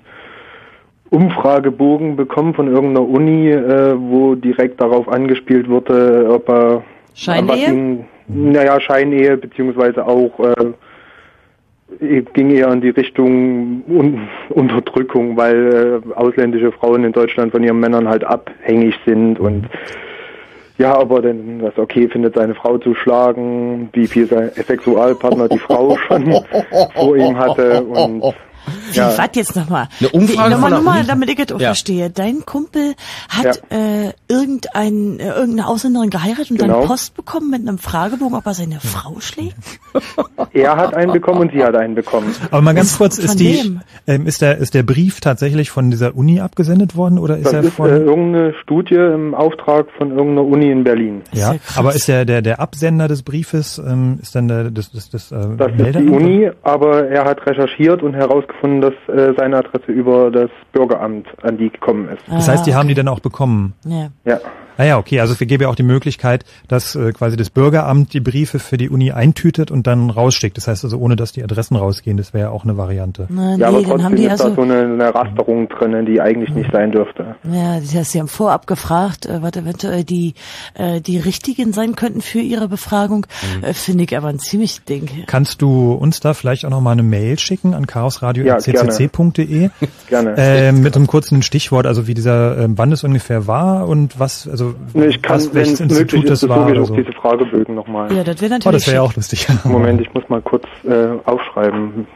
[1.09, 6.83] Umfragebogen bekommen von irgendeiner Uni, äh, wo direkt darauf angespielt wurde, ob er
[7.13, 8.05] Scheinehe?
[8.27, 16.71] Naja, Scheinehe, beziehungsweise auch äh, ging eher in die Richtung Un Unterdrückung, weil äh, ausländische
[16.71, 19.67] Frauen in Deutschland von ihren Männern halt abhängig sind und
[20.77, 25.59] ja, aber dann das okay findet, seine Frau zu schlagen, wie viel sein Sexualpartner die
[25.59, 26.33] Frau schon
[26.95, 28.33] vor ihm hatte und
[28.93, 29.17] Wie, Ja.
[29.17, 29.87] warte jetzt nochmal.
[29.99, 31.67] Eine Umfrage Nochmal, von nochmal, damit ich es auch Ja.
[31.69, 32.09] verstehe.
[32.09, 32.93] Dein Kumpel
[33.29, 36.79] hat äh, irgendein, äh, irgendeine Ausländerin geheiratet und Genau.
[36.81, 39.55] dann Post bekommen mit einem Fragebogen, ob er seine Frau schlägt?
[40.53, 42.33] Er hat einen bekommen und sie hat einen bekommen.
[42.51, 46.15] Aber mal ganz kurz, ist die, ähm, ist der, ist der Brief tatsächlich von dieser
[46.15, 47.89] Uni abgesendet worden oder ist Das er ist von?
[47.89, 51.21] äh, irgendeine Studie im Auftrag von irgendeiner Uni in Berlin.
[51.31, 55.09] ja, aber ist der, der, der Absender des Briefes, ähm, ist dann der, das, das,
[55.09, 56.09] das, äh, Das ist die?
[56.09, 61.57] Uni, aber er hat recherchiert und herausgefunden, dass äh, seine Adresse über das Bürgeramt an
[61.57, 62.23] die gekommen ist.
[62.29, 63.73] Das heißt, die haben die dann auch bekommen.
[63.85, 64.09] Ja.
[64.25, 64.39] Ja.
[64.77, 68.13] Ah ja, okay, also wir geben ja auch die Möglichkeit, dass äh, quasi das Bürgeramt
[68.13, 70.57] die Briefe für die Uni eintütet und dann rausschickt.
[70.57, 73.27] Das heißt also, ohne dass die Adressen rausgehen, das wäre ja auch eine Variante.
[73.29, 75.69] Na, ja, nee, aber dann trotzdem haben die ist ja da so, eine, eine Rasterung
[75.69, 77.35] drin, die eigentlich nicht sein dürfte.
[77.43, 80.33] ja, das heißt, sie haben vorab gefragt, äh, was eventuell die,
[80.73, 83.27] äh, die richtigen sein könnten für ihre Befragung.
[83.59, 83.63] Mhm.
[83.63, 85.09] Äh, Finde ich aber ein ziemlich Ding.
[85.27, 89.69] Kannst du uns da vielleicht auch noch mal eine Mail schicken an chaosradio.ccc.de?
[90.09, 90.33] Gerne.
[90.37, 94.47] Äh, mit einem kurzen Stichwort, also wie dieser, äh, wann es ungefähr war und was,
[94.47, 94.62] also
[94.93, 96.87] Nee, Ich kann, was, wenn welches es möglich ist, das war besuche ich oder auch
[96.87, 96.95] so.
[96.95, 98.13] diese Fragebögen nochmal.
[98.13, 99.47] Ja, das wäre Oh, natürlich das wäre ja auch lustig.
[99.63, 102.07] Moment, ich muss mal kurz äh, aufschreiben.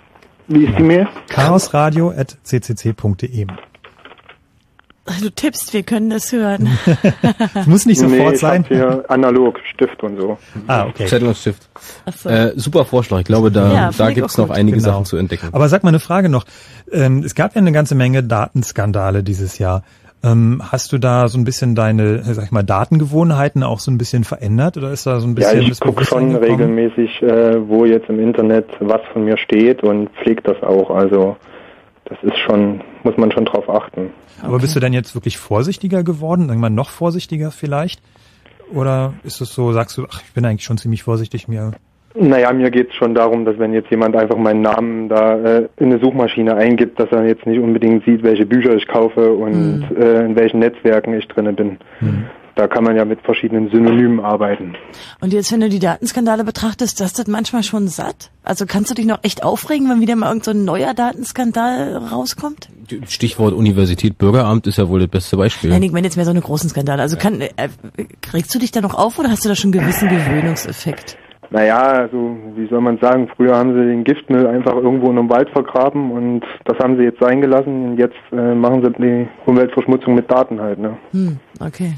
[0.47, 1.07] Wie ist die Mail?
[1.29, 3.47] chaosradio.ccc.de.
[5.21, 6.67] Du tippst, wir können das hören.
[7.53, 8.65] Das muss nicht nee, sofort ich sein.
[8.67, 10.37] hier analog, Stift und so.
[10.67, 11.05] Ah, okay.
[11.05, 11.69] Zettel und Stift.
[12.05, 12.27] Ach so.
[12.27, 13.19] Äh, super Vorschlag.
[13.19, 14.57] Ich glaube, da, Ja, da gibt's noch gut.
[14.57, 14.89] einige Genau.
[14.89, 15.47] Sachen zu entdecken.
[15.53, 16.43] Aber sag mal eine Frage noch.
[16.91, 19.83] Ähm, es gab ja eine ganze Menge Datenskandale dieses Jahr.
[20.23, 23.97] Ähm, hast du da so ein bisschen deine, sag ich mal, Datengewohnheiten auch so ein
[23.99, 26.43] bisschen verändert oder ist da so ein Ja, bisschen ich das gucke schon gekommen?
[26.43, 30.89] regelmäßig, äh, wo jetzt im Internet was von mir steht und pflege das auch.
[30.89, 31.37] Also
[32.05, 34.11] das ist schon, muss man schon drauf achten.
[34.41, 36.49] Aber bist du denn jetzt wirklich vorsichtiger geworden?
[36.49, 38.01] Irgendwann noch vorsichtiger vielleicht?
[38.73, 41.71] Oder ist es so, sagst du, ach, ich bin eigentlich schon ziemlich vorsichtig mir?
[42.19, 45.69] Naja, mir geht es schon darum, dass wenn jetzt jemand einfach meinen Namen da äh,
[45.77, 49.85] in eine Suchmaschine eingibt, dass er jetzt nicht unbedingt sieht, welche Bücher ich kaufe und
[49.97, 51.77] äh, in welchen Netzwerken ich drinne bin.
[52.55, 54.73] Da kann man ja mit verschiedenen Synonymen arbeiten.
[55.21, 58.31] Und jetzt, wenn du die Datenskandale betrachtest, das ist das manchmal schon satt?
[58.43, 61.97] Also kannst du dich noch echt aufregen, wenn wieder mal irgend so ein neuer Datenskandal
[61.97, 62.69] rauskommt?
[63.07, 65.69] Stichwort Universität Bürgeramt ist ja wohl das beste Beispiel.
[65.69, 67.03] Nein, ich meine jetzt mehr so eine großen Skandale.
[67.03, 67.49] Also kann, äh,
[68.33, 71.15] regst du dich da noch auf oder hast du da schon einen gewissen Gewöhnungseffekt?
[71.49, 75.29] Naja, also wie soll man sagen, früher haben sie den Giftmüll einfach irgendwo in einem
[75.29, 79.27] Wald vergraben und das haben sie jetzt sein gelassen und jetzt äh, machen sie die
[79.45, 80.79] Umweltverschmutzung mit Daten halt.
[80.79, 80.97] Ne?
[81.11, 81.93] Hm, okay.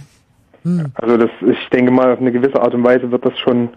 [0.63, 0.91] Hm.
[0.95, 3.69] Also das, ich denke mal, auf eine gewisse Art und Weise wird das schon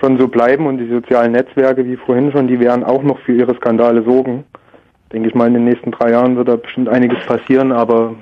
[0.00, 3.32] schon so bleiben und die sozialen Netzwerke, wie vorhin schon, die werden auch noch für
[3.32, 4.44] ihre Skandale sorgen.
[5.12, 8.14] Denke ich mal, in den nächsten drei Jahren wird da bestimmt einiges passieren, aber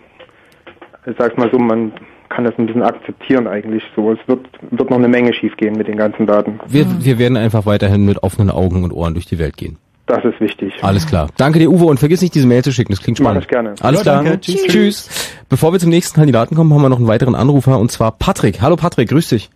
[1.07, 1.93] ich sag's mal so, man
[2.35, 4.13] kann das ein bisschen akzeptieren eigentlich so.
[4.13, 4.41] Es wird,
[4.71, 6.59] wird noch eine Menge schiefgehen mit den ganzen Daten.
[6.67, 9.77] Wir, wir werden einfach weiterhin mit offenen Augen und Ohren durch die Welt gehen.
[10.07, 10.73] Das ist wichtig.
[10.83, 11.29] Alles klar.
[11.37, 12.93] Danke dir, Uwe, und vergiss nicht, diese Mail zu schicken.
[12.93, 13.45] Das klingt Mach spannend.
[13.45, 13.75] ich gerne.
[13.81, 14.23] Alles Ja, klar.
[14.25, 14.41] danke.
[14.41, 14.67] Tschüss.
[14.67, 15.35] Tschüss.
[15.49, 18.61] Bevor wir zum nächsten Kandidaten kommen, haben wir noch einen weiteren Anrufer, und zwar Patrick.
[18.61, 19.49] Hallo Patrick, grüß dich.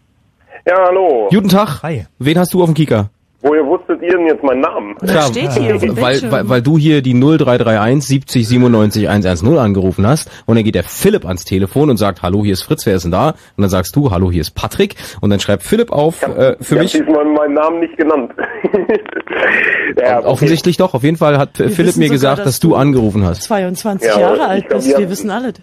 [0.66, 1.28] Ja, hallo.
[1.30, 1.82] Guten Tag.
[1.82, 2.06] Hi.
[2.18, 3.10] Wen hast du auf dem Kieker?
[3.42, 4.96] Woher wusstet ihr denn jetzt meinen Namen?
[4.96, 10.64] Klar, weil, weil, weil du hier die 0331 70 97 110 angerufen hast und dann
[10.64, 13.30] geht der Philipp ans Telefon und sagt, hallo, hier ist Fritz, wer ist denn da?
[13.30, 16.76] Und dann sagst du, hallo, hier ist Patrick und dann schreibt Philipp auf, äh, für
[16.76, 18.32] ich mich, habe diesmal meinen Namen nicht genannt.
[19.96, 20.26] ja, okay.
[20.26, 22.74] offensichtlich doch, auf jeden Fall hat Wir Philipp wissen mir sogar, gesagt, dass dass du
[22.74, 23.42] angerufen hast.
[23.42, 25.54] 22 Ja, Jahre ich alt glaub, bist, wir wissen alles.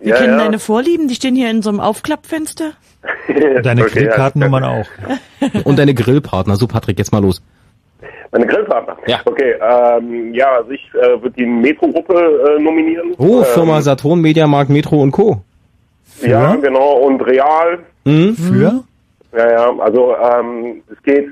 [0.00, 0.44] Wir Ja, kennen ja.
[0.44, 2.72] deine Vorlieben, die stehen hier in so einem Aufklappfenster.
[3.62, 4.86] Deine Okay, Kreditkartennummern auch.
[5.64, 6.56] Und deine Grillpartner.
[6.56, 7.42] So Patrick, jetzt mal los.
[8.32, 8.96] Meine Grillpartner?
[9.06, 9.20] Ja.
[9.24, 13.14] Okay, ähm, ja, also ich äh, würde die Metro-Gruppe äh, nominieren.
[13.18, 15.42] Oh, ähm, Firma Saturn, Mediamarkt, Metro und Co.
[16.22, 17.80] Ja, genau, und Real.
[18.04, 18.36] Mhm.
[18.36, 18.84] Für?
[19.36, 21.26] Ja, ja, also ähm, es geht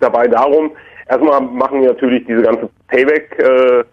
[0.00, 0.70] dabei darum,
[1.08, 3.84] erstmal machen wir natürlich diese ganze Payback, äh,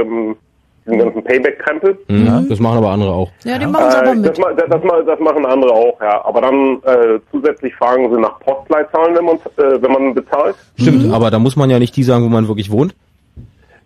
[0.00, 0.36] ähm,
[0.84, 1.98] diesen ganzen Payback-Krempel.
[2.08, 2.46] Mhm.
[2.48, 3.30] Das machen aber andere auch.
[3.44, 4.26] Ja, die machen sie aber Äh, mit.
[4.26, 6.24] das, das, das, ma- das machen andere auch, ja.
[6.24, 10.56] Aber dann äh, zusätzlich fragen sie nach Postleitzahlen, wenn man, äh, wenn man bezahlt.
[10.78, 12.94] Stimmt, aber da muss man ja nicht die sagen, wo man wirklich wohnt.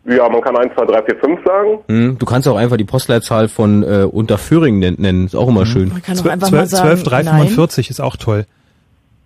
[0.08, 1.78] Ja, man kann 1, 2, 3, 4, 5 sagen.
[1.88, 2.16] Mhm.
[2.18, 5.26] Du kannst auch einfach die Postleitzahl von äh, Unterföhring nen- nennen.
[5.26, 5.88] Ist auch immer schön.
[5.88, 8.46] Man kann auch Zwölf- einfach mal sagen, 12 345 ist auch toll.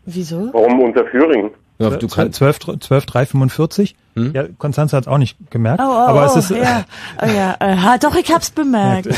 [0.07, 0.49] Wieso?
[0.55, 1.51] Warum Unterföhring?
[1.81, 3.97] Ja, du kannst, 12, 12 345?
[4.35, 5.81] Ja, Konstanze hat es auch nicht gemerkt.
[5.83, 6.85] Oh, oh, aber es ist, ja,
[7.23, 7.57] oh, ja.
[7.59, 9.09] Äh, doch, ich hab's bemerkt.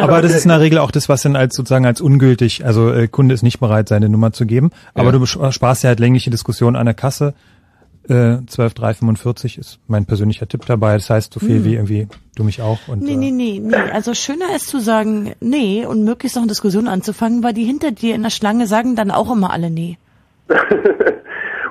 [0.00, 2.90] aber das ist in der Regel auch das, was dann als sozusagen als ungültig, also
[2.92, 4.70] äh, Kunde ist nicht bereit, seine Nummer zu geben.
[4.94, 5.18] Aber Ja.
[5.18, 7.34] du sparst ja halt längliche Diskussionen an der Kasse.
[8.08, 10.94] Äh, 12 345 ist mein persönlicher Tipp dabei.
[10.94, 11.64] Das heißt so viel Hm.
[11.64, 12.78] wie irgendwie du mich auch.
[12.88, 13.76] Und, Nee, äh, nee, nee, nee.
[13.92, 17.90] Also schöner ist zu sagen, nee, und möglichst noch eine Diskussion anzufangen, weil die hinter
[17.92, 19.98] dir in der Schlange sagen dann auch immer alle nee.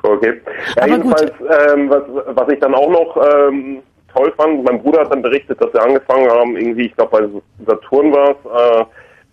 [0.04, 0.42] Okay.
[0.78, 2.04] Ja, jedenfalls, ähm, was,
[2.36, 3.84] was ich dann auch noch ähm,
[4.14, 4.64] toll fand.
[4.64, 8.32] Mein Bruder hat dann berichtet, dass wir angefangen haben, irgendwie, ich glaube bei Saturn war
[8.32, 8.86] es, äh,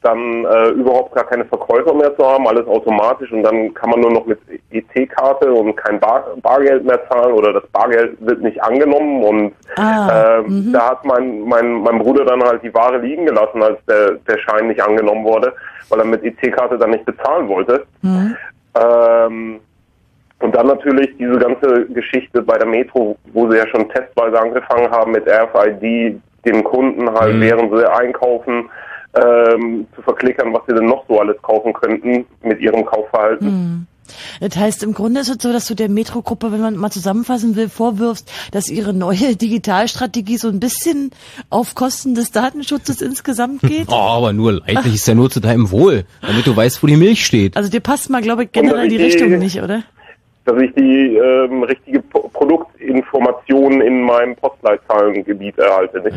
[0.02, 4.00] dann äh, überhaupt gar keine Verkäufer mehr zu haben, alles automatisch und dann kann man
[4.00, 4.38] nur noch mit
[4.70, 10.38] EC-Karte und kein Bar Bargeld mehr zahlen oder das Bargeld wird nicht angenommen und Ah,
[10.38, 14.12] ähm, da hat mein, mein, mein Bruder dann halt die Ware liegen gelassen, als der,
[14.28, 15.52] der Schein nicht angenommen wurde,
[15.88, 17.84] weil er mit EC-Karte dann nicht bezahlen wollte.
[18.02, 18.36] Mhm.
[18.80, 19.60] Ähm,
[20.40, 24.90] und dann natürlich diese ganze Geschichte bei der Metro, wo sie ja schon testweise angefangen
[24.90, 27.40] haben mit RFID, dem Kunden halt, Mhm.
[27.40, 28.68] während sie einkaufen,
[29.14, 33.46] ähm, zu verklickern, was sie denn noch so alles kaufen könnten mit ihrem Kaufverhalten.
[33.48, 33.86] Hm.
[34.40, 37.56] Das heißt, im Grunde ist es so, dass du der Metro-Gruppe, wenn man mal zusammenfassen
[37.56, 41.10] will, vorwirfst, dass ihre neue Digitalstrategie so ein bisschen
[41.50, 43.88] auf Kosten des Datenschutzes insgesamt geht.
[43.90, 46.96] Oh, aber nur leidlich ist ja nur zu deinem Wohl, damit du weißt, wo die
[46.96, 47.56] Milch steht.
[47.56, 49.82] Also dir passt mal, glaube ich, generell die- Richtung nicht, oder?
[50.48, 56.00] Dass ich die ähm, richtige P Produktinformationen in meinem Postleitzahlengebiet erhalte.
[56.00, 56.16] Nicht?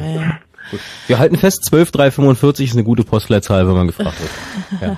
[0.70, 0.80] Gut.
[1.08, 4.82] Wir halten fest, 12345 ist eine gute Postleitzahl, wenn man gefragt wird.
[4.82, 4.98] Ja.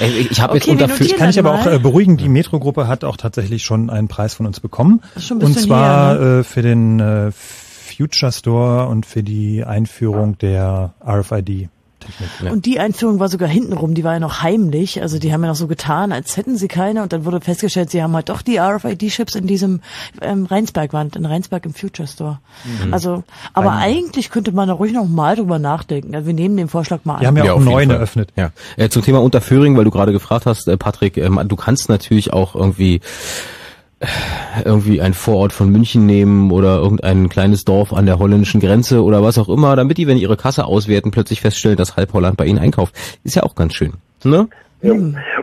[0.00, 3.16] Ich ich habe jetzt unter kann ich aber auch äh, beruhigen, die Metro-Gruppe hat auch
[3.16, 5.02] tatsächlich schon einen Preis von uns bekommen.
[5.30, 11.70] Und zwar her, äh, für den äh, Future Store und für die Einführung der RFID.
[12.12, 12.52] Technik.
[12.52, 15.02] Und die Einführung war sogar hintenrum, die war ja noch heimlich.
[15.02, 17.02] Also die haben ja noch so getan, als hätten sie keine.
[17.02, 19.80] Und dann wurde festgestellt, sie haben halt doch die RFID-Chips in diesem
[20.20, 22.38] ähm, Rheinsberg, waren in Rheinsberg im Future Store.
[22.84, 22.92] Mhm.
[22.94, 26.14] Also, aber Ein- eigentlich könnte man da ruhig noch mal drüber nachdenken.
[26.14, 27.20] Also wir nehmen den Vorschlag mal an.
[27.20, 27.96] Wir haben ja, auch jeden neuen Fall.
[27.96, 28.30] eröffnet.
[28.36, 28.50] Ja.
[28.76, 32.32] Äh, zum Thema Unterföhring, weil du gerade gefragt hast, äh, Patrick, ähm, du kannst natürlich
[32.32, 33.00] auch irgendwie
[34.64, 39.22] irgendwie ein Vorort von München nehmen oder irgendein kleines Dorf an der holländischen Grenze oder
[39.22, 42.36] was auch immer, damit die, wenn die ihre Kasse auswerten, plötzlich feststellen, dass halb Holland
[42.36, 42.94] bei ihnen einkauft.
[43.24, 43.94] Ist ja auch ganz schön.
[44.24, 44.48] Ne?
[44.82, 44.92] Ja.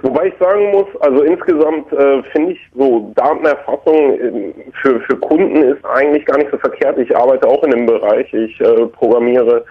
[0.04, 5.64] Wobei ich sagen muss, also insgesamt äh, finde ich so Datenerfassung äh, für, für Kunden
[5.64, 7.00] ist eigentlich gar nicht so verkehrt.
[7.00, 8.32] Ich arbeite auch in dem Bereich.
[8.34, 9.66] Ich äh, programmiere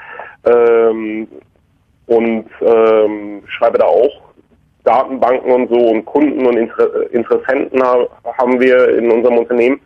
[0.45, 1.29] ähm,
[2.07, 4.30] und ähm, schreibe da auch
[4.91, 8.07] Datenbanken und so und Kunden und Inter Interessenten ha
[8.39, 9.81] haben wir in unserem Unternehmen.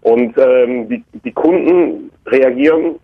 [0.00, 2.96] Und ähm, die, die Kunden reagieren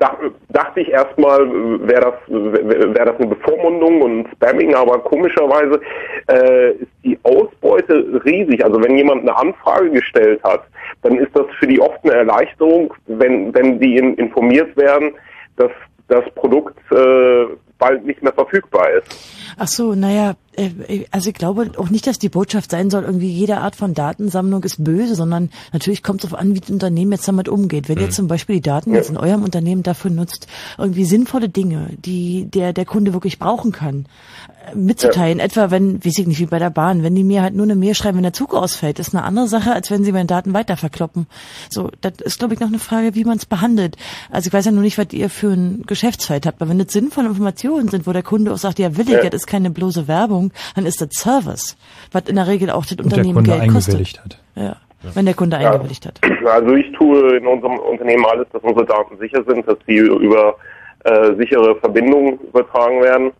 [0.00, 0.16] Dach,
[0.48, 1.40] dachte ich erstmal,
[1.86, 5.78] wäre das, wäre das eine Bevormundung und Spamming, aber komischerweise
[6.26, 8.64] äh, ist die Ausbeute riesig.
[8.64, 10.62] Also wenn jemand eine Anfrage gestellt hat,
[11.02, 15.12] dann ist das für die oft eine Erleichterung, wenn, wenn die in, informiert werden,
[15.56, 15.72] dass
[16.08, 17.44] das Produkt äh,
[17.80, 19.08] bald nicht mehr verfügbar ist.
[19.56, 23.28] Ach so, naja, äh, also ich glaube auch nicht, dass die Botschaft sein soll, irgendwie
[23.30, 27.10] jede Art von Datensammlung ist böse, sondern natürlich kommt es darauf an, wie das Unternehmen
[27.12, 27.88] jetzt damit umgeht.
[27.88, 28.12] Wenn ihr Mhm.
[28.12, 30.46] zum Beispiel die Daten jetzt in eurem Unternehmen dafür nutzt,
[30.78, 34.06] irgendwie sinnvolle Dinge, die der, der Kunde wirklich brauchen kann,
[34.74, 35.40] mitzuteilen.
[35.40, 37.76] Etwa wenn, weiß ich nicht, wie bei der Bahn, wenn die mir halt nur eine
[37.76, 40.54] Mail schreiben, wenn der Zug ausfällt, ist eine andere Sache, als wenn sie meine Daten
[40.54, 41.26] weiter verkloppen.
[41.68, 43.96] So, das ist, glaube ich, noch eine Frage, wie man es behandelt.
[44.30, 46.92] Also ich weiß ja nur nicht, was ihr für ein Geschäftsfeld habt, aber wenn das
[46.92, 49.24] sinnvolle Informationen sind, wo der Kunde auch sagt, ja, will ich, Ja.
[49.30, 51.76] das ist keine bloße Werbung, dann ist das Service,
[52.12, 54.38] was in der Regel auch das Und der Unternehmen Kunde Geld eingewilligt kostet.
[54.56, 54.62] hat.
[54.62, 54.76] Ja.
[55.14, 55.70] Wenn der Kunde Ja.
[55.72, 56.20] eingewilligt hat.
[56.46, 60.56] Also ich tue in unserem Unternehmen alles, dass unsere Daten sicher sind, dass sie über
[61.04, 63.32] äh, sichere Verbindungen übertragen werden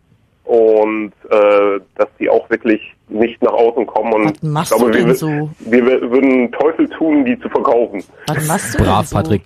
[0.45, 4.13] und äh, dass die auch wirklich nicht nach außen kommen.
[4.13, 5.49] Und Was machst glaube, du denn wir, so?
[5.59, 8.03] wir würden Teufel tun, die zu verkaufen.
[8.27, 9.15] Was machst du denn Brav, so?
[9.15, 9.43] Patrick.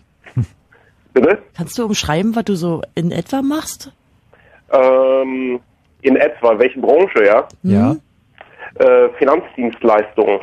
[1.13, 1.39] Bitte?
[1.55, 3.91] Kannst du umschreiben, was du so in etwa machst?
[4.71, 5.59] Ähm,
[6.01, 7.47] in etwa, welche Branche, ja?
[7.63, 7.95] Ja.
[8.79, 10.41] Äh, Finanzdienstleistungen.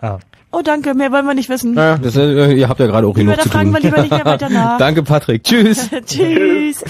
[0.00, 0.18] Ah.
[0.50, 1.74] Oh, danke, mehr wollen wir nicht wissen.
[1.76, 3.82] Ja, das, äh, ihr habt ja gerade auch Lieber, genug da zu fragen tun.
[3.82, 4.78] wir lieber nicht mehr weiter nach.
[4.78, 5.44] Danke, Patrick.
[5.44, 5.90] Tschüss.
[6.06, 6.82] Tschüss.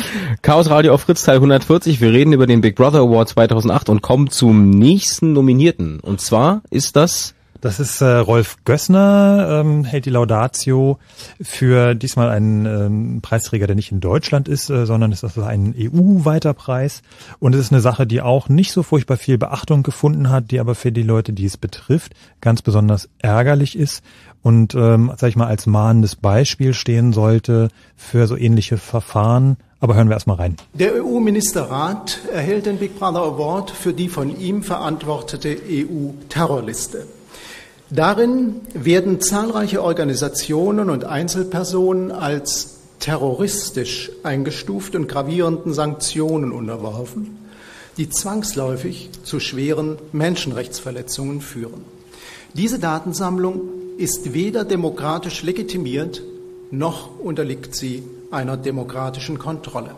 [0.43, 2.01] Chaos Radio auf Fritz Teil 140.
[2.01, 5.99] Wir reden über den Big Brother Award 2008 und kommen zum nächsten Nominierten.
[5.99, 10.99] Und zwar ist das Das ist äh, Rolf Gössner, ähm, hält die Laudatio
[11.41, 15.75] für diesmal einen ähm, Preisträger, der nicht in Deutschland ist, äh, sondern es ist ein
[15.77, 17.03] EU-weiter Preis.
[17.41, 20.61] Und es ist eine Sache, die auch nicht so furchtbar viel Beachtung gefunden hat, die
[20.61, 24.05] aber für die Leute, die es betrifft, ganz besonders ärgerlich ist
[24.43, 29.57] und, ähm, sag ich mal, als mahnendes Beispiel stehen sollte für so ähnliche Verfahren.
[29.81, 30.57] Aber hören wir erstmal rein.
[30.75, 37.07] Der EU-Ministerrat erhält den Big Brother Award für die von ihm verantwortete EU-Terrorliste.
[37.91, 47.39] Darin werden zahlreiche Organisationen und Einzelpersonen als terroristisch eingestuft und gravierenden Sanktionen unterworfen,
[47.97, 51.85] die zwangsläufig zu schweren Menschenrechtsverletzungen führen.
[52.53, 53.61] Diese Datensammlung
[53.97, 56.23] ist weder demokratisch legitimiert,
[56.71, 59.95] noch unterliegt sie einer demokratischen Kontrolle.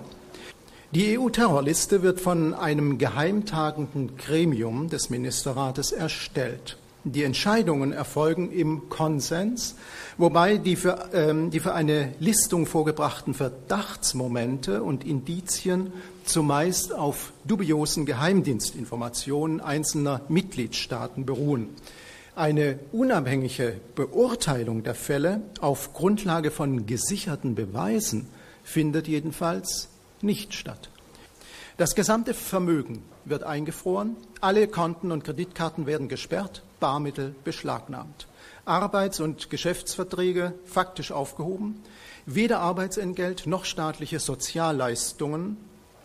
[0.92, 6.76] Die EU-Terrorliste wird von einem geheimtagenden Gremium des Ministerrates erstellt.
[7.04, 9.74] Die Entscheidungen erfolgen im Konsens,
[10.18, 15.94] wobei die für, ähm, die für eine Listung vorgebrachten Verdachtsmomente und Indizien
[16.26, 21.70] zumeist auf dubiosen Geheimdienstinformationen einzelner Mitgliedstaaten beruhen.
[22.36, 28.28] Eine unabhängige Beurteilung der Fälle auf Grundlage von gesicherten Beweisen
[28.62, 29.88] findet jedenfalls
[30.20, 30.90] nicht statt.
[31.80, 38.28] Das gesamte Vermögen wird eingefroren, alle Konten und Kreditkarten werden gesperrt, Barmittel beschlagnahmt,
[38.66, 41.82] Arbeits- und Geschäftsverträge faktisch aufgehoben,
[42.26, 45.56] weder Arbeitsentgelt noch staatliche Sozialleistungen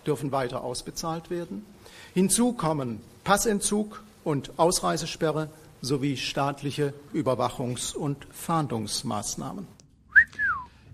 [0.08, 1.66] dürfen weiter ausbezahlt werden.
[2.14, 5.50] Hinzu kommen Passentzug und Ausreisesperre
[5.82, 9.75] sowie staatliche Überwachungs- und Fahndungsmaßnahmen.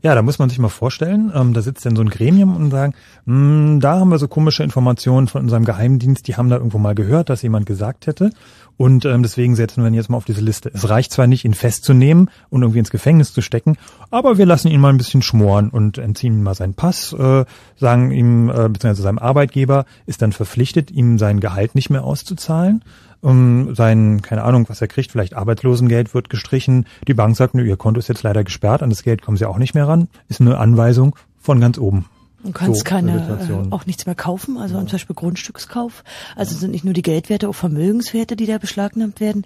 [0.04, 2.72] Ja, da muss man sich mal vorstellen, ähm, da sitzt dann so ein Gremium und
[2.72, 2.94] sagen,
[3.28, 6.96] "Hm, da haben wir so komische Informationen von unserem Geheimdienst, die haben da irgendwo mal
[6.96, 8.32] gehört, dass jemand gesagt hätte.
[8.78, 10.72] Und ähm, deswegen setzen wir ihn jetzt mal auf diese Liste.
[10.74, 13.78] Es reicht zwar nicht, ihn festzunehmen und irgendwie ins Gefängnis zu stecken,
[14.10, 17.46] aber wir lassen ihn mal ein bisschen schmoren und entziehen ihm mal seinen Pass, äh,
[17.76, 22.84] sagen ihm, äh, beziehungsweise seinem Arbeitgeber ist dann verpflichtet, ihm sein Gehalt nicht mehr auszuzahlen.
[23.22, 26.88] Um, sein, keine Ahnung, was er kriegt, vielleicht Arbeitslosengeld wird gestrichen.
[27.08, 29.46] Die Bank sagt, nö, ihr Konto ist jetzt leider gesperrt, an das Geld kommen sie
[29.48, 30.08] auch nicht mehr ran.
[30.28, 32.06] Ist eine Anweisung von ganz oben.
[32.44, 36.04] Du kannst So, keine, äh, auch nichts mehr kaufen, also zum Beispiel Grundstückskauf.
[36.36, 39.46] Also sind nicht nur die Geldwerte, auch Vermögenswerte, die da beschlagnahmt werden.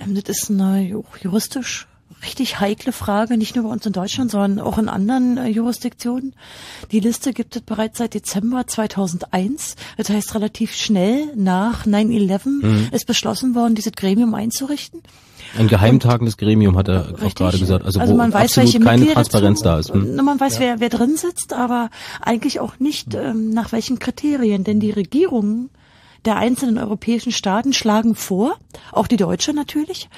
[0.00, 1.86] Ähm, das ist ju- juristisch
[2.24, 6.34] richtig heikle Frage, nicht nur bei uns in Deutschland, sondern auch in anderen äh, Jurisdiktionen.
[6.92, 9.76] Die Liste gibt es bereits seit Dezember 2001.
[9.96, 12.88] Das heißt, relativ schnell nach 9-11 Mhm.
[12.92, 15.02] ist beschlossen worden, dieses Gremium einzurichten.
[15.58, 17.84] Ein geheimtagendes Gremium hat er auch gerade gesagt.
[17.84, 19.92] Also, Also wo man weiß, absolut welche keine Mitglieder Transparenz zu- da ist.
[19.92, 20.16] Hm?
[20.16, 21.90] Man weiß, wer, wer drin sitzt, aber
[22.22, 24.64] eigentlich auch nicht ähm, nach welchen Kriterien.
[24.64, 25.68] Denn die Regierungen
[26.24, 28.56] der einzelnen europäischen Staaten schlagen vor,
[28.92, 30.08] auch die deutsche natürlich.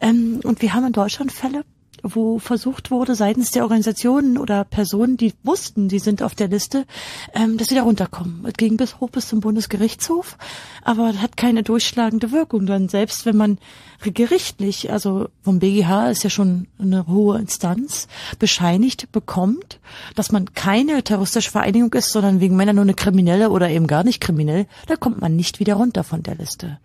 [0.00, 1.64] Ähm, und wir haben in Deutschland Fälle,
[2.02, 6.86] wo versucht wurde seitens der Organisationen oder Personen, die wussten, die sind auf der Liste,
[7.34, 8.44] ähm, dass sie da runterkommen.
[8.46, 10.38] Es ging bis hoch bis zum Bundesgerichtshof,
[10.82, 12.66] aber hat keine durchschlagende Wirkung.
[12.66, 13.58] Dann selbst wenn man
[14.02, 18.08] gerichtlich, also vom BGH ist ja schon eine hohe Instanz,
[18.38, 19.78] bescheinigt bekommt,
[20.14, 24.02] dass man keine terroristische Vereinigung ist, sondern wegen Männer nur eine kriminelle oder eben gar
[24.02, 26.78] nicht kriminell, da kommt man nicht wieder runter von der Liste.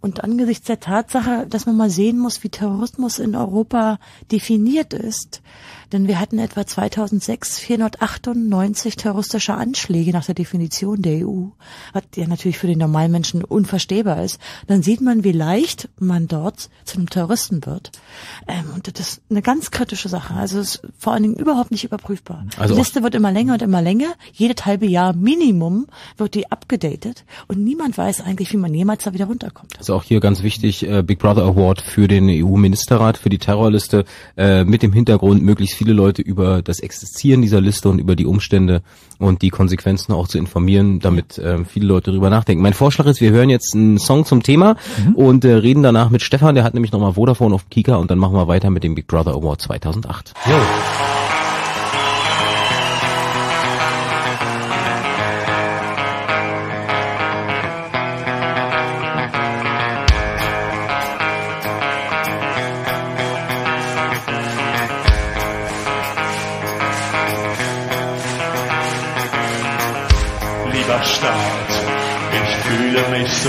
[0.00, 3.98] Und angesichts der Tatsache, dass man mal sehen muss, wie Terrorismus in Europa
[4.32, 5.42] definiert ist,
[5.92, 11.46] denn wir hatten etwa 2006 498 terroristische Anschläge nach der Definition der EU,
[11.92, 14.38] was ja natürlich für den normalen Menschen unverstehbar ist.
[14.66, 17.92] Dann sieht man, wie leicht man dort zu einem Terroristen wird.
[18.48, 20.34] Ähm, und das ist eine ganz kritische Sache.
[20.34, 22.44] Also es ist vor allen Dingen überhaupt nicht überprüfbar.
[22.58, 24.14] Also die Liste wird immer länger und immer länger.
[24.32, 25.86] Jedes halbe Jahr Minimum
[26.16, 29.78] wird die abgedatet und niemand weiß eigentlich, wie man jemals da wieder runterkommt.
[29.78, 34.04] Also auch hier ganz wichtig, äh, Big Brother Award für den EU-Ministerrat, für die Terrorliste,
[34.36, 38.26] äh, mit dem Hintergrund, möglichst viele Leute über das Existieren dieser Liste und über die
[38.26, 38.82] Umstände
[39.18, 42.62] und die Konsequenzen auch zu informieren, damit äh, viele Leute darüber nachdenken.
[42.62, 44.76] Mein Vorschlag ist, wir hören jetzt einen Song zum Thema
[45.14, 48.18] und äh, reden danach mit Stefan, der hat nämlich nochmal Vodafone auf Kika und dann
[48.18, 50.34] machen wir weiter mit dem Big Brother Award 2008.
[50.46, 51.15] Lieber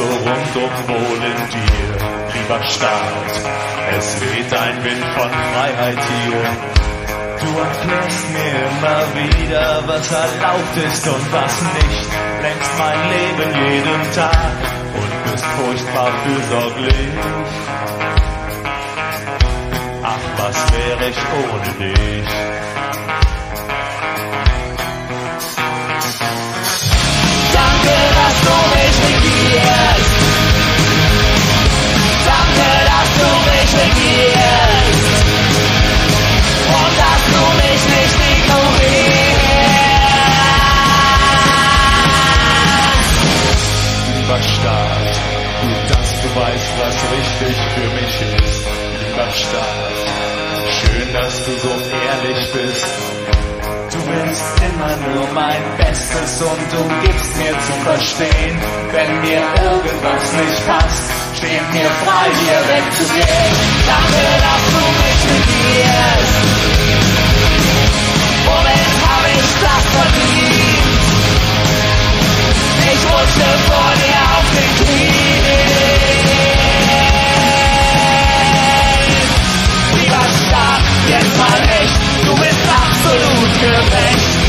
[0.02, 1.90] rundum wohl in dir.
[2.34, 3.32] Lieber Staat,
[3.98, 6.78] es weht ein Wind von Freiheit hier.
[7.40, 12.10] Du erklärst mir immer wieder, was erlaubt ist und was nicht.
[12.42, 14.58] Lenkst mein Leben jeden Tag
[14.96, 17.10] und bist furchtbar fürsorglich.
[20.04, 22.28] Ach, was wäre ich ohne dich?
[54.62, 58.60] immer nur mein Bestes und du gibst mir zu verstehen,
[58.92, 63.54] wenn mir irgendwas nicht passt, steh mir frei, hier wegzugehen.
[63.88, 66.38] Danke, dass du mich regierst.
[68.46, 70.78] Womit hab ich das verdient?
[72.90, 75.28] Ich rutsche vor dir auf den Knien.
[80.00, 84.47] Lieber stark, jetzt mal echt, du bist absolut gerecht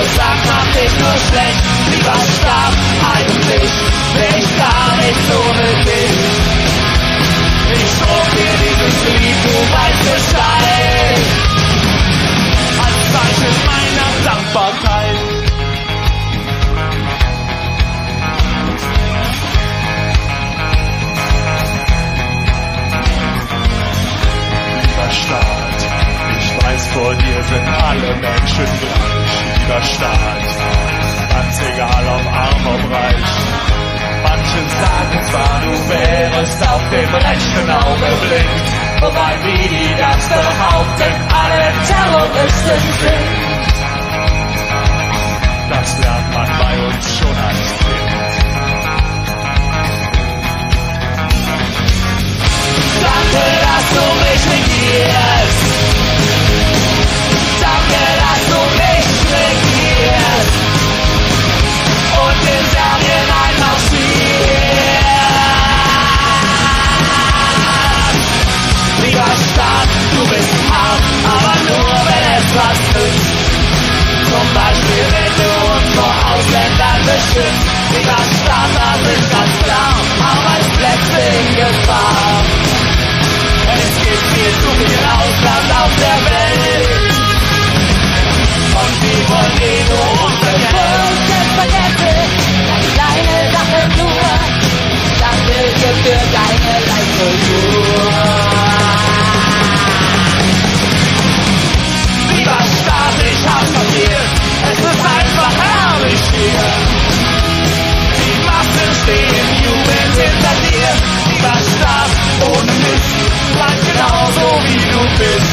[0.00, 1.62] was sagt, macht dich nur schlecht.
[1.90, 2.74] Lieber starb
[3.14, 3.72] eigentlich
[4.14, 6.18] bin ich gar nicht ohne dich.
[7.72, 11.22] Ich schrubb dir dieses Lied, du weißt Bescheid.
[12.84, 15.18] Als Zeichen meiner Dankbarkeit.
[25.12, 25.80] Staat,
[26.38, 29.29] ich weiß, vor dir sind alle Menschen gleich.
[29.70, 30.42] Lieber Staat,
[31.30, 33.32] ganz egal ob arm ob reich.
[34.24, 38.50] Manche sagen zwar, du wärest auf dem rechten Augenblick,
[39.00, 43.60] wobei wie die das behaupten, alle Terroristen sind.
[45.70, 48.10] Das lernt man bei uns schon als Kind.
[53.06, 55.29] Danke, dass du mich regierst.
[77.40, 77.96] Ausländern beschützt.
[77.96, 82.42] Lieber Staat, das ist ganz klar, Arbeitsplätze in Gefahr.
[83.74, 86.88] Es gibt viel zu viel Ausland auf der Welt.
[88.80, 91.18] Und sie wollen eh nur unser Geld.
[91.56, 92.10] Vergesse,
[92.72, 94.24] eine kleine Sache nur.
[95.20, 97.89] Danke dir für deine Leitkultur.
[109.10, 110.90] Stehen jubelnd hinter dir.
[111.26, 112.12] Lieber Staat,
[112.46, 113.10] ohne Mist,
[113.54, 115.50] bleib genauso wie du bist.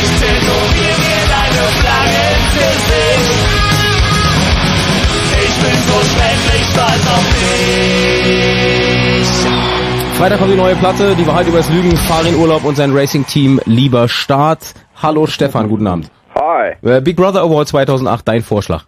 [0.00, 3.36] Ich tätowier mir deine Flagge ins Gesicht.
[5.44, 9.28] Ich bin so schrecklich stolz auf dich.
[10.16, 14.08] Freitag kommt die neue Platte, die Wahrheit übers Lügen, Farin Urlaub und sein Racing-Team Lieber
[14.08, 14.74] Start.
[15.02, 16.10] Hallo Stefan, guten Abend.
[16.34, 16.76] Hi.
[16.82, 18.84] Äh, Big Brother Award 2008, dein Vorschlag.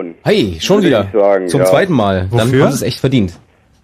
[0.00, 0.14] Vodafone.
[0.24, 1.06] Hey, schon wieder.
[1.12, 1.66] sagen, Zum ja.
[1.66, 2.28] zweiten Mal.
[2.30, 2.64] Dann Wofür?
[2.64, 3.38] haben sie es echt verdient.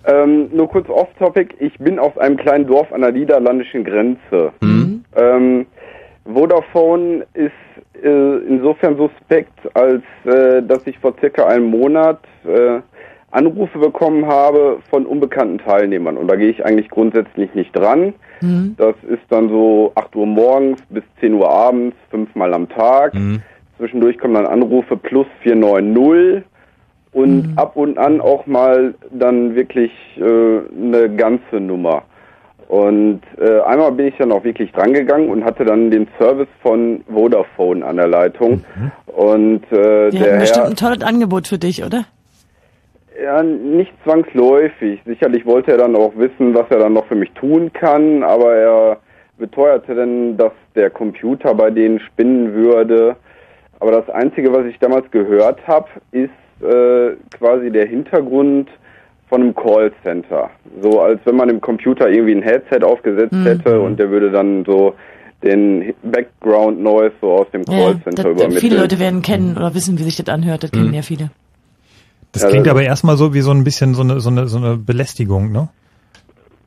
[0.05, 1.55] Ähm, nur kurz off-topic.
[1.59, 4.53] Ich bin aus einem kleinen Dorf an der niederländischen Grenze.
[4.61, 5.05] Mhm.
[5.17, 5.67] Ähm,
[6.25, 7.53] Vodafone ist
[8.03, 12.81] äh, insofern suspekt, als äh, dass ich vor circa einem Monat äh,
[13.33, 16.17] Anrufe bekommen habe von unbekannten Teilnehmern.
[16.17, 18.15] Und da gehe ich eigentlich grundsätzlich nicht dran.
[18.77, 23.15] Das ist dann so 8 Uhr morgens bis 10 Uhr abends, fünfmal am Tag.
[23.79, 26.45] Zwischendurch kommen dann Anrufe plus 490
[27.13, 32.03] und ab und an auch mal dann wirklich äh, eine ganze Nummer.
[32.69, 37.05] Und äh, einmal bin ich dann auch wirklich drangegangen und hatte dann den Service von
[37.13, 38.65] Vodafone an der Leitung.
[39.07, 42.07] Und äh, Die der haben bestimmt Herr, ein tolles Angebot für dich, oder?
[43.23, 45.01] ja, nicht zwangsläufig.
[45.07, 48.55] Sicherlich wollte er dann auch wissen, was er dann noch für mich tun kann, aber
[48.55, 48.97] er
[49.39, 53.17] beteuerte dann, dass der Computer bei denen spinnen würde.
[53.81, 56.31] Aber das Einzige, was ich damals gehört habe, ist
[56.63, 58.69] äh, quasi der Hintergrund
[59.29, 60.51] von einem Callcenter.
[60.83, 63.43] So als wenn man im Computer irgendwie ein Headset aufgesetzt Mhm.
[63.45, 64.95] hätte und der würde dann so
[65.43, 68.61] den Background Noise so aus dem Ja, Callcenter das, übermitteln.
[68.61, 70.63] viele Leute werden kennen oder wissen, wie sich das anhört.
[70.63, 70.95] Das kennen Mhm.
[70.95, 71.31] ja viele.
[72.33, 74.47] Das Ja, klingt das- aber erstmal so wie so ein bisschen so eine, so eine,
[74.49, 75.69] so eine Belästigung, ne?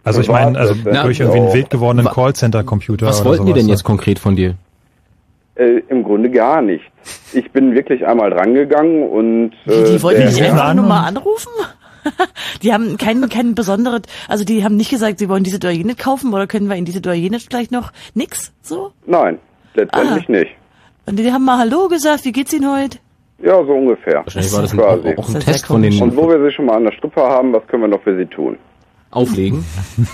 [0.03, 3.05] Also ich meine, also Na, durch irgendwie einen wild gewordenen Callcenter-Computer.
[3.07, 3.71] Was oder wollten die denn ne?
[3.71, 4.55] jetzt konkret von dir?
[5.59, 6.85] Äh, Im Grunde gar nichts.
[7.33, 11.51] Ich bin wirklich einmal drangegangen und äh, Die wollten der dich einfach nur mal anrufen?
[12.63, 15.95] die haben kein, kein besonderes, also die haben nicht gesagt, sie wollen diese oder jene
[15.95, 18.93] kaufen oder können wir in diese oder jene vielleicht noch nix, so?
[19.05, 19.37] Nein,
[19.73, 20.31] letztendlich Ah.
[20.31, 20.51] nicht.
[21.05, 22.99] Und die haben mal Hallo gesagt, wie geht's Ihnen heute?
[23.43, 24.21] Ja, so ungefähr.
[24.23, 25.15] Wahrscheinlich war das ein- Quasi.
[25.17, 27.51] auch ein Test von den- Und wo wir sie schon mal an der Strippe haben,
[27.51, 28.57] was können wir noch für sie tun?
[29.11, 29.65] Auflegen.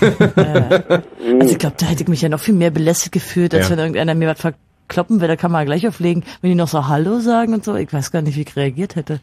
[1.40, 3.72] Also ich glaube, da hätte ich mich ja noch viel mehr belästigt gefühlt, als Ja.
[3.72, 4.38] wenn irgendeiner mir was
[4.86, 6.24] verkloppen will, da kann man gleich auflegen.
[6.40, 8.96] Wenn die noch so Hallo sagen und so, ich weiß gar nicht, wie ich reagiert
[8.96, 9.20] hätte.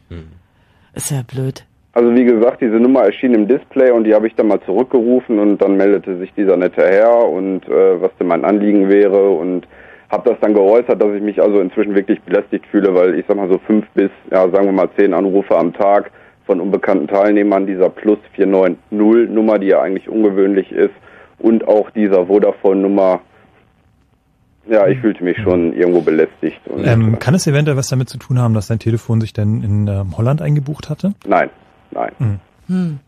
[0.94, 1.64] Ist ja blöd.
[1.92, 5.38] Also wie gesagt, diese Nummer erschien im Display und die habe ich dann mal zurückgerufen
[5.38, 9.66] und dann meldete sich dieser nette Herr und äh, was denn mein Anliegen wäre und
[10.10, 13.36] habe das dann geäußert, dass ich mich also inzwischen wirklich belästigt fühle, weil ich sag
[13.36, 16.10] mal so fünf bis, ja sagen wir mal zehn Anrufe am Tag
[16.46, 20.94] von unbekannten Teilnehmern dieser Plus 490 Nummer, die ja eigentlich ungewöhnlich ist
[21.38, 23.20] und auch dieser Vodafone Nummer.
[24.68, 26.58] Ja, ich fühlte mich schon irgendwo belästigt.
[26.66, 29.62] Und Ähm, kann es eventuell was damit zu tun haben, dass dein Telefon sich denn
[29.62, 31.14] in ähm, Holland eingebucht hatte?
[31.26, 31.50] Nein,
[31.90, 32.40] nein.
[32.68, 32.98] Hm.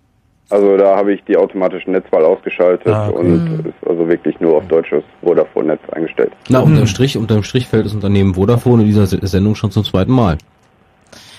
[0.51, 3.19] Also da habe ich die automatische Netzwahl ausgeschaltet Ah, okay.
[3.19, 6.31] und ist also also wirklich nur auf deutsches Vodafone-Netz eingestellt.
[6.49, 9.83] Na, unterm Strich, unterm Strich fällt das Unternehmen Vodafone in dieser Se- Sendung schon zum
[9.85, 10.37] zweiten Mal.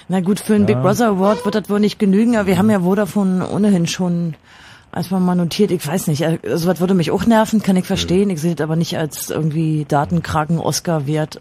[0.10, 2.70] Na gut, für einen Big Brother Award wird das wohl nicht genügen, aber wir haben
[2.70, 4.34] ja Vodafone ohnehin schon
[4.98, 5.72] erstmal mal notiert.
[5.72, 8.30] Ich weiß nicht, äh, sowas würde mich auch nerven, kann ich verstehen.
[8.30, 11.40] Ich sehe das aber nicht als irgendwie Datenkraken Oscar wert.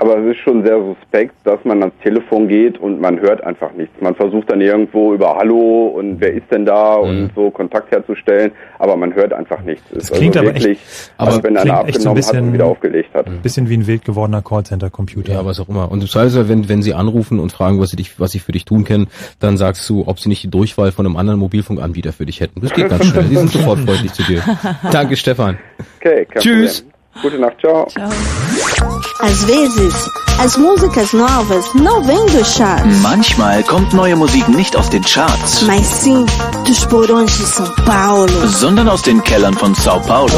[0.00, 3.70] Aber es ist schon sehr suspekt, dass man ans Telefon geht und man hört einfach
[3.74, 3.92] nichts.
[4.00, 8.50] Man versucht dann irgendwo über Hallo und wer ist denn da und so Kontakt herzustellen,
[8.78, 9.84] aber man hört einfach nichts.
[9.90, 12.32] Es ist klingt also aber wirklich, echt, als wenn einer echt so ein abgenommen hat
[12.32, 13.42] und bisschen, wieder aufgelegt hat.
[13.42, 15.34] bisschen wie ein wild gewordener Callcenter-Computer.
[15.34, 15.90] Ja, was auch immer.
[15.92, 18.52] Und das heißt, wenn, wenn sie anrufen und fragen, was sie dich, was sie für
[18.52, 19.08] dich tun können,
[19.38, 22.62] dann sagst du, ob sie nicht die Durchwahl von einem anderen Mobilfunkanbieter für dich hätten.
[22.62, 23.24] Das geht ganz schnell.
[23.24, 24.42] Die sind sofort freundlich zu dir.
[24.92, 25.58] Danke, Stefan.
[25.98, 26.80] Okay, Tschüss.
[26.80, 26.90] Problem.
[27.22, 28.99] Gute Nacht, ciao.
[29.22, 29.94] Às vezes,
[30.38, 35.62] as músicas novas não vêm dos charts, Manchmal kommt neue Musik nicht aus den Charts,
[35.62, 36.24] mas sim
[36.64, 38.48] dos porões de São Paulo.
[38.48, 40.32] sondern aus den Kellern von Sao Paulo.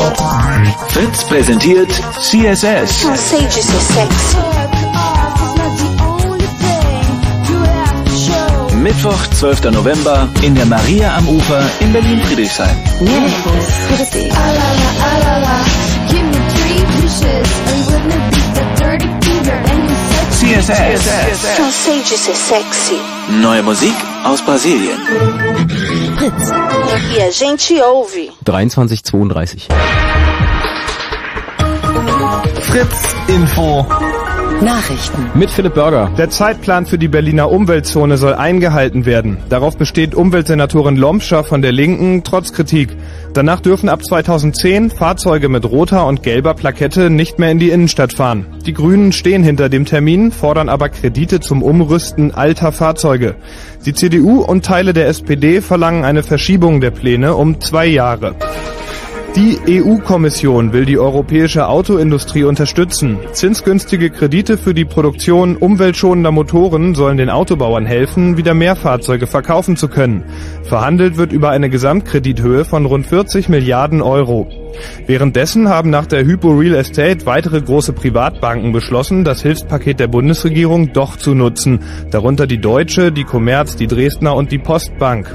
[0.89, 1.91] Fritz präsentiert
[2.21, 3.03] CSS.
[3.03, 4.37] Cansei de ser sexy.
[8.83, 9.71] Mittwoch, 12.
[9.71, 12.77] November in der Maria am Ufer in Berlin-Friedrichshain.
[20.53, 21.57] CSS.
[21.57, 23.01] Cansei de ser sexy.
[23.41, 24.99] Neue Musik aus Brasilien.
[26.19, 26.51] Fritz.
[27.17, 28.31] E a gente ouve.
[28.45, 29.69] 2332.
[32.61, 34.22] Fritz Info.
[34.63, 35.27] Nachrichten.
[35.35, 36.13] Mit Philipp Burger.
[36.17, 39.39] Der Zeitplan für die Berliner Umweltzone soll eingehalten werden.
[39.49, 42.97] Darauf besteht Umweltsenatorin Lomscher von der Linken trotz Kritik.
[43.35, 48.13] Danach dürfen ab 2010 Fahrzeuge mit roter und gelber Plakette nicht mehr in die Innenstadt
[48.13, 48.47] fahren.
[48.65, 53.35] Die Grünen stehen hinter dem Termin, fordern aber Kredite zum Umrüsten alter Fahrzeuge.
[53.85, 58.37] Die CDU und Teile der SPD verlangen eine Verschiebung der Pläne um zwei Jahre.
[59.35, 63.19] Die EU-Kommission will die europäische Autoindustrie unterstützen.
[63.33, 69.79] Zinsgünstige Kredite für die Produktion umweltschonender Motoren sollen den Autobauern helfen, wieder mehr Fahrzeuge verkaufen
[69.79, 70.25] zu können.
[70.65, 74.51] Verhandelt wird über eine Gesamtkredithöhe von rund 40 Milliarden Euro.
[75.07, 80.93] Währenddessen haben nach der Hypo Real Estate weitere große Privatbanken beschlossen, das Hilfspaket der Bundesregierung
[80.93, 81.81] doch zu nutzen,
[82.11, 85.35] darunter die Deutsche, die Commerz, die Dresdner und die Postbank.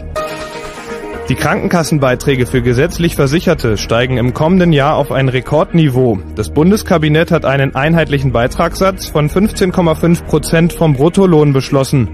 [1.29, 6.19] Die Krankenkassenbeiträge für gesetzlich Versicherte steigen im kommenden Jahr auf ein Rekordniveau.
[6.37, 12.07] Das Bundeskabinett hat einen einheitlichen Beitragssatz von 15,5 Prozent vom Bruttolohn beschlossen.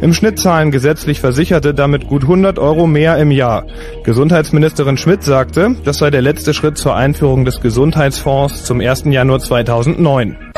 [0.00, 3.64] Im Schnitt zahlen gesetzlich Versicherte damit gut 100 Euro mehr im Jahr.
[4.04, 9.06] Gesundheitsministerin Schmidt sagte, das sei der letzte Schritt zur Einführung des Gesundheitsfonds zum 1.
[9.06, 10.49] Januar 2009.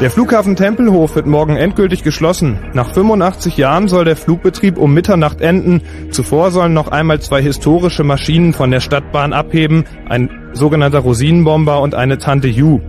[0.00, 2.58] Der Flughafen Tempelhof wird morgen endgültig geschlossen.
[2.72, 5.82] Nach 85 Jahren soll der Flugbetrieb um Mitternacht enden.
[6.10, 11.94] Zuvor sollen noch einmal zwei historische Maschinen von der Stadtbahn abheben, ein sogenannter Rosinenbomber und
[11.94, 12.80] eine Tante Ju.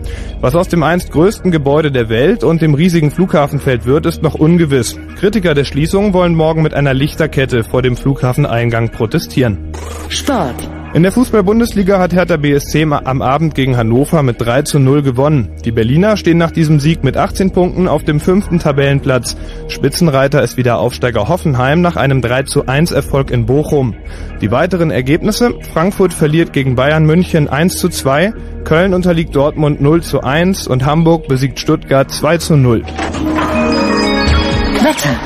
[0.42, 4.36] Was aus dem einst größten Gebäude der Welt und dem riesigen Flughafenfeld wird, ist noch
[4.36, 4.98] ungewiss.
[5.20, 9.60] Kritiker der Schließung wollen morgen mit einer Lichterkette vor dem Flughafeneingang protestieren.
[10.10, 10.70] Sport.
[10.96, 15.50] In der Fußball-Bundesliga hat Hertha BSC am Abend gegen Hannover mit 3 zu 0 gewonnen.
[15.66, 19.36] Die Berliner stehen nach diesem Sieg mit 18 Punkten auf dem fünften Tabellenplatz.
[19.68, 23.94] Spitzenreiter ist wieder Aufsteiger Hoffenheim nach einem 3 zu 1 Erfolg in Bochum.
[24.40, 28.32] Die weiteren Ergebnisse, Frankfurt verliert gegen Bayern München 1 zu 2,
[28.64, 32.84] Köln unterliegt Dortmund 0 zu 1 und Hamburg besiegt Stuttgart 2 zu 0.
[34.82, 35.20] Wetter.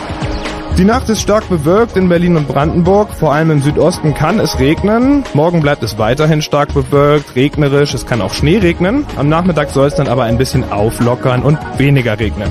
[0.80, 3.10] Die Nacht ist stark bewölkt in Berlin und Brandenburg.
[3.14, 5.26] Vor allem im Südosten kann es regnen.
[5.34, 7.94] Morgen bleibt es weiterhin stark bewölkt, regnerisch.
[7.94, 9.06] Es kann auch Schnee regnen.
[9.18, 12.50] Am Nachmittag soll es dann aber ein bisschen auflockern und weniger regnen.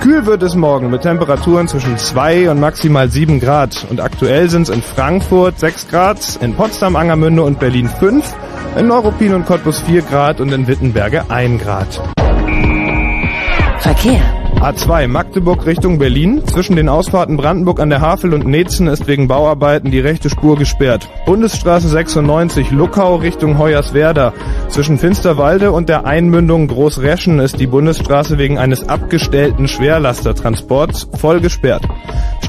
[0.00, 3.86] Kühl wird es morgen mit Temperaturen zwischen 2 und maximal 7 Grad.
[3.88, 8.24] Und aktuell sind es in Frankfurt 6 Grad, in Potsdam, Angermünde und Berlin 5,
[8.76, 12.02] in Neuruppin und Cottbus 4 Grad und in Wittenberge 1 Grad.
[13.78, 14.37] Verkehr.
[14.60, 16.42] A2 Magdeburg Richtung Berlin.
[16.44, 20.56] Zwischen den Ausfahrten Brandenburg an der Havel und Netzen ist wegen Bauarbeiten die rechte Spur
[20.56, 21.08] gesperrt.
[21.26, 24.32] Bundesstraße 96 Luckau Richtung Hoyerswerda.
[24.68, 31.84] Zwischen Finsterwalde und der Einmündung Großreschen ist die Bundesstraße wegen eines abgestellten Schwerlastertransports voll gesperrt.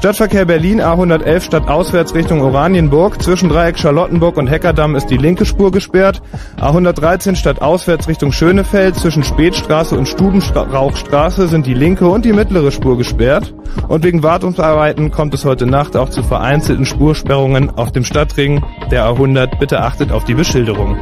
[0.00, 3.22] Stadtverkehr Berlin A111 stadtauswärts Richtung Oranienburg.
[3.22, 6.22] Zwischen Dreieck Charlottenburg und Heckerdamm ist die linke Spur gesperrt.
[6.58, 8.96] A113 stadtauswärts Richtung Schönefeld.
[8.96, 13.54] Zwischen Spätstraße und Stubenrauchstraße sind die linke und die mittlere Spur gesperrt.
[13.88, 19.06] Und wegen Wartungsarbeiten kommt es heute Nacht auch zu vereinzelten Spursperrungen auf dem Stadtring der
[19.06, 19.58] A100.
[19.58, 20.96] Bitte achtet auf die Beschilderung.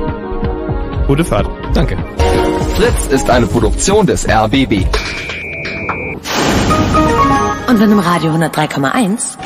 [1.07, 1.49] Gute Fahrt.
[1.75, 1.97] Danke.
[2.75, 4.85] Fritz ist eine Produktion des RBB.
[7.69, 9.37] Und wenn im Radio 103,1,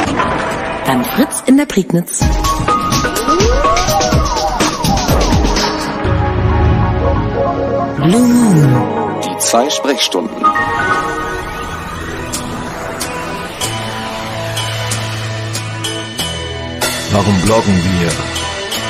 [0.86, 2.24] dann Fritz in der Prignitz.
[9.52, 10.46] Polizei-Sprechstunden.
[17.12, 18.10] Warum bloggen wir?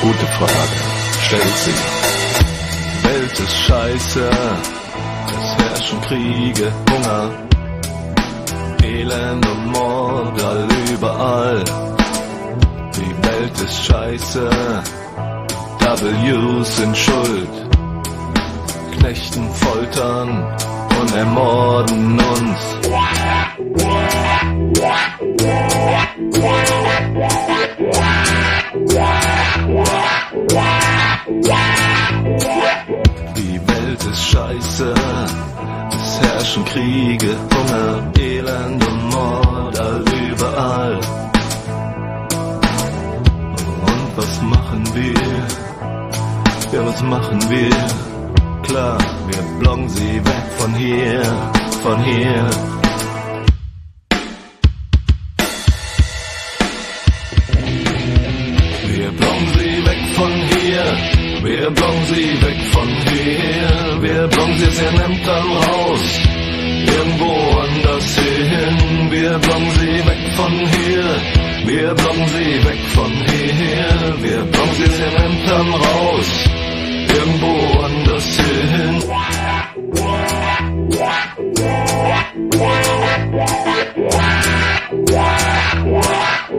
[0.01, 0.77] Gute Frage.
[1.25, 3.07] Stellt sie.
[3.07, 4.29] Welt ist scheiße.
[5.27, 7.31] Es herrschen Kriege, Hunger,
[8.81, 11.63] Elend und Mord all überall.
[12.95, 14.49] Die Welt ist scheiße.
[15.79, 17.49] W's sind schuld.
[18.97, 20.57] Knechten, foltern
[21.01, 22.77] und ermorden uns.
[33.35, 34.93] Die Welt ist scheiße,
[35.89, 40.99] es herrschen Kriege, Hunger, Elend und Mord all überall.
[43.87, 45.13] Und was machen wir?
[46.73, 47.71] Ja, was machen wir?
[48.63, 48.97] Klar,
[49.27, 51.23] wir bloggen sie weg von hier,
[51.81, 52.72] von hier.
[61.63, 66.19] Wir bloggen sie weg von hier, wir bloggen sie aus ihren Ämtern raus,
[66.97, 71.21] irgendwo anders hin, wir bloggen sie weg von hier,
[71.65, 76.29] wir bloggen sie weg von hier, wir bloggen sie aus ihren Ämtern raus,
[77.17, 79.03] irgendwo anders hin.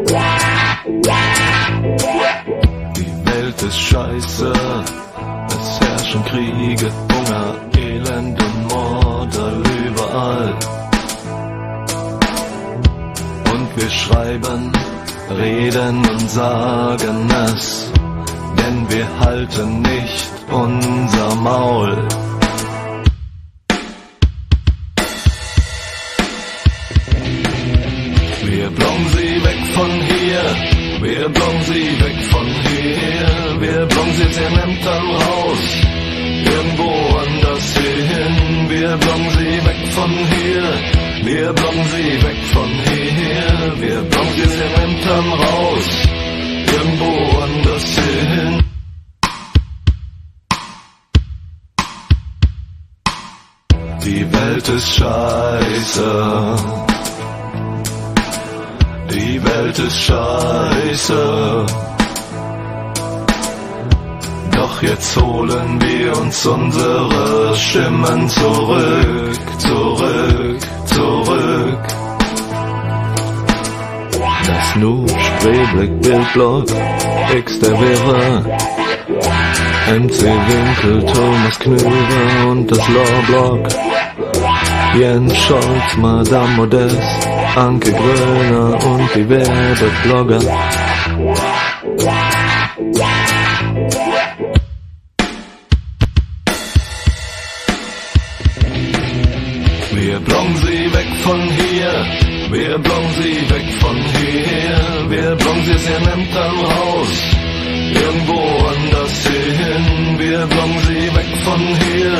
[0.06, 0.53] Die
[3.44, 4.52] Welt ist scheiße,
[5.48, 10.54] es herrschen Kriege, Hunger, Elend und Mord all überall.
[13.52, 14.72] Und wir schreiben,
[15.28, 17.90] reden und sagen es,
[18.58, 22.23] denn wir halten nicht unser Maul.
[45.14, 45.88] Ämtern raus,
[46.72, 48.64] irgendwo anders hin.
[54.04, 56.56] Die Welt ist scheiße.
[59.10, 61.66] Die Welt ist scheiße.
[64.50, 72.03] Doch jetzt holen wir uns unsere Stimmen zurück, zurück, zurück.
[74.76, 76.66] Nu, Spreeblick, Bildblock,
[77.32, 78.44] X der Wäre,
[79.88, 83.68] MC Winkel, Thomas Knöber und das Lawblock.
[84.98, 90.40] Jens Scholz, Madame Modest, Anke Gröner und die Werbeblogger.
[99.92, 101.63] Wir bloggen sie weg von hier,
[102.50, 107.12] wir bloggen sie weg von hier, wir bloggen sie aus ihren Ämtern raus,
[108.02, 112.16] irgendwo anders hin, wir bloggen sie weg von hier,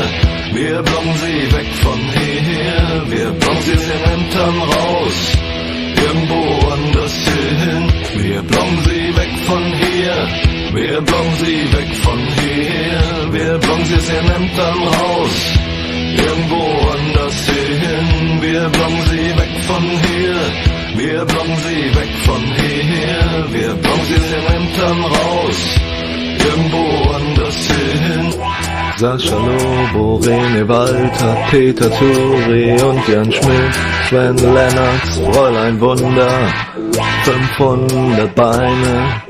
[0.54, 5.18] wir bloggen sie weg von hier, wir bloggen sie aus ihren Ämtern raus,
[6.06, 7.92] irgendwo anders hin,
[8.22, 10.28] wir bloggen sie weg von hier,
[10.74, 15.73] wir bloggen sie weg von hier, wir bloggen sie aus ihren Ämtern raus,
[16.16, 16.62] irgendwo
[16.96, 20.38] anders hin, wir bloggen sie weg von hier,
[20.96, 25.80] wir bloggen sie weg von hier, wir bloggen sie ihren Ämtern raus,
[26.48, 28.34] irgendwo anders hin.
[28.96, 33.74] Sascha Lobo, René Walter, Peter Turi und Jan Schmidt,
[34.08, 36.52] Sven Lennox, Fräulein Wunder,
[37.24, 39.22] 500 Beine.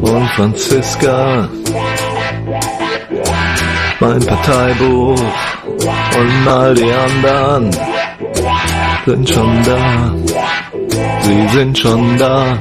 [0.00, 1.48] Und Franziska,
[4.00, 5.20] mein Parteibuch
[5.80, 7.70] und all die anderen
[9.06, 10.14] sind schon da,
[11.22, 12.58] sie sind schon da.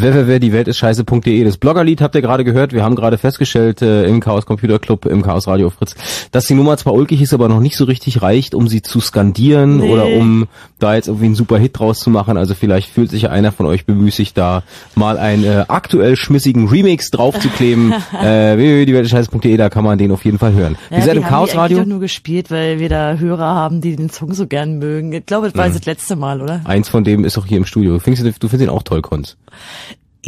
[0.00, 1.44] Www, die Welt ist scheiße.de.
[1.44, 2.72] Das Bloggerlied habt ihr gerade gehört.
[2.72, 5.94] Wir haben gerade festgestellt äh, im Chaos Computer Club, im Chaos Radio Fritz,
[6.32, 9.00] dass die Nummer zwar ulkig ist, aber noch nicht so richtig reicht, um sie zu
[9.00, 9.90] skandieren Nee.
[9.90, 10.46] oder um
[10.78, 12.36] da jetzt irgendwie einen super Hit draus zu machen.
[12.36, 14.62] Also vielleicht fühlt sich ja einer von euch bemüßigt, da
[14.94, 17.92] mal einen äh, aktuell schmissigen Remix draufzukleben.
[18.22, 20.76] äh, www, die Welt ist scheiße.de, da kann man den auf jeden Fall hören.
[20.90, 21.84] Ja, wir sind im haben Chaos Radio.
[21.84, 25.12] nur gespielt, weil wir da Hörer haben, die den Song so gern mögen.
[25.12, 25.72] Ich glaube, das war Mhm.
[25.74, 26.60] das letzte Mal, oder?
[26.64, 27.92] Eins von dem ist auch hier im Studio.
[27.94, 29.36] Du findest, du findest ihn auch toll, Konz.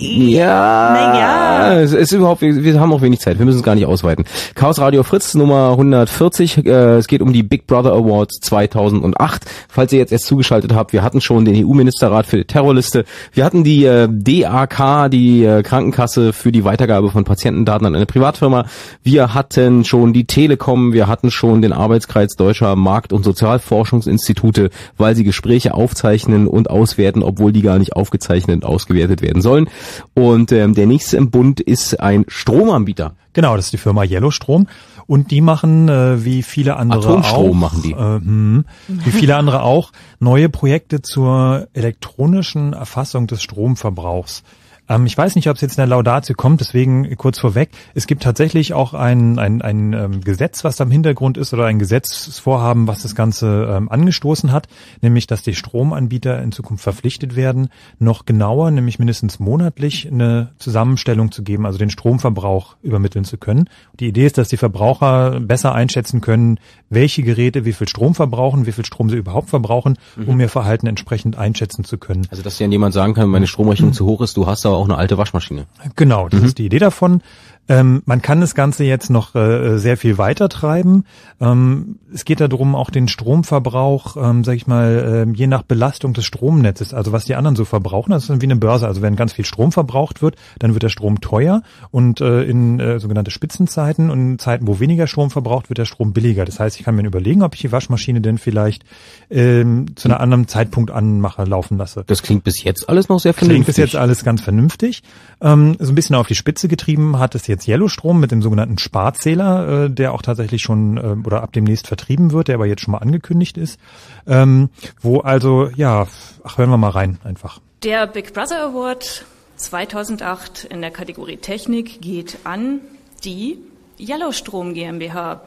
[0.01, 1.81] Ja, Naja.
[1.81, 4.27] es ist überhaupt, wir, haben auch wenig Zeit, wir müssen es gar nicht ausweiten.
[4.55, 9.43] Chaos Radio Fritz Nummer 140, äh, es geht um die Big Brother Awards 2008.
[9.69, 13.45] Falls ihr jetzt erst zugeschaltet habt, wir hatten schon den EU-Ministerrat für die Terrorliste, wir
[13.45, 18.67] hatten die äh, DAK, die äh, Krankenkasse für die Weitergabe von Patientendaten an eine Privatfirma,
[19.03, 25.17] wir hatten schon die Telekom, wir hatten schon den Arbeitskreis Deutscher Markt- und Sozialforschungsinstitute, weil
[25.17, 29.69] sie Gespräche aufzeichnen und auswerten, obwohl die gar nicht aufgezeichnet und ausgewertet werden sollen.
[30.15, 33.15] Und ähm, der nächste im Bund ist ein Stromanbieter.
[33.33, 34.67] Genau, das ist die Firma Yellowstrom
[35.07, 37.93] und die machen äh, wie viele andere Atomstrom auch, machen die.
[37.93, 44.43] Äh, hm, wie viele andere auch neue Projekte zur elektronischen Erfassung des Stromverbrauchs.
[44.89, 47.71] Ähm, ich weiß nicht, ob es jetzt in der Laudatio kommt, deswegen kurz vorweg.
[47.95, 51.67] Es gibt tatsächlich auch ein, ein, ein ähm, Gesetz, was da im Hintergrund ist oder
[51.67, 54.69] ein Gesetzesvorhaben, was das Ganze ähm, angestoßen hat,
[55.03, 61.33] nämlich, dass die Stromanbieter in Zukunft verpflichtet werden, noch genauer, nämlich mindestens monatlich eine Zusammenstellung
[61.33, 63.69] zu geben, also den Stromverbrauch übermitteln zu können.
[64.01, 66.59] Die Idee ist, dass die Verbraucher besser einschätzen können,
[66.91, 70.87] welche Geräte wie viel Strom verbrauchen, wie viel Strom sie überhaupt verbrauchen, um ihr Verhalten
[70.87, 72.27] entsprechend einschätzen zu können.
[72.31, 74.85] Also dass dir jemand sagen kann, meine Stromrechnung zu hoch ist, du hast aber auch
[74.85, 75.67] eine alte Waschmaschine.
[75.97, 77.23] Genau, das ist die Idee davon.
[77.69, 81.05] Ähm, man kann das Ganze jetzt noch äh, sehr viel weiter treiben.
[81.41, 86.15] Ähm, es geht darum, auch den Stromverbrauch, ähm, sag ich mal, ähm, je nach Belastung
[86.15, 88.87] des Stromnetzes, also was die anderen so verbrauchen, das ist wie eine Börse.
[88.87, 92.81] Also wenn ganz viel Strom verbraucht wird, dann wird der Strom teuer und äh, in
[92.81, 96.45] äh, sogenannte Spitzenzeiten und in Zeiten, wo weniger Strom verbraucht, wird der Strom billiger.
[96.47, 98.85] Das heißt, ich kann mir überlegen, ob ich die Waschmaschine denn vielleicht
[99.31, 102.05] ähm, zu einem anderen Zeitpunkt anmache, laufen lasse.
[102.07, 103.67] Das klingt bis jetzt alles noch sehr Klingt vernünftig.
[103.75, 105.03] bis jetzt alles ganz vernünftig.
[105.43, 108.79] Ähm, so ein bisschen auf die Spitze getrieben hat es jetzt Yellowstrom mit dem sogenannten
[108.79, 112.83] Sparzähler, äh, der auch tatsächlich schon äh, oder ab demnächst vertrieben wird, der aber jetzt
[112.83, 113.81] schon mal angekündigt ist.
[114.27, 114.69] Ähm,
[115.01, 116.07] wo also, ja,
[116.45, 117.61] ach, hören wir mal rein einfach.
[117.83, 119.25] Der Big Brother Award
[119.57, 122.81] 2008 in der Kategorie Technik geht an
[123.25, 123.59] die
[123.99, 125.43] Yellowstrom GmbH,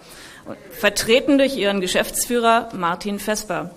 [0.72, 3.72] vertreten durch ihren Geschäftsführer Martin Vesper.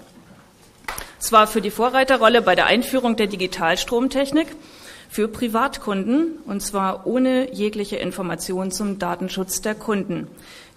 [1.20, 4.48] Es war für die Vorreiterrolle bei der Einführung der Digitalstromtechnik
[5.14, 10.26] für Privatkunden und zwar ohne jegliche Information zum Datenschutz der Kunden.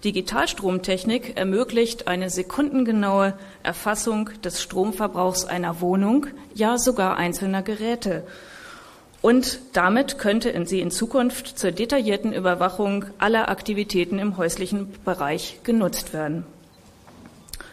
[0.04, 3.34] Digitalstromtechnik ermöglicht eine sekundengenaue
[3.64, 8.22] Erfassung des Stromverbrauchs einer Wohnung, ja sogar einzelner Geräte.
[9.22, 16.12] Und damit könnte sie in Zukunft zur detaillierten Überwachung aller Aktivitäten im häuslichen Bereich genutzt
[16.12, 16.46] werden.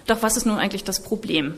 [0.08, 1.54] Doch was ist nun eigentlich das Problem?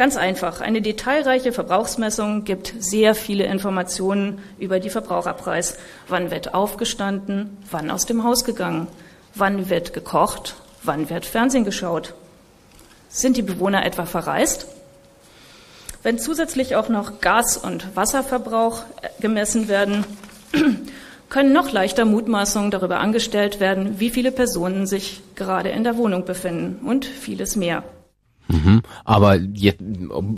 [0.00, 0.62] Ganz einfach.
[0.62, 5.76] Eine detailreiche Verbrauchsmessung gibt sehr viele Informationen über die Verbraucherpreis.
[6.08, 7.58] Wann wird aufgestanden?
[7.70, 8.86] Wann aus dem Haus gegangen?
[9.34, 10.54] Wann wird gekocht?
[10.82, 12.14] Wann wird Fernsehen geschaut?
[13.10, 14.68] Sind die Bewohner etwa verreist?
[16.02, 18.84] Wenn zusätzlich auch noch Gas- und Wasserverbrauch
[19.20, 20.06] gemessen werden,
[21.28, 26.24] können noch leichter Mutmaßungen darüber angestellt werden, wie viele Personen sich gerade in der Wohnung
[26.24, 27.84] befinden und vieles mehr.
[28.50, 28.82] Mhm.
[29.04, 29.80] Aber jetzt,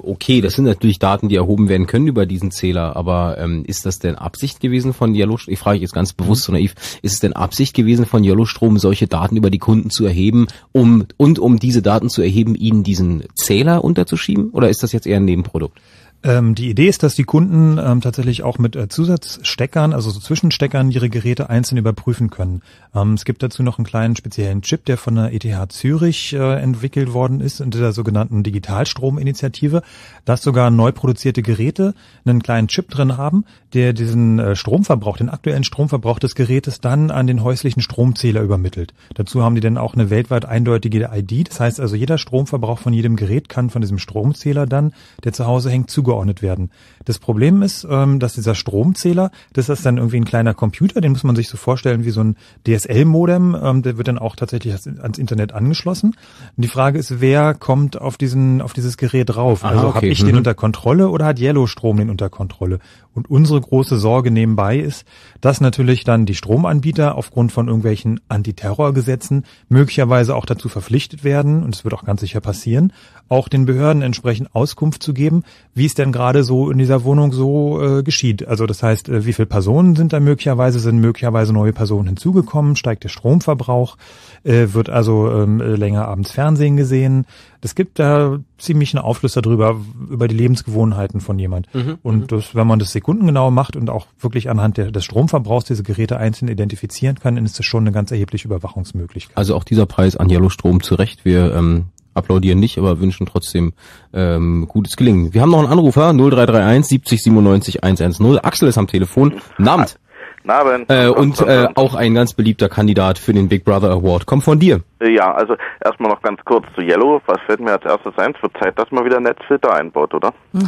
[0.02, 3.86] okay, das sind natürlich Daten, die erhoben werden können über diesen Zähler, aber ähm, ist
[3.86, 5.52] das denn Absicht gewesen von Yellowstrom?
[5.52, 9.06] Ich frage jetzt ganz bewusst so naiv, ist es denn Absicht gewesen von Yellowstrom, solche
[9.06, 13.24] Daten über die Kunden zu erheben, um und um diese Daten zu erheben, ihnen diesen
[13.34, 14.50] Zähler unterzuschieben?
[14.50, 15.78] Oder ist das jetzt eher ein Nebenprodukt?
[16.24, 20.20] Ähm, die Idee ist, dass die Kunden ähm, tatsächlich auch mit äh, Zusatzsteckern, also so
[20.20, 22.62] Zwischensteckern, ihre Geräte einzeln überprüfen können.
[22.94, 26.60] Ähm, es gibt dazu noch einen kleinen speziellen Chip, der von der ETH Zürich äh,
[26.60, 29.82] entwickelt worden ist, in der sogenannten Digitalstrominitiative,
[30.24, 31.92] dass sogar neu produzierte Geräte
[32.24, 33.44] einen kleinen Chip drin haben,
[33.74, 38.94] der diesen äh, Stromverbrauch, den aktuellen Stromverbrauch des Gerätes dann an den häuslichen Stromzähler übermittelt.
[39.14, 41.48] Dazu haben die dann auch eine weltweit eindeutige ID.
[41.48, 44.92] Das heißt also, jeder Stromverbrauch von jedem Gerät kann von diesem Stromzähler dann,
[45.24, 46.11] der zu Hause hängt, zugeordnet
[46.42, 46.70] werden.
[47.04, 51.12] Das Problem ist, ähm, dass dieser Stromzähler, das ist dann irgendwie ein kleiner Computer, den
[51.12, 52.36] muss man sich so vorstellen wie so ein
[52.66, 56.14] DSL-Modem, ähm, der wird dann auch tatsächlich ans Internet angeschlossen.
[56.56, 59.64] Und die Frage ist, wer kommt auf diesen, auf dieses Gerät drauf?
[59.64, 59.96] Aha, also okay.
[59.96, 60.26] habe ich Mhm.
[60.26, 62.78] den unter Kontrolle oder hat Yellowstrom den unter Kontrolle?
[63.14, 65.04] Und unsere große Sorge nebenbei ist,
[65.40, 71.74] dass natürlich dann die Stromanbieter aufgrund von irgendwelchen Antiterrorgesetzen möglicherweise auch dazu verpflichtet werden, und
[71.74, 72.92] es wird auch ganz sicher passieren,
[73.28, 75.42] auch den Behörden entsprechend Auskunft zu geben,
[75.74, 78.46] wie es denn gerade so in dieser Wohnung so äh, geschieht.
[78.46, 82.76] Also das heißt, äh, wie viele Personen sind da möglicherweise, sind möglicherweise neue Personen hinzugekommen,
[82.76, 83.96] steigt der Stromverbrauch,
[84.44, 87.26] äh, wird also ähm, äh, länger abends Fernsehen gesehen.
[87.60, 89.76] Das gibt da ziemlich einen Aufschluss darüber,
[90.10, 91.72] über die Lebensgewohnheiten von jemand.
[91.72, 95.66] Mhm, Und das, wenn man das sekundengenau macht und auch wirklich anhand der, des Stromverbrauchs
[95.66, 99.36] diese Geräte einzeln identifizieren kann, dann ist das schon eine ganz erhebliche Überwachungsmöglichkeit.
[99.36, 101.24] Also auch dieser Preis an Yellowstrom zu Recht.
[101.24, 103.72] Wir ähm, applaudieren nicht, aber wünschen trotzdem
[104.12, 105.34] ähm, gutes Gelingen.
[105.34, 108.38] Wir haben noch einen Anrufer, 0331 70 97 110.
[108.38, 109.40] Axel ist am Telefon.
[109.58, 109.98] Namt.
[110.46, 110.90] Abend.
[110.90, 114.26] Äh, und äh, auch ein ganz beliebter Kandidat für den Big Brother Award.
[114.26, 114.80] Kommt von dir.
[115.00, 117.20] Ja, also erstmal noch ganz kurz zu Yellow.
[117.26, 118.34] Was fällt mir als erstes ein?
[118.36, 120.32] Es wird Zeit, dass man wieder Netzfilter einbaut, oder?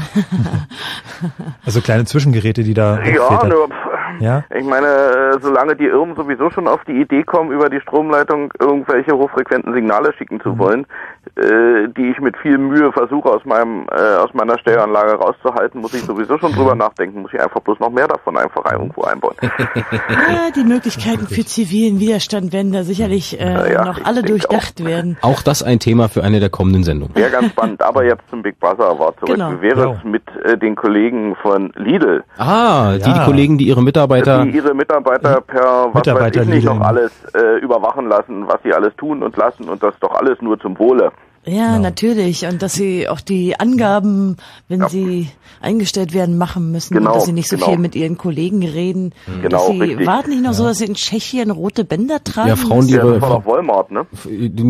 [1.65, 3.43] Also kleine Zwischengeräte, die da Ja,
[4.20, 4.45] Ja?
[4.55, 8.53] ich meine, äh, solange die Irren sowieso schon auf die Idee kommen, über die Stromleitung
[8.59, 10.41] irgendwelche hochfrequenten Signale schicken Mhm.
[10.43, 10.86] zu wollen,
[11.36, 15.95] äh, die ich mit viel Mühe versuche aus meinem äh, aus meiner Stereoanlage rauszuhalten, muss
[15.95, 19.35] ich sowieso schon drüber nachdenken, muss ich einfach bloß noch mehr davon einfach irgendwo einbauen.
[19.74, 25.16] Ja, die Möglichkeiten für zivilen Widerstand werden da sicherlich äh, Ja, noch alle durchdacht werden.
[25.23, 27.15] Auch das ein Thema für eine der kommenden Sendungen.
[27.15, 29.35] Wäre ganz spannend, aber jetzt zum Big Brother Award zurück.
[29.35, 29.53] Genau.
[29.53, 29.93] Wie wäre Ja.
[29.99, 32.23] es mit äh, den Kollegen von Lidl?
[32.39, 33.24] Ah, die, die Ja.
[33.24, 34.03] Kollegen, die ihre Mitarbeiter...
[34.44, 38.62] die ihre Mitarbeiter per was Mitarbeiter weiß ich nicht noch alles äh, überwachen lassen, was
[38.62, 41.12] sie alles tun und lassen und das doch alles nur zum Wohle.
[41.47, 42.47] Ja, natürlich.
[42.47, 44.37] Und dass sie auch die Angaben,
[44.69, 45.29] wenn sie
[45.61, 46.95] eingestellt werden, machen müssen.
[46.95, 47.71] Genau, und dass sie nicht so genau.
[47.71, 49.12] viel mit ihren Kollegen reden.
[49.43, 50.07] Genau, dass sie richtig.
[50.07, 52.49] warten nicht noch so, dass sie in Tschechien rote Bänder tragen.
[52.49, 53.12] Ja, Frauen, die Ja, ihre...
[53.15, 54.07] das war doch Walmart, ne?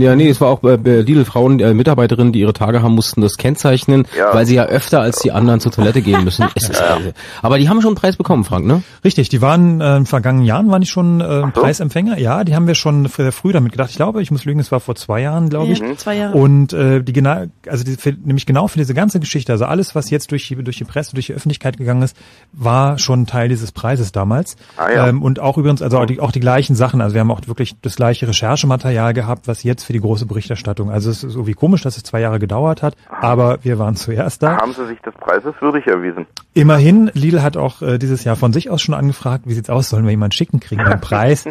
[0.01, 2.95] Ja, nee, es war auch bei bei Lidl Frauen, äh, Mitarbeiterinnen, die ihre Tage haben,
[2.95, 4.33] mussten das kennzeichnen, Ja.
[4.35, 6.47] weil sie ja öfter als die anderen zur Toilette gehen müssen.
[6.55, 8.83] Es ist, äh, aber die haben schon einen Preis bekommen, Frank, ne?
[9.05, 12.19] Richtig, die waren äh, in vergangenen Jahren waren die schon äh, Preisempfänger.
[12.19, 13.91] Ja, die haben wir schon sehr früh damit gedacht.
[13.91, 15.79] Ich glaube, ich muss lügen, es war vor zwei Jahren, glaube ich.
[15.81, 16.37] Ja, zwei Jahre.
[16.37, 19.95] Und äh, die genau, also die, für, nämlich genau für diese ganze Geschichte, also alles,
[19.95, 22.17] was jetzt durch die durch die Presse, durch die Öffentlichkeit gegangen ist,
[22.53, 24.57] war schon Teil dieses Preises damals.
[24.77, 25.09] Ah, ja.
[25.09, 27.01] ähm, und auch übrigens, also auch die, auch die gleichen Sachen.
[27.01, 30.91] Also wir haben auch wirklich das gleiche Recherchematerial gehabt, was jetzt für die große Berichterstattung.
[30.91, 34.43] Also es ist irgendwie komisch, dass es zwei Jahre gedauert hat, aber wir waren zuerst
[34.43, 34.59] da.
[34.59, 36.27] Haben sie sich des Preises würdig erwiesen?
[36.55, 39.89] Immerhin, Lidl hat auch äh, dieses Jahr von sich aus schon angefragt, wie sieht's aus,
[39.89, 41.45] sollen wir jemanden schicken, kriegen wir einen Preis?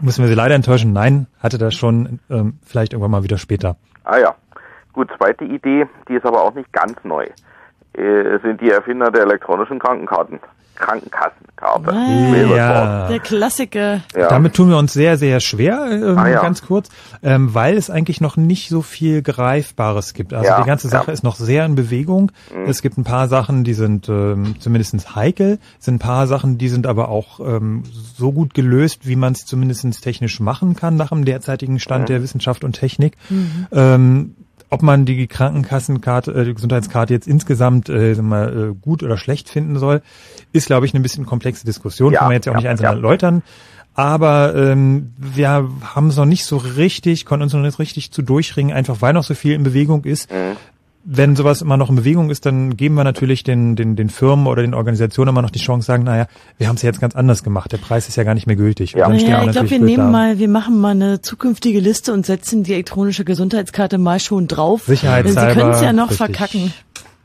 [0.00, 0.92] Müssen wir sie leider enttäuschen?
[0.92, 3.76] Nein, hatte das schon, ähm, vielleicht irgendwann mal wieder später.
[4.04, 4.34] Ah ja.
[4.94, 7.26] Gut, zweite Idee, die ist aber auch nicht ganz neu.
[7.92, 10.40] Äh, sind die Erfinder der elektronischen Krankenkarten.
[10.76, 11.92] Krankenkassenkarte.
[12.56, 13.06] Ja.
[13.08, 14.00] Der Klassiker.
[14.16, 14.28] Ja.
[14.28, 16.42] Damit tun wir uns sehr, sehr schwer, ähm, Ah, ja.
[16.42, 16.88] ganz kurz,
[17.22, 20.32] ähm, weil es eigentlich noch nicht so viel Greifbares gibt.
[20.34, 21.12] Also Ja, die ganze Sache ja.
[21.12, 22.32] ist noch sehr in Bewegung.
[22.52, 22.64] Mhm.
[22.68, 26.58] Es gibt ein paar Sachen, die sind ähm, zumindest heikel, es sind ein paar Sachen,
[26.58, 27.84] die sind aber auch ähm,
[28.16, 32.06] so gut gelöst, wie man es zumindest technisch machen kann nach dem derzeitigen Stand Mhm.
[32.06, 33.16] der Wissenschaft und Technik.
[33.30, 33.66] Mhm.
[33.72, 34.34] Ähm,
[34.74, 39.48] ob man die Krankenkassenkarte, äh, die Gesundheitskarte jetzt insgesamt äh, mal, äh, gut oder schlecht
[39.48, 40.02] finden soll,
[40.52, 42.12] ist, glaube ich, eine bisschen komplexe Diskussion.
[42.12, 42.90] Ja, Kann man jetzt ja auch nicht einzeln ja.
[42.90, 43.42] erläutern.
[43.94, 48.22] Aber ähm, wir haben es noch nicht so richtig, konnten uns noch nicht richtig zu
[48.22, 50.32] durchringen, einfach weil noch so viel in Bewegung ist.
[50.32, 50.56] Mhm.
[51.06, 54.46] Wenn sowas immer noch in Bewegung ist, dann geben wir natürlich den, den, den Firmen
[54.46, 56.26] oder den Organisationen immer noch die Chance, sagen, naja,
[56.56, 57.72] wir haben es ja jetzt ganz anders gemacht.
[57.72, 58.92] Der Preis ist ja gar nicht mehr gültig.
[58.92, 60.10] Ja, wir ich glaube, wir nehmen da.
[60.10, 64.84] mal, wir machen mal eine zukünftige Liste und setzen die elektronische Gesundheitskarte mal schon drauf.
[64.84, 66.18] Sicherheitshalber, Sie können es ja noch richtig.
[66.18, 66.72] verkacken.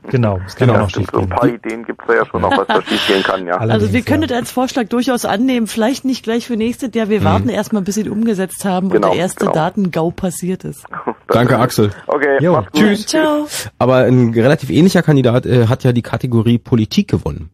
[0.08, 2.42] Genau, es kann Genau, auch noch stimmt, so ein paar Ideen gibt's da ja schon
[2.42, 3.58] noch, was da schief gehen kann, ja.
[3.58, 7.26] Also wir könntet als Vorschlag durchaus annehmen, vielleicht nicht gleich für nächstes Jahr, wir Mhm.
[7.26, 9.52] warten erstmal, bis sie ihn umgesetzt haben Genau, und der erste genau.
[9.54, 10.86] Datengau passiert ist.
[11.28, 11.92] Danke, Axel.
[12.08, 12.64] Okay, jo.
[12.74, 13.06] Tschüss.
[13.08, 13.48] Ciao.
[13.78, 17.50] Aber ein relativ ähnlicher Kandidat äh, hat ja die Kategorie Politik gewonnen.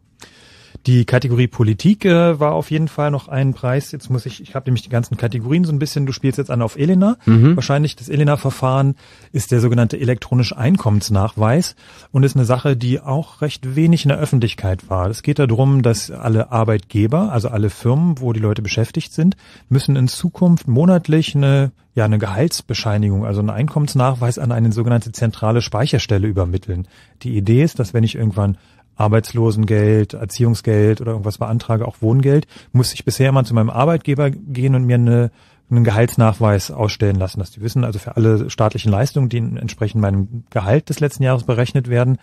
[0.87, 3.91] Die Kategorie Politik äh, war auf jeden Fall noch ein Preis.
[3.91, 6.51] Jetzt muss ich, ich habe nämlich die ganzen Kategorien so ein bisschen, du spielst jetzt
[6.51, 7.17] an auf Elena.
[7.25, 7.55] Mhm.
[7.55, 8.95] Wahrscheinlich das Elena-Verfahren
[9.31, 11.75] ist der sogenannte elektronische Einkommensnachweis
[12.11, 15.09] und ist eine Sache, die auch recht wenig in der Öffentlichkeit war.
[15.09, 19.37] Es geht darum, dass alle Arbeitgeber, also alle Firmen, wo die Leute beschäftigt sind,
[19.69, 25.61] müssen in Zukunft monatlich eine ja, eine Gehaltsbescheinigung, also einen Einkommensnachweis an eine sogenannte zentrale
[25.61, 26.89] Speicherstelle übermitteln.
[27.23, 28.57] Die Idee ist, dass wenn ich irgendwann
[28.95, 34.75] Arbeitslosengeld, Erziehungsgeld oder irgendwas beantrage, auch Wohngeld, muss ich bisher immer zu meinem Arbeitgeber gehen
[34.75, 35.31] und mir eine,
[35.69, 40.43] einen Gehaltsnachweis ausstellen lassen, dass die wissen, also für alle staatlichen Leistungen, die entsprechend meinem
[40.49, 42.17] Gehalt des letzten Jahres berechnet werden,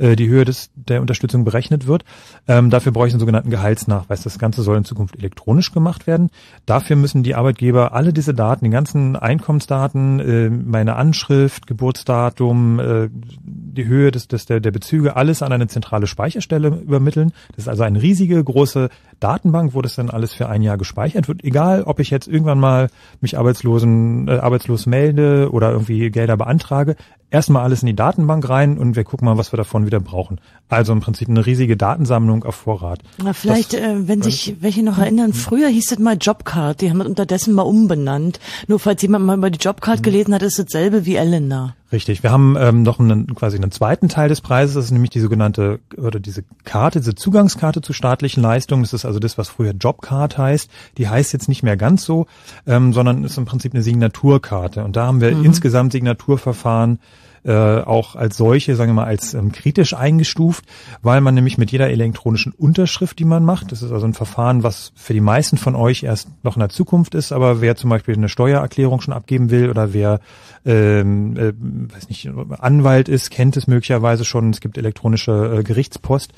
[0.00, 2.04] äh, die Höhe des, der Unterstützung berechnet wird.
[2.48, 4.22] Ähm, dafür brauche ich einen sogenannten Gehaltsnachweis.
[4.22, 6.30] Das Ganze soll in Zukunft elektronisch gemacht werden.
[6.66, 13.08] Dafür müssen die Arbeitgeber alle diese Daten, die ganzen Einkommensdaten, äh, meine Anschrift, Geburtsdatum, äh,
[13.42, 17.32] die Höhe des, des, der, der Bezüge, alles an eine zentrale Speicherstelle übermitteln.
[17.50, 18.88] Das ist also eine riesige, große
[19.20, 21.44] Datenbank, wo das dann alles für ein Jahr gespeichert wird.
[21.44, 22.88] Egal, ob ich jetzt irgendwann mal
[23.20, 26.96] mich arbeitslosen, äh, arbeitslos melde oder irgendwie Gelder beantrage.
[27.32, 30.40] erstmal alles in die Datenbank rein und wir gucken mal, was wir davon wieder brauchen.
[30.68, 33.02] Also im Prinzip eine riesige Datensammlung auf Vorrat.
[33.22, 36.90] Na, vielleicht, Das- äh, wenn sich welche noch erinnern, früher hieß das mal Jobcard, die
[36.90, 38.40] haben das unterdessen mal umbenannt.
[38.66, 41.76] Nur falls jemand mal über die Jobcard gelesen hat, ist dasselbe wie Elena.
[41.92, 42.22] Richtig.
[42.24, 45.20] Wir haben ähm, noch einen, quasi einen zweiten Teil des Preises, das ist nämlich die
[45.20, 48.82] sogenannte oder diese Karte, diese Zugangskarte zu staatlichen Leistungen.
[48.82, 50.70] Das ist also das, was früher Jobcard heißt.
[50.96, 52.26] Die heißt jetzt nicht mehr ganz so,
[52.66, 54.84] ähm, sondern ist im Prinzip eine Signaturkarte.
[54.84, 55.44] Und da haben wir Mhm.
[55.44, 57.00] insgesamt Signaturverfahren
[57.42, 60.64] äh, auch als solche, sagen wir mal, als ähm, kritisch eingestuft,
[61.00, 64.62] weil man nämlich mit jeder elektronischen Unterschrift, die man macht, das ist also ein Verfahren,
[64.62, 67.88] was für die meisten von euch erst noch in der Zukunft ist, aber wer zum
[67.88, 70.20] Beispiel eine Steuererklärung schon abgeben will oder wer
[70.66, 71.54] ähm, äh,
[71.94, 72.28] weiß nicht,
[72.58, 76.34] Anwalt ist, kennt es möglicherweise schon, es gibt elektronische äh, Gerichtspost.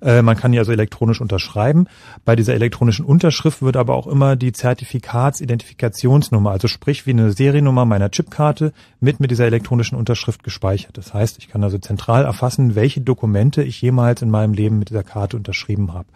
[0.00, 1.86] Äh, Man kann die also elektronisch unterschreiben.
[2.24, 7.84] Bei dieser elektronischen Unterschrift wird aber auch immer die Zertifikatsidentifikationsnummer, also sprich wie eine Seriennummer
[7.84, 10.96] meiner Chipkarte, mit mit dieser elektronischen Unterschrift gespeichert.
[10.96, 14.90] Das heißt, ich kann also zentral erfassen, welche Dokumente ich jemals in meinem Leben mit
[14.90, 16.08] dieser Karte unterschrieben habe.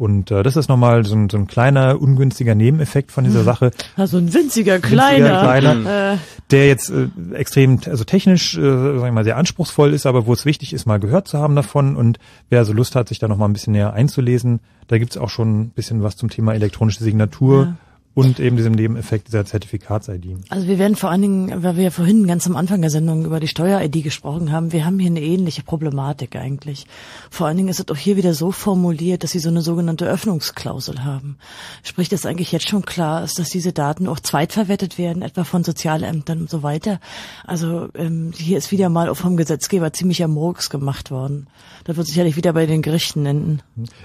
[0.00, 3.70] Und äh, das ist nochmal so ein, so ein kleiner, ungünstiger Nebeneffekt von dieser Sache.
[3.96, 5.40] Also ein winziger, Winziger, kleiner.
[5.42, 6.16] kleiner, Äh,
[6.50, 10.32] der jetzt äh, extrem, also technisch, äh, sag ich mal, sehr anspruchsvoll ist, aber wo
[10.32, 11.96] es wichtig ist, mal gehört zu haben davon.
[11.96, 12.18] Und
[12.48, 15.28] wer also Lust hat, sich da noch mal ein bisschen näher einzulesen, da gibt's auch
[15.28, 17.76] schon ein bisschen was zum Thema elektronische Signatur Ja.
[18.14, 20.36] Und eben diesem Nebeneffekt dieser Zertifikats-ID.
[20.48, 23.24] Also wir werden vor allen Dingen, weil wir ja vorhin ganz am Anfang der Sendung
[23.24, 26.86] über die Steuer-ID gesprochen haben, wir haben hier eine ähnliche Problematik eigentlich.
[27.30, 30.06] Vor allen Dingen ist es auch hier wieder so formuliert, dass sie so eine sogenannte
[30.06, 31.36] Öffnungsklausel haben.
[31.82, 35.62] Sprich, dass eigentlich jetzt schon klar ist, dass diese Daten auch zweitverwertet werden, etwa von
[35.62, 37.00] Sozialämtern und so weiter.
[37.44, 41.46] Also ähm, hier ist wieder mal auch vom Gesetzgeber ziemlicher Murks gemacht worden.
[41.84, 43.60] Das wird sicherlich wieder bei den Gerichten enden.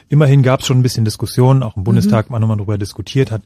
[0.09, 1.85] Immerhin gab's schon ein bisschen Diskussionen, auch im Mhm.
[1.85, 3.43] Bundestag man nochmal darüber diskutiert hat,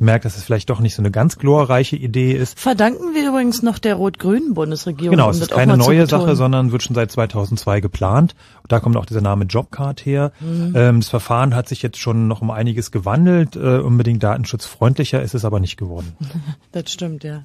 [0.00, 2.58] gemerkt, dass es vielleicht doch nicht so eine ganz glorreiche Idee ist.
[2.58, 5.12] Verdanken wir übrigens noch der rot-grünen Bundesregierung.
[5.12, 6.06] Genau, es ist keine neue.
[6.06, 8.34] Sache, sondern wird schon seit 2002 geplant.
[8.62, 10.32] Und da kommt auch dieser Name Jobcard her.
[10.40, 10.72] Mhm.
[10.74, 13.54] Ähm, das Verfahren hat sich jetzt schon noch um einiges gewandelt.
[13.54, 16.16] Äh, unbedingt datenschutzfreundlicher ist es aber nicht geworden.
[16.72, 17.42] Das stimmt, ja.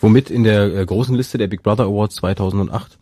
[0.00, 2.98] Womit in der äh, großen Liste der Big Brother Awards 2008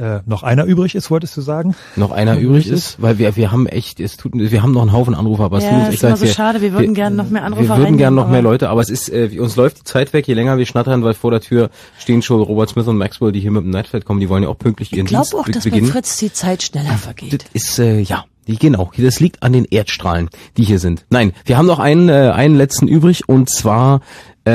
[0.00, 1.76] Äh, noch einer übrig ist, wolltest du sagen?
[1.94, 4.92] noch einer übrig ist, weil wir wir haben echt, es tut, wir haben noch einen
[4.92, 6.94] Haufen Anrufer, aber es Ja, tut uns ist echt immer leid, so schade, wir würden
[6.94, 9.56] gerne noch mehr Anrufer Wir würden gerne noch mehr Leute, aber es ist, äh, uns
[9.56, 11.68] läuft die Zeit weg, je länger wir schnattern, weil vor der Tür
[11.98, 14.48] stehen schon Robert Smith und Maxwell, die hier mit dem Nightflight kommen, die wollen ja
[14.48, 15.90] auch pünktlich ihren Ich glaube Dienst auch, dass bei beginnen.
[15.92, 17.44] Fritz die Zeit schneller vergeht.
[17.52, 21.04] ist äh, ja, die, genau, das liegt an den Erdstrahlen, die hier sind.
[21.10, 24.00] Nein, wir haben noch einen äh, einen letzten übrig und zwar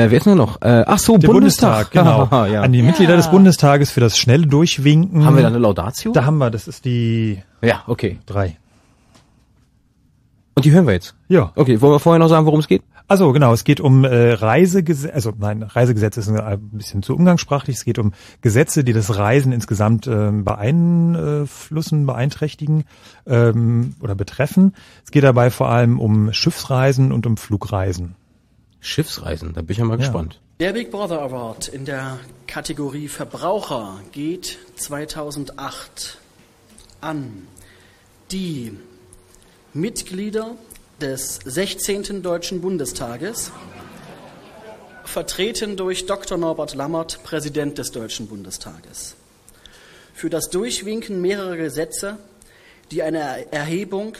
[0.04, 0.60] äh, wer ist denn noch?
[0.62, 2.28] Äh, ach so, Der Bundestag, genau.
[2.46, 2.62] ja.
[2.62, 5.24] An die Mitglieder des Bundestages für das schnelle Durchwinken.
[5.24, 6.12] Haben wir da eine Laudatio?
[6.12, 8.18] Da haben wir, das ist die Ja, okay.
[8.26, 8.56] drei.
[10.54, 11.14] Und die hören wir jetzt.
[11.28, 11.52] Ja.
[11.54, 12.82] Okay, wollen wir vorher noch sagen, worum es geht?
[13.08, 17.14] Also genau, es geht um äh, Reisegesetze, also nein, Reisegesetze ist ein, ein bisschen zu
[17.14, 17.76] umgangssprachlich.
[17.76, 22.84] Es geht um Gesetze, die das Reisen insgesamt ähm, beeinflussen, beeinträchtigen
[23.26, 24.74] ähm, oder betreffen.
[25.04, 28.16] Es geht dabei vor allem um Schiffsreisen und um Flugreisen.
[28.80, 30.04] Schiffsreisen, da bin ich ja mal Ja.
[30.04, 30.40] gespannt.
[30.60, 36.18] Der Big Brother Award in der Kategorie Verbraucher geht 2008
[37.00, 37.46] an
[38.30, 38.76] die
[39.74, 40.56] Mitglieder
[41.00, 42.22] des 16.
[42.22, 43.52] Deutschen Bundestages,
[45.04, 46.38] vertreten durch Dr.
[46.38, 49.14] Norbert Lammert, Präsident des Deutschen Bundestages.
[50.14, 52.18] Für das Durchwinken mehrerer Gesetze,
[52.90, 54.14] die eine Erhebung,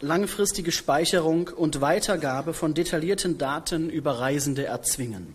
[0.00, 5.34] langfristige Speicherung und Weitergabe von detaillierten Daten über Reisende erzwingen.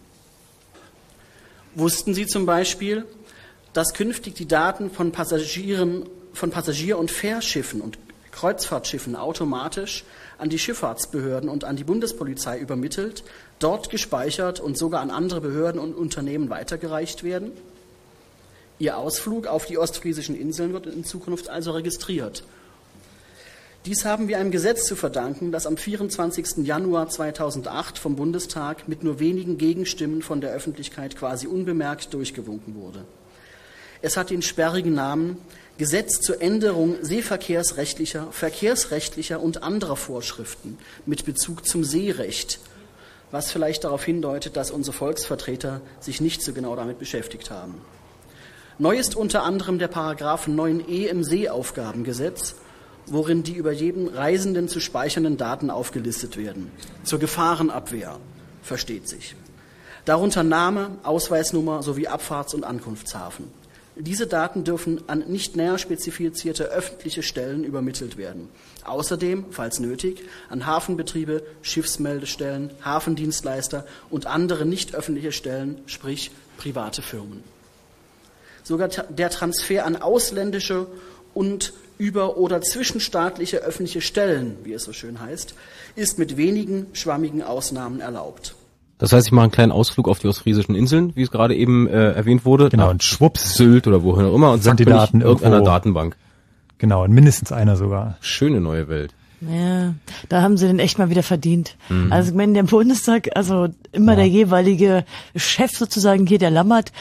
[1.74, 3.06] Wussten Sie zum Beispiel,
[3.74, 7.98] dass künftig die Daten von Passagieren, von Passagier- und Fährschiffen und
[8.32, 10.04] Kreuzfahrtschiffen automatisch
[10.38, 13.24] an die Schifffahrtsbehörden und an die Bundespolizei übermittelt,
[13.60, 17.52] dort gespeichert und sogar an andere Behörden und Unternehmen weitergereicht werden?
[18.80, 22.44] Ihr Ausflug auf die ostfriesischen Inseln wird in Zukunft also registriert.
[23.86, 26.58] Dies haben wir einem Gesetz zu verdanken, das am 24.
[26.58, 33.06] Januar 2008 vom Bundestag mit nur wenigen Gegenstimmen von der Öffentlichkeit quasi unbemerkt durchgewunken wurde.
[34.04, 35.38] Es hat den sperrigen Namen
[35.80, 40.78] Gesetz zur Änderung seeverkehrsrechtlicher, verkehrsrechtlicher und anderer Vorschriften
[41.08, 42.60] mit Bezug zum Seerecht,
[43.32, 47.82] was vielleicht darauf hindeutet, dass unsere Volksvertreter sich nicht so genau damit beschäftigt haben.
[48.78, 52.56] Neu ist unter anderem der Paragraph 9e im Seeaufgabengesetz,
[53.12, 56.72] worin die über jeden Reisenden zu speichernden Daten aufgelistet werden.
[57.04, 58.18] Zur Gefahrenabwehr,
[58.64, 59.36] versteht sich.
[60.06, 63.48] Darunter Name, Ausweisnummer sowie Abfahrts- und Ankunftshafen.
[63.98, 68.48] Diese Daten dürfen an nicht näher spezifizierte öffentliche Stellen übermittelt werden.
[68.86, 77.44] Außerdem, falls nötig, an Hafenbetriebe, Schiffsmeldestellen, Hafendienstleister und andere nicht öffentliche Stellen, sprich private Firmen.
[78.64, 80.88] Sogar der Transfer an ausländische
[81.34, 85.54] und über- oder zwischenstaatliche öffentliche Stellen, wie es so schön heißt,
[85.96, 88.56] ist mit wenigen schwammigen Ausnahmen erlaubt.
[88.98, 91.88] Das heißt, ich mache einen kleinen Ausflug auf die ostfriesischen Inseln, wie es gerade eben
[91.88, 92.70] äh, erwähnt wurde.
[92.70, 93.56] Genau, und schwupps.
[93.56, 96.16] Sylt oder wohin auch immer und Sind zack die bin ich Daten in irgendeiner Datenbank.
[96.80, 98.18] Genau, und mindestens einer sogar.
[98.22, 99.14] Schöne neue Welt.
[99.42, 99.96] Ja,
[100.30, 101.76] da haben sie den echt mal wieder verdient.
[101.90, 102.12] Mhm.
[102.12, 105.04] Also ich meine, der Bundestag, also immer der jeweilige
[105.36, 106.92] Chef sozusagen hier, der Lammert,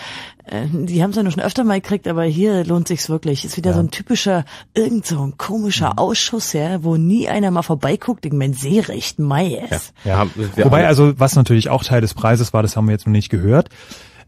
[0.47, 3.45] äh, die haben es ja noch schon öfter mal gekriegt, aber hier lohnt sich's wirklich.
[3.45, 4.45] Ist wieder so ein typischer,
[4.75, 8.25] irgend so ein komischer Ausschuss, ja, wo nie einer mal vorbeiguckt.
[8.25, 9.93] Ich meine, Seerecht, Mais.
[10.05, 10.27] Ja.
[10.35, 13.13] wir Wobei also, was natürlich auch Teil des Preises war, das haben wir jetzt noch
[13.13, 13.69] nicht gehört.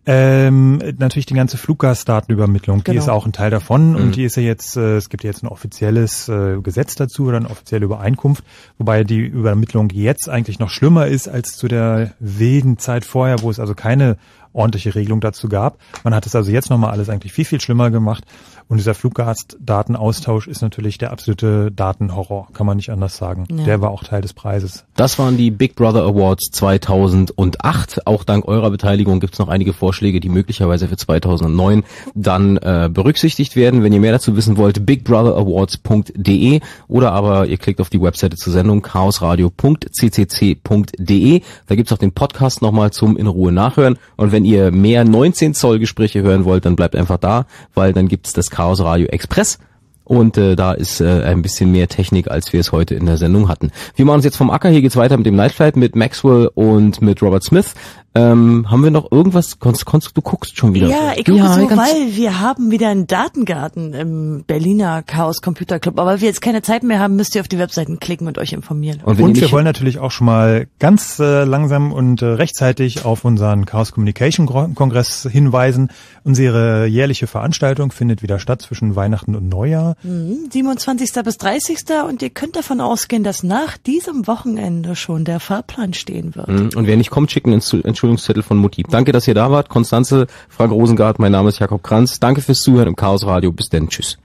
[0.04, 2.98] Ähm, natürlich die ganze Fluggastdatenübermittlung, die Genau.
[3.02, 3.96] ist auch ein Teil davon Mhm.
[3.96, 7.26] und die ist ja jetzt, äh, es gibt ja jetzt ein offizielles äh, Gesetz dazu
[7.26, 8.42] oder eine offizielle Übereinkunft,
[8.78, 13.50] wobei die Übermittlung jetzt eigentlich noch schlimmer ist als zu der wilden Zeit vorher, wo
[13.50, 14.16] es also keine
[14.52, 15.78] ordentliche Regelung dazu gab.
[16.04, 18.24] Man hat es also jetzt nochmal alles eigentlich viel, viel schlimmer gemacht
[18.68, 23.46] und dieser Fluggastdatenaustausch ist natürlich der absolute Datenhorror, kann man nicht anders sagen.
[23.50, 23.64] Ja.
[23.64, 24.84] Der war auch Teil des Preises.
[24.96, 28.06] Das waren die Big Brother Awards 2008.
[28.06, 31.84] Auch dank eurer Beteiligung gibt es noch einige Vorschläge, die möglicherweise für 2009
[32.14, 33.82] dann äh, berücksichtigt werden.
[33.82, 38.52] Wenn ihr mehr dazu wissen wollt, bigbrotherawards.de oder aber ihr klickt auf die Webseite zur
[38.52, 41.42] Sendung chaosradio.ccc.de.
[41.66, 43.98] Da gibt's auch den Podcast nochmal zum in Ruhe nachhören.
[44.16, 48.08] Und wenn ihr mehr 19 Zoll Gespräche hören wollt, dann bleibt einfach da, weil dann
[48.08, 49.58] gibt's das Chaos Radio Express.
[50.04, 53.16] Und äh, da ist äh, ein bisschen mehr Technik, als wir es heute in der
[53.18, 53.70] Sendung hatten.
[53.94, 54.68] Wir machen uns jetzt vom Acker.
[54.68, 57.74] Hier geht's weiter mit dem Night Flight, mit Maxwell und mit Robert Smith.
[58.14, 59.58] Ähm, haben wir noch irgendwas?
[59.58, 60.88] Konst, Konst, du guckst schon wieder.
[60.88, 65.78] Ja, ich gucke so, ganz- weil wir haben wieder einen Datengarten im Berliner Chaos Computer
[65.78, 65.98] Club.
[65.98, 68.36] Aber weil wir jetzt keine Zeit mehr haben, müsst ihr auf die Webseiten klicken und
[68.36, 69.00] euch informieren.
[69.02, 73.64] Und, wir wollen natürlich auch schon mal ganz äh, langsam und äh, rechtzeitig auf unseren
[73.64, 75.88] Chaos Communication Kongress hinweisen.
[76.22, 79.91] Unsere jährliche Veranstaltung findet wieder statt zwischen Weihnachten und Neujahr.
[80.02, 81.22] Mhm, 27.
[81.24, 81.78] bis 30.
[82.08, 86.48] Und ihr könnt davon ausgehen, dass nach diesem Wochenende schon der Fahrplan stehen wird.
[86.48, 86.70] Mhm.
[86.76, 88.84] Und wer nicht kommt, schickt einen Entschuld- Entschuldigungszettel von Mutti.
[88.88, 89.68] Danke, dass ihr da wart.
[89.68, 92.20] Konstanze, Frank Rosengart, mein Name ist Jakob Kranz.
[92.20, 93.52] Danke fürs Zuhören im Chaos Radio.
[93.52, 93.88] Bis denn.
[93.88, 94.18] Tschüss.